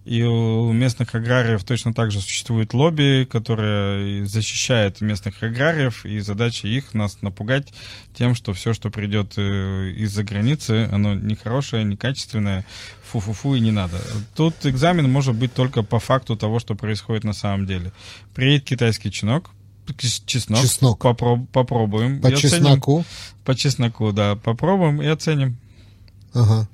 и 0.05 0.23
у 0.23 0.71
местных 0.71 1.13
аграриев 1.13 1.63
точно 1.63 1.93
так 1.93 2.11
же 2.11 2.21
существует 2.21 2.73
лобби, 2.73 3.27
которое 3.29 4.25
защищает 4.25 5.01
местных 5.01 5.43
аграриев, 5.43 6.05
и 6.05 6.19
задача 6.19 6.67
их 6.67 6.93
нас 6.93 7.21
напугать 7.21 7.73
тем, 8.13 8.33
что 8.35 8.53
все, 8.53 8.73
что 8.73 8.89
придет 8.89 9.33
э, 9.37 9.91
из-за 9.97 10.23
границы, 10.23 10.89
оно 10.91 11.13
нехорошее, 11.13 11.83
некачественное, 11.83 12.65
фу-фу-фу 13.03 13.55
и 13.55 13.59
не 13.59 13.71
надо. 13.71 14.01
Тут 14.35 14.65
экзамен 14.65 15.11
может 15.11 15.35
быть 15.35 15.53
только 15.53 15.83
по 15.83 15.99
факту 15.99 16.35
того, 16.35 16.59
что 16.59 16.75
происходит 16.75 17.23
на 17.23 17.33
самом 17.33 17.65
деле. 17.65 17.91
Приедет 18.33 18.65
китайский 18.65 19.11
чинок, 19.11 19.51
чеснок. 19.97 20.61
Чеснок. 20.61 21.03
Попро- 21.03 21.45
попробуем. 21.51 22.21
По 22.21 22.35
чесноку? 22.35 23.05
По 23.45 23.55
чесноку, 23.55 24.11
да. 24.11 24.35
Попробуем 24.35 25.01
и 25.01 25.07
оценим. 25.07 25.57
Ага. 26.33 26.67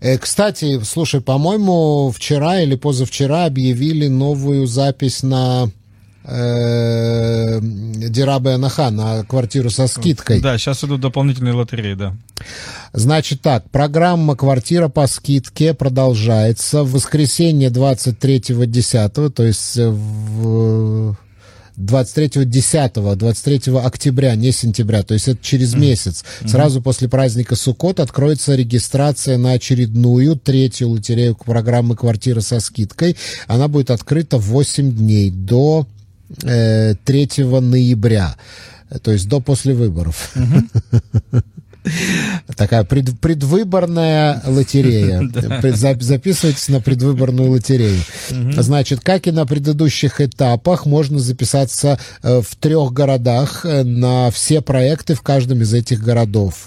Э, 0.00 0.18
кстати, 0.18 0.82
слушай, 0.82 1.20
по-моему, 1.20 2.10
вчера 2.10 2.60
или 2.60 2.74
позавчера 2.74 3.46
объявили 3.46 4.08
новую 4.08 4.66
запись 4.66 5.22
на 5.22 5.70
э, 6.24 7.60
Дирабе 7.60 8.52
Анаха 8.52 8.90
на 8.90 9.24
квартиру 9.24 9.70
со 9.70 9.86
скидкой. 9.86 10.40
Да, 10.40 10.58
сейчас 10.58 10.84
идут 10.84 11.00
дополнительные 11.00 11.54
лотереи, 11.54 11.94
да. 11.94 12.16
Значит 12.92 13.40
так, 13.40 13.70
программа 13.70 14.36
«Квартира 14.36 14.88
по 14.88 15.06
скидке» 15.06 15.74
продолжается. 15.74 16.82
В 16.82 16.92
воскресенье 16.92 17.70
23.10, 17.70 19.30
то 19.30 19.42
есть 19.42 19.76
в 19.76 21.16
23 21.76 22.44
10 22.44 22.92
23 23.16 23.74
октября, 23.78 24.34
не 24.36 24.52
сентября, 24.52 25.02
то 25.02 25.14
есть 25.14 25.28
это 25.28 25.42
через 25.42 25.74
месяц. 25.74 26.24
Mm-hmm. 26.24 26.48
Сразу 26.48 26.82
после 26.82 27.08
праздника 27.08 27.56
Суккот 27.56 28.00
откроется 28.00 28.54
регистрация 28.54 29.38
на 29.38 29.52
очередную 29.52 30.36
третью 30.36 30.90
лотерею 30.90 31.34
программы 31.34 31.96
«Квартира 31.96 32.40
со 32.40 32.60
скидкой». 32.60 33.16
Она 33.46 33.68
будет 33.68 33.90
открыта 33.90 34.38
8 34.38 34.92
дней 34.92 35.30
до 35.30 35.86
э, 36.42 36.94
3 37.04 37.28
ноября, 37.38 38.36
то 39.02 39.10
есть 39.10 39.28
до 39.28 39.40
после 39.40 39.74
выборов. 39.74 40.32
Mm-hmm. 40.34 41.42
Такая 42.56 42.84
пред, 42.84 43.18
предвыборная 43.20 44.42
лотерея. 44.46 45.22
Записывайтесь 46.00 46.68
на 46.68 46.80
предвыборную 46.80 47.50
лотерею. 47.50 48.00
Значит, 48.30 49.00
как 49.00 49.26
и 49.26 49.32
на 49.32 49.44
предыдущих 49.44 50.20
этапах, 50.20 50.86
можно 50.86 51.18
записаться 51.18 51.98
э, 52.22 52.40
в 52.40 52.56
трех 52.56 52.92
городах 52.92 53.66
э, 53.66 53.82
на 53.82 54.30
все 54.30 54.62
проекты 54.62 55.14
в 55.14 55.22
каждом 55.22 55.60
из 55.60 55.74
этих 55.74 56.00
городов. 56.02 56.66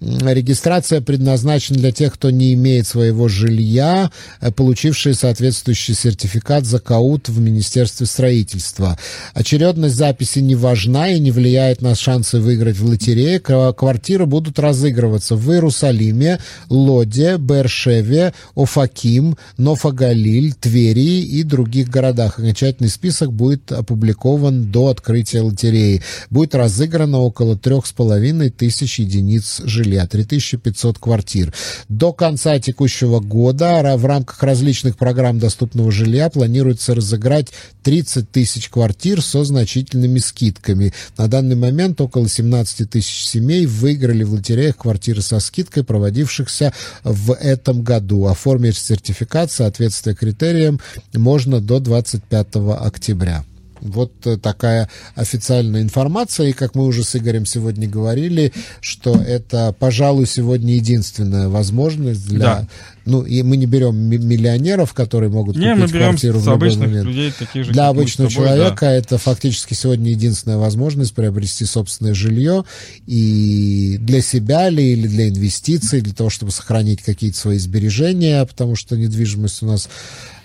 Регистрация 0.00 1.00
предназначена 1.00 1.78
для 1.78 1.92
тех, 1.92 2.14
кто 2.14 2.30
не 2.30 2.52
имеет 2.54 2.86
своего 2.86 3.28
жилья, 3.28 4.10
э, 4.40 4.50
получившие 4.50 5.14
соответствующий 5.14 5.94
сертификат 5.94 6.66
за 6.66 6.78
КАУТ 6.78 7.28
в 7.28 7.40
Министерстве 7.40 8.06
строительства. 8.06 8.98
Очередность 9.32 9.96
записи 9.96 10.40
не 10.40 10.54
важна 10.54 11.08
и 11.08 11.20
не 11.20 11.30
влияет 11.30 11.80
на 11.80 11.94
шансы 11.94 12.38
выиграть 12.38 12.76
в 12.76 12.84
лотерее. 12.84 13.40
Квартиры 13.40 14.26
будут 14.26 14.57
разыгрываться 14.58 15.36
в 15.36 15.50
Иерусалиме, 15.52 16.38
Лоде, 16.68 17.36
Бершеве, 17.36 18.34
Офаким, 18.54 19.36
Нофагалиль, 19.56 20.54
Твери 20.54 21.22
и 21.22 21.42
других 21.42 21.88
городах. 21.88 22.38
Окончательный 22.38 22.90
список 22.90 23.32
будет 23.32 23.72
опубликован 23.72 24.70
до 24.70 24.88
открытия 24.88 25.42
лотереи. 25.42 26.02
Будет 26.30 26.54
разыграно 26.54 27.18
около 27.18 27.56
трех 27.56 27.86
с 27.86 27.92
половиной 27.92 28.50
тысяч 28.50 28.98
единиц 28.98 29.62
жилья, 29.64 30.06
3500 30.06 30.98
квартир. 30.98 31.54
До 31.88 32.12
конца 32.12 32.58
текущего 32.58 33.20
года 33.20 33.96
в 33.96 34.04
рамках 34.06 34.42
различных 34.42 34.96
программ 34.96 35.38
доступного 35.38 35.90
жилья 35.92 36.30
планируется 36.30 36.94
разыграть 36.94 37.48
30 37.82 38.30
тысяч 38.30 38.68
квартир 38.68 39.22
со 39.22 39.44
значительными 39.44 40.18
скидками. 40.18 40.92
На 41.16 41.28
данный 41.28 41.56
момент 41.56 42.00
около 42.00 42.28
17 42.28 42.90
тысяч 42.90 43.26
семей 43.26 43.66
выиграли 43.66 44.24
в 44.24 44.34
лотереях 44.48 44.76
квартиры 44.76 45.22
со 45.22 45.40
скидкой, 45.40 45.84
проводившихся 45.84 46.72
в 47.04 47.34
этом 47.34 47.82
году. 47.82 48.26
Оформить 48.26 48.76
сертификат 48.76 49.50
соответствия 49.50 50.14
критериям 50.14 50.80
можно 51.14 51.60
до 51.60 51.80
25 51.80 52.56
октября. 52.80 53.44
Вот 53.80 54.12
э, 54.26 54.36
такая 54.36 54.88
официальная 55.14 55.82
информация. 55.82 56.48
И 56.48 56.52
как 56.52 56.74
мы 56.74 56.84
уже 56.86 57.04
с 57.04 57.16
Игорем 57.16 57.46
сегодня 57.46 57.88
говорили, 57.88 58.52
что 58.80 59.14
это, 59.14 59.74
пожалуй, 59.78 60.26
сегодня 60.26 60.74
единственная 60.74 61.48
возможность 61.48 62.26
для... 62.28 62.38
Да. 62.38 62.68
Ну, 63.04 63.22
и 63.22 63.42
мы 63.42 63.56
не 63.56 63.64
берем 63.64 63.96
миллионеров, 63.96 64.92
которые 64.92 65.30
могут 65.30 65.56
не, 65.56 65.74
купить 65.74 65.94
мы 65.94 65.98
квартиру 65.98 66.38
в 66.40 66.46
любой 66.46 66.76
момент. 66.76 67.06
Людей, 67.06 67.32
таких 67.32 67.64
же, 67.64 67.72
для 67.72 67.88
обычного 67.88 68.28
тобой, 68.30 68.44
человека 68.44 68.84
да. 68.84 68.92
это 68.92 69.16
фактически 69.16 69.72
сегодня 69.72 70.10
единственная 70.10 70.58
возможность 70.58 71.14
приобрести 71.14 71.64
собственное 71.64 72.12
жилье. 72.12 72.64
И 73.06 73.96
для 74.00 74.20
себя 74.20 74.68
ли, 74.68 74.92
или 74.92 75.08
для 75.08 75.30
инвестиций, 75.30 76.02
для 76.02 76.12
того, 76.12 76.28
чтобы 76.28 76.52
сохранить 76.52 77.02
какие-то 77.02 77.38
свои 77.38 77.56
сбережения, 77.56 78.44
потому 78.44 78.76
что 78.76 78.94
недвижимость 78.94 79.62
у 79.62 79.66
нас 79.66 79.88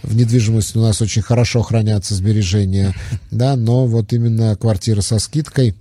в 0.04 0.16
недвижимости 0.16 0.78
у 0.78 0.82
нас 0.82 1.02
очень 1.02 1.22
хорошо 1.22 1.62
хранятся 1.62 2.14
сбережения, 2.16 2.94
да, 3.32 3.56
но 3.56 3.88
вот 3.88 4.14
именно 4.14 4.56
квартира 4.56 5.02
со 5.02 5.20
скидкой, 5.20 5.76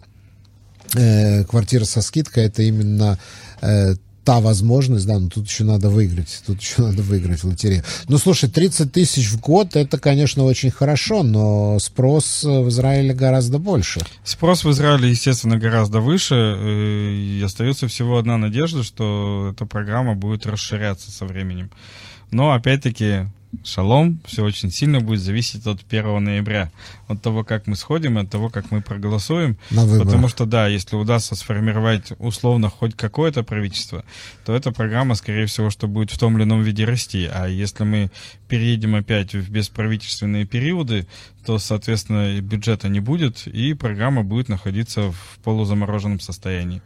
э, 0.95 1.45
квартира 1.45 1.85
со 1.85 2.01
скидкой 2.01 2.45
это 2.45 2.63
именно 2.63 3.19
э, 3.61 3.95
та 4.25 4.41
возможность, 4.41 5.07
да, 5.07 5.19
но 5.19 5.29
тут 5.29 5.49
еще 5.49 5.65
надо 5.65 5.91
выиграть, 5.91 6.43
тут 6.47 6.61
еще 6.61 6.83
надо 6.83 7.03
выиграть 7.03 7.41
в 7.41 7.45
лотерею. 7.45 7.83
Ну, 8.09 8.19
слушай, 8.19 8.49
30 8.49 8.93
тысяч 8.93 9.29
в 9.29 9.41
год, 9.41 9.77
это, 9.77 9.99
конечно, 9.99 10.45
очень 10.45 10.71
хорошо, 10.71 11.23
но 11.23 11.79
спрос 11.81 12.45
в 12.45 12.69
Израиле 12.69 13.15
гораздо 13.15 13.59
больше. 13.59 14.01
Спрос 14.25 14.65
в 14.65 14.71
Израиле, 14.71 15.11
естественно, 15.11 15.59
гораздо 15.59 16.01
выше, 16.01 16.35
э, 16.35 17.13
и 17.13 17.43
остается 17.45 17.89
всего 17.89 18.19
одна 18.19 18.39
надежда, 18.39 18.83
что 18.83 19.53
эта 19.53 19.67
программа 19.67 20.15
будет 20.15 20.47
расширяться 20.47 21.11
со 21.11 21.27
временем. 21.27 21.71
Но, 22.31 22.53
опять-таки, 22.53 23.27
шалом, 23.65 24.21
все 24.25 24.45
очень 24.45 24.71
сильно 24.71 25.01
будет 25.01 25.21
зависеть 25.21 25.67
от 25.67 25.81
1 25.89 26.25
ноября, 26.25 26.71
от 27.09 27.23
того, 27.23 27.45
как 27.45 27.67
мы 27.67 27.77
сходим, 27.77 28.19
от 28.19 28.31
того, 28.31 28.49
как 28.49 28.71
мы 28.71 28.81
проголосуем. 28.81 29.57
На 29.71 29.87
потому 29.99 30.29
что, 30.29 30.47
да, 30.47 30.67
если 30.67 30.97
удастся 30.97 31.35
сформировать 31.35 32.13
условно 32.19 32.71
хоть 32.71 32.97
какое-то 32.97 33.43
правительство, 33.43 34.05
то 34.45 34.55
эта 34.55 34.73
программа, 34.73 35.15
скорее 35.15 35.47
всего, 35.47 35.71
что 35.71 35.87
будет 35.87 36.11
в 36.11 36.19
том 36.19 36.37
или 36.37 36.45
ином 36.45 36.63
виде 36.63 36.85
расти. 36.85 37.29
А 37.33 37.47
если 37.47 37.85
мы 37.85 38.11
переедем 38.49 38.95
опять 38.95 39.35
в 39.35 39.51
бесправительственные 39.51 40.47
периоды, 40.47 41.07
то, 41.45 41.59
соответственно, 41.59 42.41
бюджета 42.41 42.89
не 42.89 43.01
будет, 43.01 43.47
и 43.47 43.75
программа 43.75 44.23
будет 44.23 44.49
находиться 44.49 45.13
в 45.13 45.39
полузамороженном 45.45 46.21
состоянии. 46.21 46.83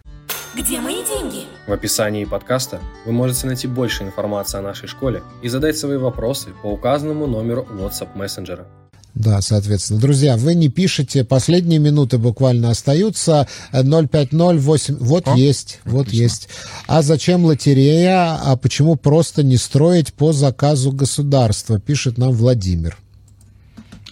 Где 0.55 0.81
мои 0.81 1.05
деньги? 1.05 1.45
В 1.67 1.73
описании 1.73 2.25
подкаста 2.25 2.81
вы 3.05 3.13
можете 3.13 3.49
найти 3.49 3.67
больше 3.67 4.05
информации 4.05 4.59
о 4.59 4.63
нашей 4.63 4.87
школе 4.87 5.25
и 5.43 5.49
задать 5.49 5.77
свои 5.77 5.97
вопросы 5.97 6.51
по 6.63 6.69
указанному 6.69 7.27
номеру 7.27 7.67
WhatsApp 7.69 8.17
мессенджера. 8.17 8.67
Да, 9.15 9.41
соответственно. 9.41 9.99
Друзья, 9.99 10.37
вы 10.37 10.55
не 10.55 10.69
пишете, 10.69 11.25
последние 11.25 11.81
минуты 11.81 12.19
буквально 12.19 12.71
остаются. 12.71 13.49
0508, 13.73 14.97
вот 15.01 15.27
О, 15.27 15.35
есть, 15.35 15.81
отлично. 15.81 15.99
вот 15.99 16.09
есть. 16.11 16.49
А 16.87 17.03
зачем 17.03 17.45
лотерея, 17.45 18.39
а 18.45 18.57
почему 18.57 18.95
просто 18.95 19.43
не 19.43 19.57
строить 19.57 20.15
по 20.15 20.33
заказу 20.33 20.93
государства, 20.93 21.81
пишет 21.81 22.17
нам 22.17 22.31
Владимир. 22.33 22.97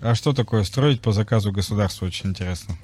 А 0.00 0.16
что 0.16 0.32
такое 0.32 0.64
строить 0.64 1.00
по 1.00 1.12
заказу 1.12 1.52
государства, 1.52 2.06
очень 2.06 2.30
интересно. 2.30 2.76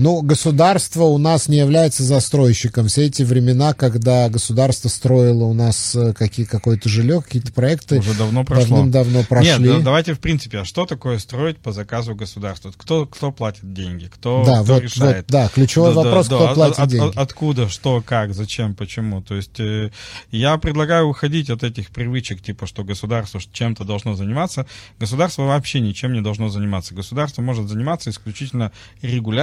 Ну, 0.00 0.22
государство 0.22 1.02
у 1.04 1.18
нас 1.18 1.46
не 1.48 1.58
является 1.58 2.02
застройщиком. 2.04 2.88
Все 2.88 3.04
эти 3.04 3.22
времена, 3.22 3.74
когда 3.74 4.30
государство 4.30 4.88
строило 4.88 5.44
у 5.44 5.52
нас 5.52 5.94
э, 5.94 6.14
какие, 6.14 6.46
какое-то 6.46 6.88
жилье, 6.88 7.20
какие-то 7.20 7.52
проекты, 7.52 7.98
уже 7.98 8.14
давно 8.14 8.44
прошло. 8.44 8.76
давным-давно 8.76 9.24
прошли. 9.24 9.50
Нет, 9.50 9.78
да, 9.78 9.80
давайте 9.80 10.14
в 10.14 10.20
принципе, 10.20 10.60
а 10.60 10.64
что 10.64 10.86
такое 10.86 11.18
строить 11.18 11.58
по 11.58 11.72
заказу 11.72 12.14
государства? 12.14 12.72
Кто, 12.74 13.04
кто 13.04 13.30
платит 13.30 13.74
деньги? 13.74 14.06
Кто, 14.06 14.42
да, 14.46 14.62
кто 14.62 14.74
вот, 14.74 14.82
решает? 14.84 15.16
Вот, 15.16 15.26
да, 15.26 15.48
ключевой 15.48 15.94
да, 15.94 16.02
вопрос, 16.02 16.28
да, 16.28 16.36
кто 16.36 16.46
да, 16.46 16.54
платит 16.54 16.78
от, 16.78 16.88
деньги. 16.88 17.08
От, 17.10 17.18
откуда, 17.18 17.68
что, 17.68 18.00
как, 18.00 18.32
зачем, 18.32 18.74
почему? 18.74 19.20
То 19.20 19.34
есть 19.34 19.60
э, 19.60 19.90
я 20.30 20.56
предлагаю 20.56 21.08
уходить 21.08 21.50
от 21.50 21.62
этих 21.62 21.90
привычек, 21.90 22.40
типа, 22.40 22.66
что 22.66 22.84
государство 22.84 23.38
чем-то 23.52 23.84
должно 23.84 24.14
заниматься. 24.14 24.64
Государство 24.98 25.42
вообще 25.42 25.80
ничем 25.80 26.14
не 26.14 26.22
должно 26.22 26.48
заниматься. 26.48 26.94
Государство 26.94 27.42
может 27.42 27.68
заниматься 27.68 28.08
исключительно 28.08 28.72
регуляцией 29.02 29.39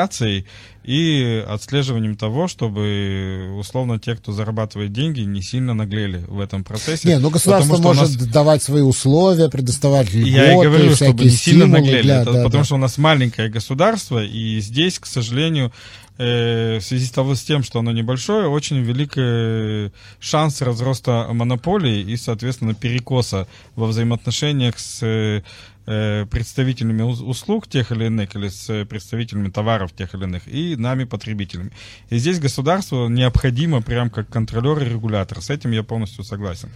и 0.88 1.44
отслеживанием 1.46 2.16
того, 2.16 2.48
чтобы, 2.48 3.54
условно, 3.60 4.00
те, 4.00 4.16
кто 4.16 4.32
зарабатывает 4.32 4.94
деньги, 4.94 5.20
не 5.20 5.42
сильно 5.42 5.74
наглели 5.74 6.24
в 6.28 6.40
этом 6.40 6.64
процессе. 6.64 7.10
Не, 7.10 7.20
ну 7.20 7.30
государство 7.30 7.78
может 7.78 8.04
нас... 8.04 8.28
давать 8.28 8.64
свои 8.64 8.82
условия, 8.82 9.50
предоставать 9.50 10.14
льготы, 10.14 10.30
Я 10.30 10.54
и 10.54 10.64
говорю, 10.64 10.96
чтобы 10.96 11.26
не 11.26 11.30
сильно 11.30 11.68
наглели, 11.68 12.04
для, 12.04 12.22
это, 12.22 12.32
да, 12.32 12.44
потому 12.46 12.62
да. 12.62 12.66
что 12.66 12.76
у 12.76 12.80
нас 12.80 12.98
маленькое 12.98 13.50
государство, 13.50 14.24
и 14.24 14.62
здесь, 14.62 14.98
к 14.98 15.08
сожалению, 15.08 15.74
э, 16.18 16.78
в 16.80 16.84
связи 16.84 17.06
с, 17.06 17.12
того, 17.12 17.36
с 17.36 17.44
тем, 17.44 17.64
что 17.64 17.80
оно 17.80 17.92
небольшое, 17.92 18.48
очень 18.48 18.78
великий 18.78 19.92
шанс 20.22 20.62
разроста 20.62 21.28
монополии 21.34 22.00
и, 22.00 22.16
соответственно, 22.16 22.74
перекоса 22.74 23.48
во 23.76 23.88
взаимоотношениях 23.88 24.80
с 24.80 25.00
э, 25.02 25.42
представителями 25.88 27.02
услуг 27.02 27.68
тех 27.68 27.92
или 27.94 28.06
иных, 28.06 28.36
или 28.36 28.50
с 28.50 28.86
представителями 28.86 29.50
товаров 29.50 29.94
тех 29.94 30.14
или 30.14 30.26
иных, 30.26 30.48
и 30.48 30.76
нами, 30.76 31.06
потребителями. 31.06 31.72
И 32.10 32.18
здесь 32.18 32.40
государству 32.40 33.08
необходимо 33.08 33.82
прям 33.82 34.10
как 34.10 34.30
контролер 34.30 34.84
и 34.84 34.90
регулятор. 34.90 35.42
С 35.42 35.50
этим 35.50 35.72
я 35.72 35.84
полностью 35.84 36.24
согласен. 36.26 36.70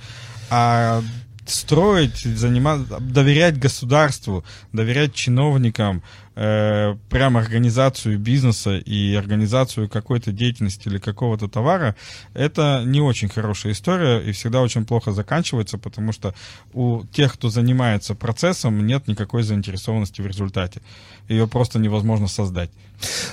А 0.49 1.03
строить, 1.51 2.17
заниматься, 2.17 2.99
доверять 2.99 3.59
государству, 3.59 4.43
доверять 4.73 5.13
чиновникам, 5.13 6.03
э, 6.35 6.95
прям 7.09 7.37
организацию 7.37 8.17
бизнеса 8.17 8.77
и 8.77 9.13
организацию 9.15 9.89
какой-то 9.89 10.31
деятельности 10.31 10.87
или 10.87 10.97
какого-то 10.97 11.47
товара, 11.47 11.95
это 12.33 12.83
не 12.85 13.01
очень 13.01 13.29
хорошая 13.29 13.73
история 13.73 14.19
и 14.19 14.31
всегда 14.31 14.61
очень 14.61 14.85
плохо 14.85 15.11
заканчивается, 15.11 15.77
потому 15.77 16.11
что 16.11 16.33
у 16.73 17.03
тех, 17.11 17.33
кто 17.33 17.49
занимается 17.49 18.15
процессом, 18.15 18.85
нет 18.85 19.07
никакой 19.07 19.43
заинтересованности 19.43 20.21
в 20.21 20.27
результате. 20.27 20.81
Ее 21.27 21.47
просто 21.47 21.79
невозможно 21.79 22.27
создать. 22.27 22.69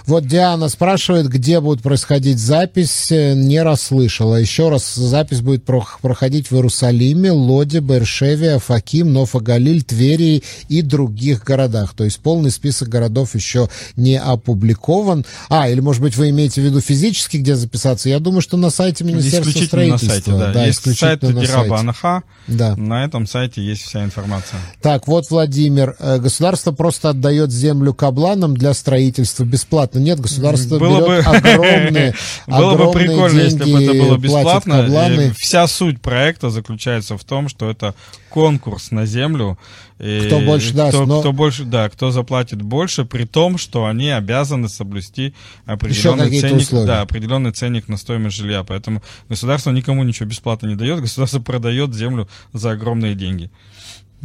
Вот 0.06 0.26
Диана 0.26 0.68
спрашивает, 0.68 1.28
где 1.28 1.60
будет 1.60 1.82
происходить 1.82 2.38
запись. 2.38 3.10
Не 3.10 3.62
расслышала. 3.62 4.36
Еще 4.36 4.68
раз, 4.68 4.94
запись 4.94 5.40
будет 5.40 5.64
проходить 5.64 6.50
в 6.50 6.54
Иерусалиме, 6.54 7.32
Лоде, 7.32 7.80
Бершеве, 7.80 8.07
Бершеве, 8.08 8.54
Афаким, 8.54 9.12
Нофагалиль, 9.12 9.82
Твери 9.82 10.42
и 10.68 10.82
других 10.82 11.44
городах. 11.44 11.94
То 11.94 12.04
есть 12.04 12.20
полный 12.20 12.50
список 12.50 12.88
городов 12.88 13.34
еще 13.34 13.68
не 13.96 14.18
опубликован. 14.18 15.26
А, 15.50 15.68
или, 15.68 15.80
может 15.80 16.00
быть, 16.00 16.16
вы 16.16 16.30
имеете 16.30 16.62
в 16.62 16.64
виду 16.64 16.80
физически, 16.80 17.36
где 17.36 17.54
записаться? 17.54 18.08
Я 18.08 18.18
думаю, 18.18 18.40
что 18.40 18.56
на 18.56 18.70
сайте 18.70 19.04
Министерства 19.04 19.60
строительства. 19.62 20.06
на 20.06 20.12
сайте, 20.12 20.30
да. 20.30 20.52
да 20.52 20.66
есть 20.66 20.80
сайт 20.80 20.96
исключительно 20.96 21.40
на 21.40 21.46
Дираба 21.46 21.60
сайте. 21.60 21.74
Анаха. 21.74 22.22
Да. 22.46 22.76
На 22.76 23.04
этом 23.04 23.26
сайте 23.26 23.62
есть 23.62 23.82
вся 23.82 24.02
информация. 24.02 24.58
Так, 24.80 25.06
вот, 25.06 25.28
Владимир, 25.30 25.94
э, 25.98 26.18
государство 26.18 26.72
просто 26.72 27.10
отдает 27.10 27.52
землю 27.52 27.92
кабланам 27.92 28.56
для 28.56 28.72
строительства 28.72 29.44
бесплатно. 29.44 29.98
Нет, 29.98 30.18
государство 30.18 30.78
Было 30.78 31.00
берет 31.00 31.26
бы- 31.26 31.30
огромные, 31.36 32.14
Было 32.46 32.74
бы 32.74 32.90
прикольно, 32.92 33.40
если 33.40 33.70
бы 33.70 33.82
это 33.82 33.92
было 33.92 34.16
бесплатно. 34.16 35.34
Вся 35.36 35.66
суть 35.66 36.00
проекта 36.00 36.48
заключается 36.48 37.18
в 37.18 37.24
том, 37.24 37.48
что 37.48 37.70
это 37.70 37.94
конкурс 38.30 38.90
на 38.90 39.06
землю. 39.06 39.58
И 39.98 40.22
Кто 40.26 40.38
больше 40.40 40.72
даст, 40.74 40.94
Кто, 40.94 41.06
но- 41.06 41.20
кто 41.20 41.32
больше, 41.32 41.64
да, 41.64 41.88
кто 41.88 42.10
заплатит 42.10 42.62
больше, 42.62 43.04
при 43.04 43.24
том, 43.24 43.58
что 43.58 43.86
они 43.86 44.10
обязаны 44.10 44.68
соблюсти 44.68 45.34
определенный 45.66 46.40
ценник, 46.40 46.62
условия. 46.62 46.86
да, 46.86 47.00
определенный 47.00 47.50
ценник 47.52 47.88
на 47.88 47.96
стоимость 47.96 48.36
жилья. 48.36 48.62
Поэтому 48.62 49.02
государство 49.28 49.70
никому 49.70 50.04
ничего 50.04 50.28
бесплатно 50.28 50.66
не 50.68 50.76
дает, 50.76 51.00
государство 51.00 51.40
продает 51.40 51.94
землю 51.94 52.28
за 52.52 52.72
огромные 52.72 53.14
деньги. 53.14 53.50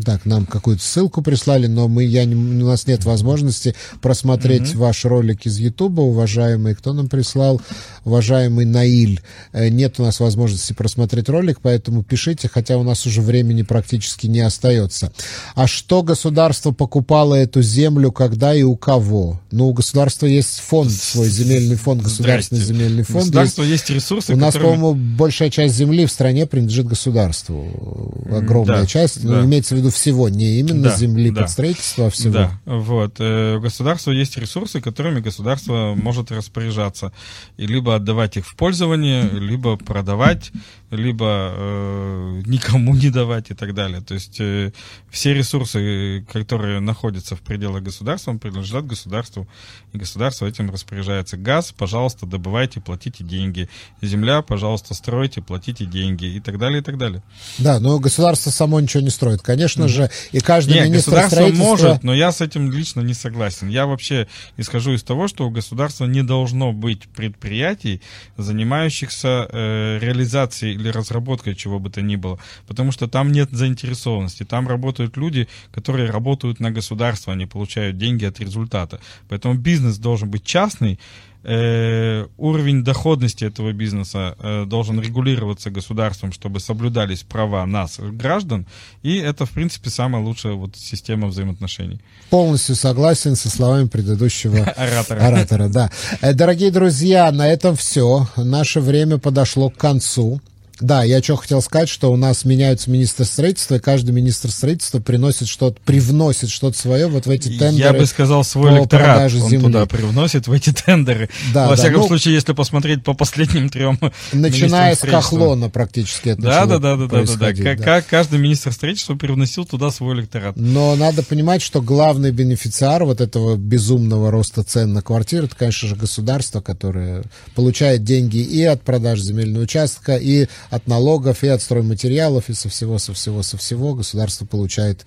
Так, 0.03 0.25
нам 0.25 0.47
какую-то 0.47 0.81
ссылку 0.83 1.21
прислали, 1.21 1.67
но 1.67 1.87
мы, 1.87 2.03
я 2.03 2.25
не, 2.25 2.33
у 2.33 2.65
нас 2.67 2.87
нет 2.87 3.05
возможности 3.05 3.75
просмотреть 4.01 4.73
ваш 4.73 5.05
ролик 5.05 5.45
из 5.45 5.59
Ютуба, 5.59 6.01
уважаемый. 6.01 6.73
Кто 6.73 6.93
нам 6.93 7.09
прислал? 7.09 7.61
Уважаемый 8.03 8.65
Наиль. 8.65 9.21
Э, 9.51 9.69
Нет 9.69 9.99
у 9.99 10.03
нас 10.03 10.19
возможности 10.19 10.73
просмотреть 10.73 11.29
ролик, 11.29 11.59
поэтому 11.61 12.03
пишите, 12.03 12.49
хотя 12.51 12.77
у 12.77 12.83
нас 12.83 13.05
уже 13.05 13.21
времени 13.21 13.61
практически 13.61 14.25
не 14.25 14.39
остается. 14.39 15.11
А 15.53 15.67
что 15.67 16.01
государство 16.01 16.71
покупало 16.71 17.35
эту 17.35 17.61
землю, 17.61 18.11
когда 18.11 18.55
и 18.55 18.63
у 18.63 18.75
кого? 18.75 19.39
Ну, 19.51 19.67
у 19.67 19.73
государства 19.73 20.25
есть 20.25 20.59
фонд, 20.59 20.91
свой 20.91 21.29
земельный 21.29 21.75
фонд, 21.75 22.01
государственный 22.01 22.61
Здрасте. 22.61 22.73
земельный 22.79 23.03
У 23.03 23.05
фонд. 23.05 23.15
Есть- 23.25 23.27
государства 23.27 23.63
есть 23.63 23.89
ресурсы, 23.91 24.33
у 24.33 24.37
нас, 24.37 24.53
которыми- 24.55 24.75
по-моему, 24.75 25.15
большая 25.17 25.51
часть 25.51 25.75
земли 25.75 26.07
в 26.07 26.11
стране 26.11 26.47
принадлежит 26.47 26.87
государству. 26.87 28.23
Огромная 28.31 28.81
да, 28.81 28.85
часть. 28.87 29.23
Ну, 29.23 29.33
да. 29.33 29.45
имеется 29.45 29.75
в 29.75 29.77
виду 29.77 29.82
всего, 29.89 30.29
не 30.29 30.59
именно 30.59 30.83
Да, 30.89 30.95
земли 30.95 31.31
да. 31.31 31.41
под 31.41 31.49
строительство, 31.49 32.07
а 32.07 32.09
всего. 32.09 32.33
Да, 32.33 32.59
вот. 32.65 33.15
Э, 33.19 33.57
У 33.57 33.61
государства 33.61 34.11
есть 34.11 34.37
ресурсы, 34.37 34.81
которыми 34.81 35.19
государство 35.19 35.93
может 35.95 36.31
распоряжаться. 36.31 37.11
И 37.57 37.65
либо 37.65 37.95
отдавать 37.95 38.37
их 38.37 38.47
в 38.47 38.55
пользование, 38.55 39.29
либо 39.29 39.77
продавать, 39.77 40.51
либо 40.91 41.51
э, 41.55 42.41
никому 42.45 42.95
не 42.95 43.09
давать 43.09 43.51
и 43.51 43.53
так 43.53 43.73
далее. 43.73 44.01
То 44.01 44.13
есть 44.13 44.39
э, 44.39 44.71
все 45.09 45.33
ресурсы, 45.33 46.25
которые 46.31 46.79
находятся 46.79 47.35
в 47.35 47.41
пределах 47.41 47.83
государства, 47.83 48.33
принадлежат 48.33 48.85
государству, 48.85 49.47
и 49.93 49.97
государство 49.97 50.45
этим 50.45 50.69
распоряжается. 50.69 51.37
Газ, 51.37 51.73
пожалуйста, 51.75 52.25
добывайте, 52.25 52.79
платите 52.79 53.23
деньги. 53.23 53.69
Земля, 54.01 54.41
пожалуйста, 54.41 54.93
стройте, 54.93 55.41
платите 55.41 55.85
деньги 55.85 56.25
и 56.25 56.39
так 56.39 56.57
далее, 56.59 56.81
и 56.81 56.83
так 56.83 56.97
далее. 56.97 57.23
Да, 57.57 57.79
но 57.79 57.99
государство 57.99 58.49
само 58.51 58.79
ничего 58.79 59.01
не 59.01 59.09
строит. 59.09 59.41
Конечно 59.41 59.72
же, 59.87 60.09
и 60.31 60.39
каждый 60.39 60.75
Нет, 60.75 60.89
министр 60.89 61.11
государство 61.11 61.35
строительства... 61.35 61.63
может, 61.63 62.03
но 62.03 62.13
я 62.13 62.31
с 62.31 62.41
этим 62.41 62.71
лично 62.71 63.01
не 63.01 63.13
согласен. 63.13 63.69
Я 63.69 63.85
вообще 63.85 64.27
исхожу 64.57 64.93
из 64.93 65.03
того, 65.03 65.27
что 65.27 65.47
у 65.47 65.49
государства 65.49 66.05
не 66.05 66.23
должно 66.23 66.71
быть 66.71 67.07
предприятий, 67.09 68.01
занимающихся 68.37 69.47
э, 69.51 69.99
реализацией 70.01 70.75
или 70.75 70.89
разработкой 70.89 71.55
чего 71.55 71.79
бы 71.79 71.89
то 71.89 72.01
ни 72.01 72.15
было, 72.15 72.39
потому 72.67 72.91
что 72.91 73.07
там 73.07 73.31
нет 73.31 73.49
заинтересованности. 73.51 74.43
Там 74.43 74.67
работают 74.67 75.17
люди, 75.17 75.47
которые 75.71 76.09
работают 76.09 76.59
на 76.59 76.71
государство, 76.71 77.33
они 77.33 77.45
получают 77.45 77.97
деньги 77.97 78.25
от 78.25 78.39
результата. 78.39 78.99
Поэтому 79.29 79.55
бизнес 79.55 79.97
должен 79.97 80.29
быть 80.29 80.43
частный, 80.43 80.99
э, 81.43 82.25
уровень 82.37 82.83
доходности 82.83 83.45
этого 83.45 83.71
бизнеса 83.73 84.35
э, 84.39 84.65
должен 84.65 84.99
регулироваться 84.99 85.69
государством, 85.69 86.31
чтобы 86.31 86.59
соблюдались 86.59 87.23
права 87.23 87.65
нас, 87.65 87.99
граждан, 87.99 88.65
и 89.01 89.17
это, 89.17 89.45
в 89.45 89.51
принципе, 89.51 89.89
самая 89.89 90.23
лучшая 90.23 90.53
вот 90.53 90.75
система 90.75 91.27
взаимоотношений. 91.27 91.99
Полностью 92.29 92.75
согласен 92.75 93.35
со 93.35 93.49
словами 93.49 93.87
предыдущего 93.87 94.63
Оратора. 94.75 95.19
оратора. 95.27 95.67
Да. 95.67 95.91
Э, 96.21 96.33
Дорогие 96.33 96.71
друзья, 96.71 97.31
на 97.31 97.47
этом 97.47 97.75
все. 97.75 98.27
Наше 98.37 98.79
время 98.79 99.17
подошло 99.17 99.69
к 99.69 99.77
концу. 99.77 100.41
Да, 100.79 101.03
я 101.03 101.21
что 101.21 101.35
хотел 101.35 101.61
сказать, 101.61 101.89
что 101.89 102.11
у 102.11 102.15
нас 102.15 102.45
меняются 102.45 102.89
министры 102.89 103.25
строительства, 103.25 103.75
и 103.75 103.79
каждый 103.79 104.11
министр 104.11 104.49
строительства 104.51 104.99
приносит 104.99 105.47
что-то, 105.47 105.79
привносит 105.85 106.49
что-то 106.49 106.77
свое 106.77 107.07
вот 107.07 107.25
в 107.25 107.29
эти 107.29 107.49
тендеры. 107.57 107.93
Я 107.93 107.93
бы 107.93 108.05
сказал, 108.05 108.43
свой 108.43 108.77
электорат 108.77 109.31
он 109.33 109.49
земли. 109.49 109.65
туда 109.65 109.85
привносит, 109.85 110.47
в 110.47 110.51
эти 110.51 110.71
тендеры. 110.73 111.29
Да, 111.53 111.65
Во 111.65 111.71
да, 111.71 111.75
всяком 111.75 112.01
ну- 112.01 112.07
случае, 112.07 112.33
если 112.33 112.53
посмотреть 112.53 113.03
по 113.03 113.13
последним 113.13 113.69
трем 113.69 113.99
Начиная 114.33 114.95
с. 114.95 114.99
Кахлона 114.99 115.69
практически 115.69 116.29
это 116.29 116.41
Да, 116.41 116.65
да, 116.65 116.79
да, 116.79 116.95
да, 116.95 117.07
да, 117.07 117.23
да, 117.23 117.35
да. 117.37 117.53
Как, 117.53 117.83
как 117.83 118.07
каждый 118.07 118.39
министр 118.39 118.71
строительства 118.71 119.15
привносил 119.15 119.65
туда 119.65 119.91
свой 119.91 120.15
электорат. 120.15 120.55
Но 120.55 120.95
надо 120.95 121.23
понимать, 121.23 121.61
что 121.61 121.81
главный 121.81 122.31
бенефициар 122.31 123.03
вот 123.03 123.21
этого 123.21 123.55
безумного 123.55 124.31
роста 124.31 124.63
цен 124.63 124.93
на 124.93 125.01
квартиры, 125.01 125.45
это, 125.45 125.55
конечно 125.55 125.87
же, 125.87 125.95
государство, 125.95 126.61
которое 126.61 127.23
получает 127.55 128.03
деньги 128.03 128.37
и 128.37 128.63
от 128.63 128.81
продаж 128.81 129.19
земельного 129.19 129.63
участка, 129.63 130.15
и 130.15 130.47
от 130.69 130.87
налогов, 130.87 131.43
и 131.43 131.47
от 131.47 131.61
стройматериалов, 131.61 132.49
и 132.49 132.53
со 132.53 132.69
всего, 132.69 132.97
со 132.99 133.13
всего, 133.13 133.43
со 133.43 133.57
всего. 133.57 133.95
Государство 133.95 134.45
получает 134.45 135.05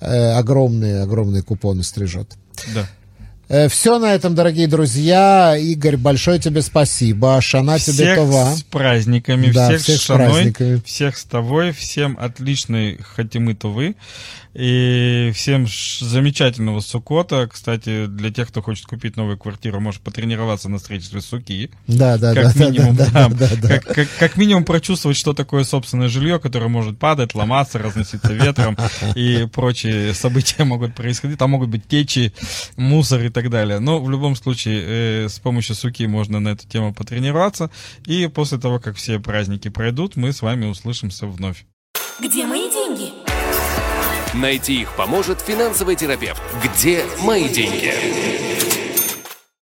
э, 0.00 0.32
огромные, 0.32 1.02
огромные 1.02 1.42
купоны 1.42 1.82
стрижет. 1.82 2.32
Да. 2.74 2.86
Все 3.68 3.98
на 3.98 4.14
этом, 4.14 4.34
дорогие 4.34 4.66
друзья. 4.66 5.56
Игорь, 5.58 5.96
большое 5.98 6.38
тебе 6.38 6.62
спасибо. 6.62 7.38
Шана 7.42 7.78
тебе 7.78 7.92
всех 7.92 8.16
това. 8.16 8.54
с 8.56 8.62
праздниками, 8.62 9.50
Да, 9.50 9.68
всех, 9.68 9.80
всех 9.82 9.96
с 10.00 10.04
Шаной, 10.04 10.26
праздниками. 10.30 10.82
всех 10.86 11.18
с 11.18 11.24
тобой, 11.24 11.72
всем 11.72 12.16
отличной 12.18 12.98
Хатимы 12.98 13.54
Тувы 13.54 13.94
и 14.54 15.32
всем 15.34 15.66
замечательного 16.00 16.80
Сукота. 16.80 17.48
Кстати, 17.50 18.06
для 18.06 18.30
тех, 18.30 18.48
кто 18.48 18.60
хочет 18.62 18.84
купить 18.86 19.16
новую 19.16 19.38
квартиру, 19.38 19.80
может 19.80 20.02
потренироваться 20.02 20.68
на 20.68 20.78
строительстве 20.78 21.20
Суки. 21.22 21.70
Да, 21.86 22.18
да, 22.18 22.34
как 22.34 22.54
да, 22.54 22.64
минимум, 22.66 22.96
да, 22.96 23.06
да, 23.12 23.28
да, 23.28 23.48
да. 23.60 23.68
Как, 23.68 23.84
как- 23.94 24.08
как 24.18 24.36
минимум 24.36 24.64
прочувствовать, 24.64 25.16
что 25.16 25.32
такое 25.32 25.64
собственное 25.64 26.08
жилье, 26.08 26.38
которое 26.38 26.68
может 26.68 26.98
падать, 26.98 27.34
ломаться, 27.34 27.78
разноситься 27.78 28.32
ветром 28.34 28.76
и 29.14 29.46
прочие 29.52 30.12
события 30.14 30.64
могут 30.64 30.94
происходить. 30.94 31.38
Там 31.38 31.50
могут 31.50 31.70
быть 31.70 31.86
течи, 31.88 32.32
мусор 32.76 33.22
и 33.24 33.30
так 33.42 33.50
далее. 33.50 33.78
Но 33.80 34.00
в 34.00 34.10
любом 34.10 34.36
случае 34.36 35.24
э, 35.24 35.28
с 35.28 35.38
помощью 35.38 35.74
суки 35.74 36.06
можно 36.06 36.40
на 36.40 36.50
эту 36.50 36.66
тему 36.68 36.94
потренироваться. 36.94 37.70
И 38.06 38.28
после 38.28 38.58
того, 38.58 38.78
как 38.78 38.96
все 38.96 39.18
праздники 39.18 39.68
пройдут, 39.68 40.16
мы 40.16 40.32
с 40.32 40.42
вами 40.42 40.66
услышимся 40.66 41.26
вновь. 41.26 41.64
Где 42.20 42.46
мои 42.46 42.70
деньги? 42.70 43.12
Найти 44.34 44.82
их 44.82 44.96
поможет 44.96 45.40
финансовый 45.40 45.96
терапевт. 45.96 46.42
Где 46.62 47.04
мои 47.22 47.48
деньги? 47.48 48.41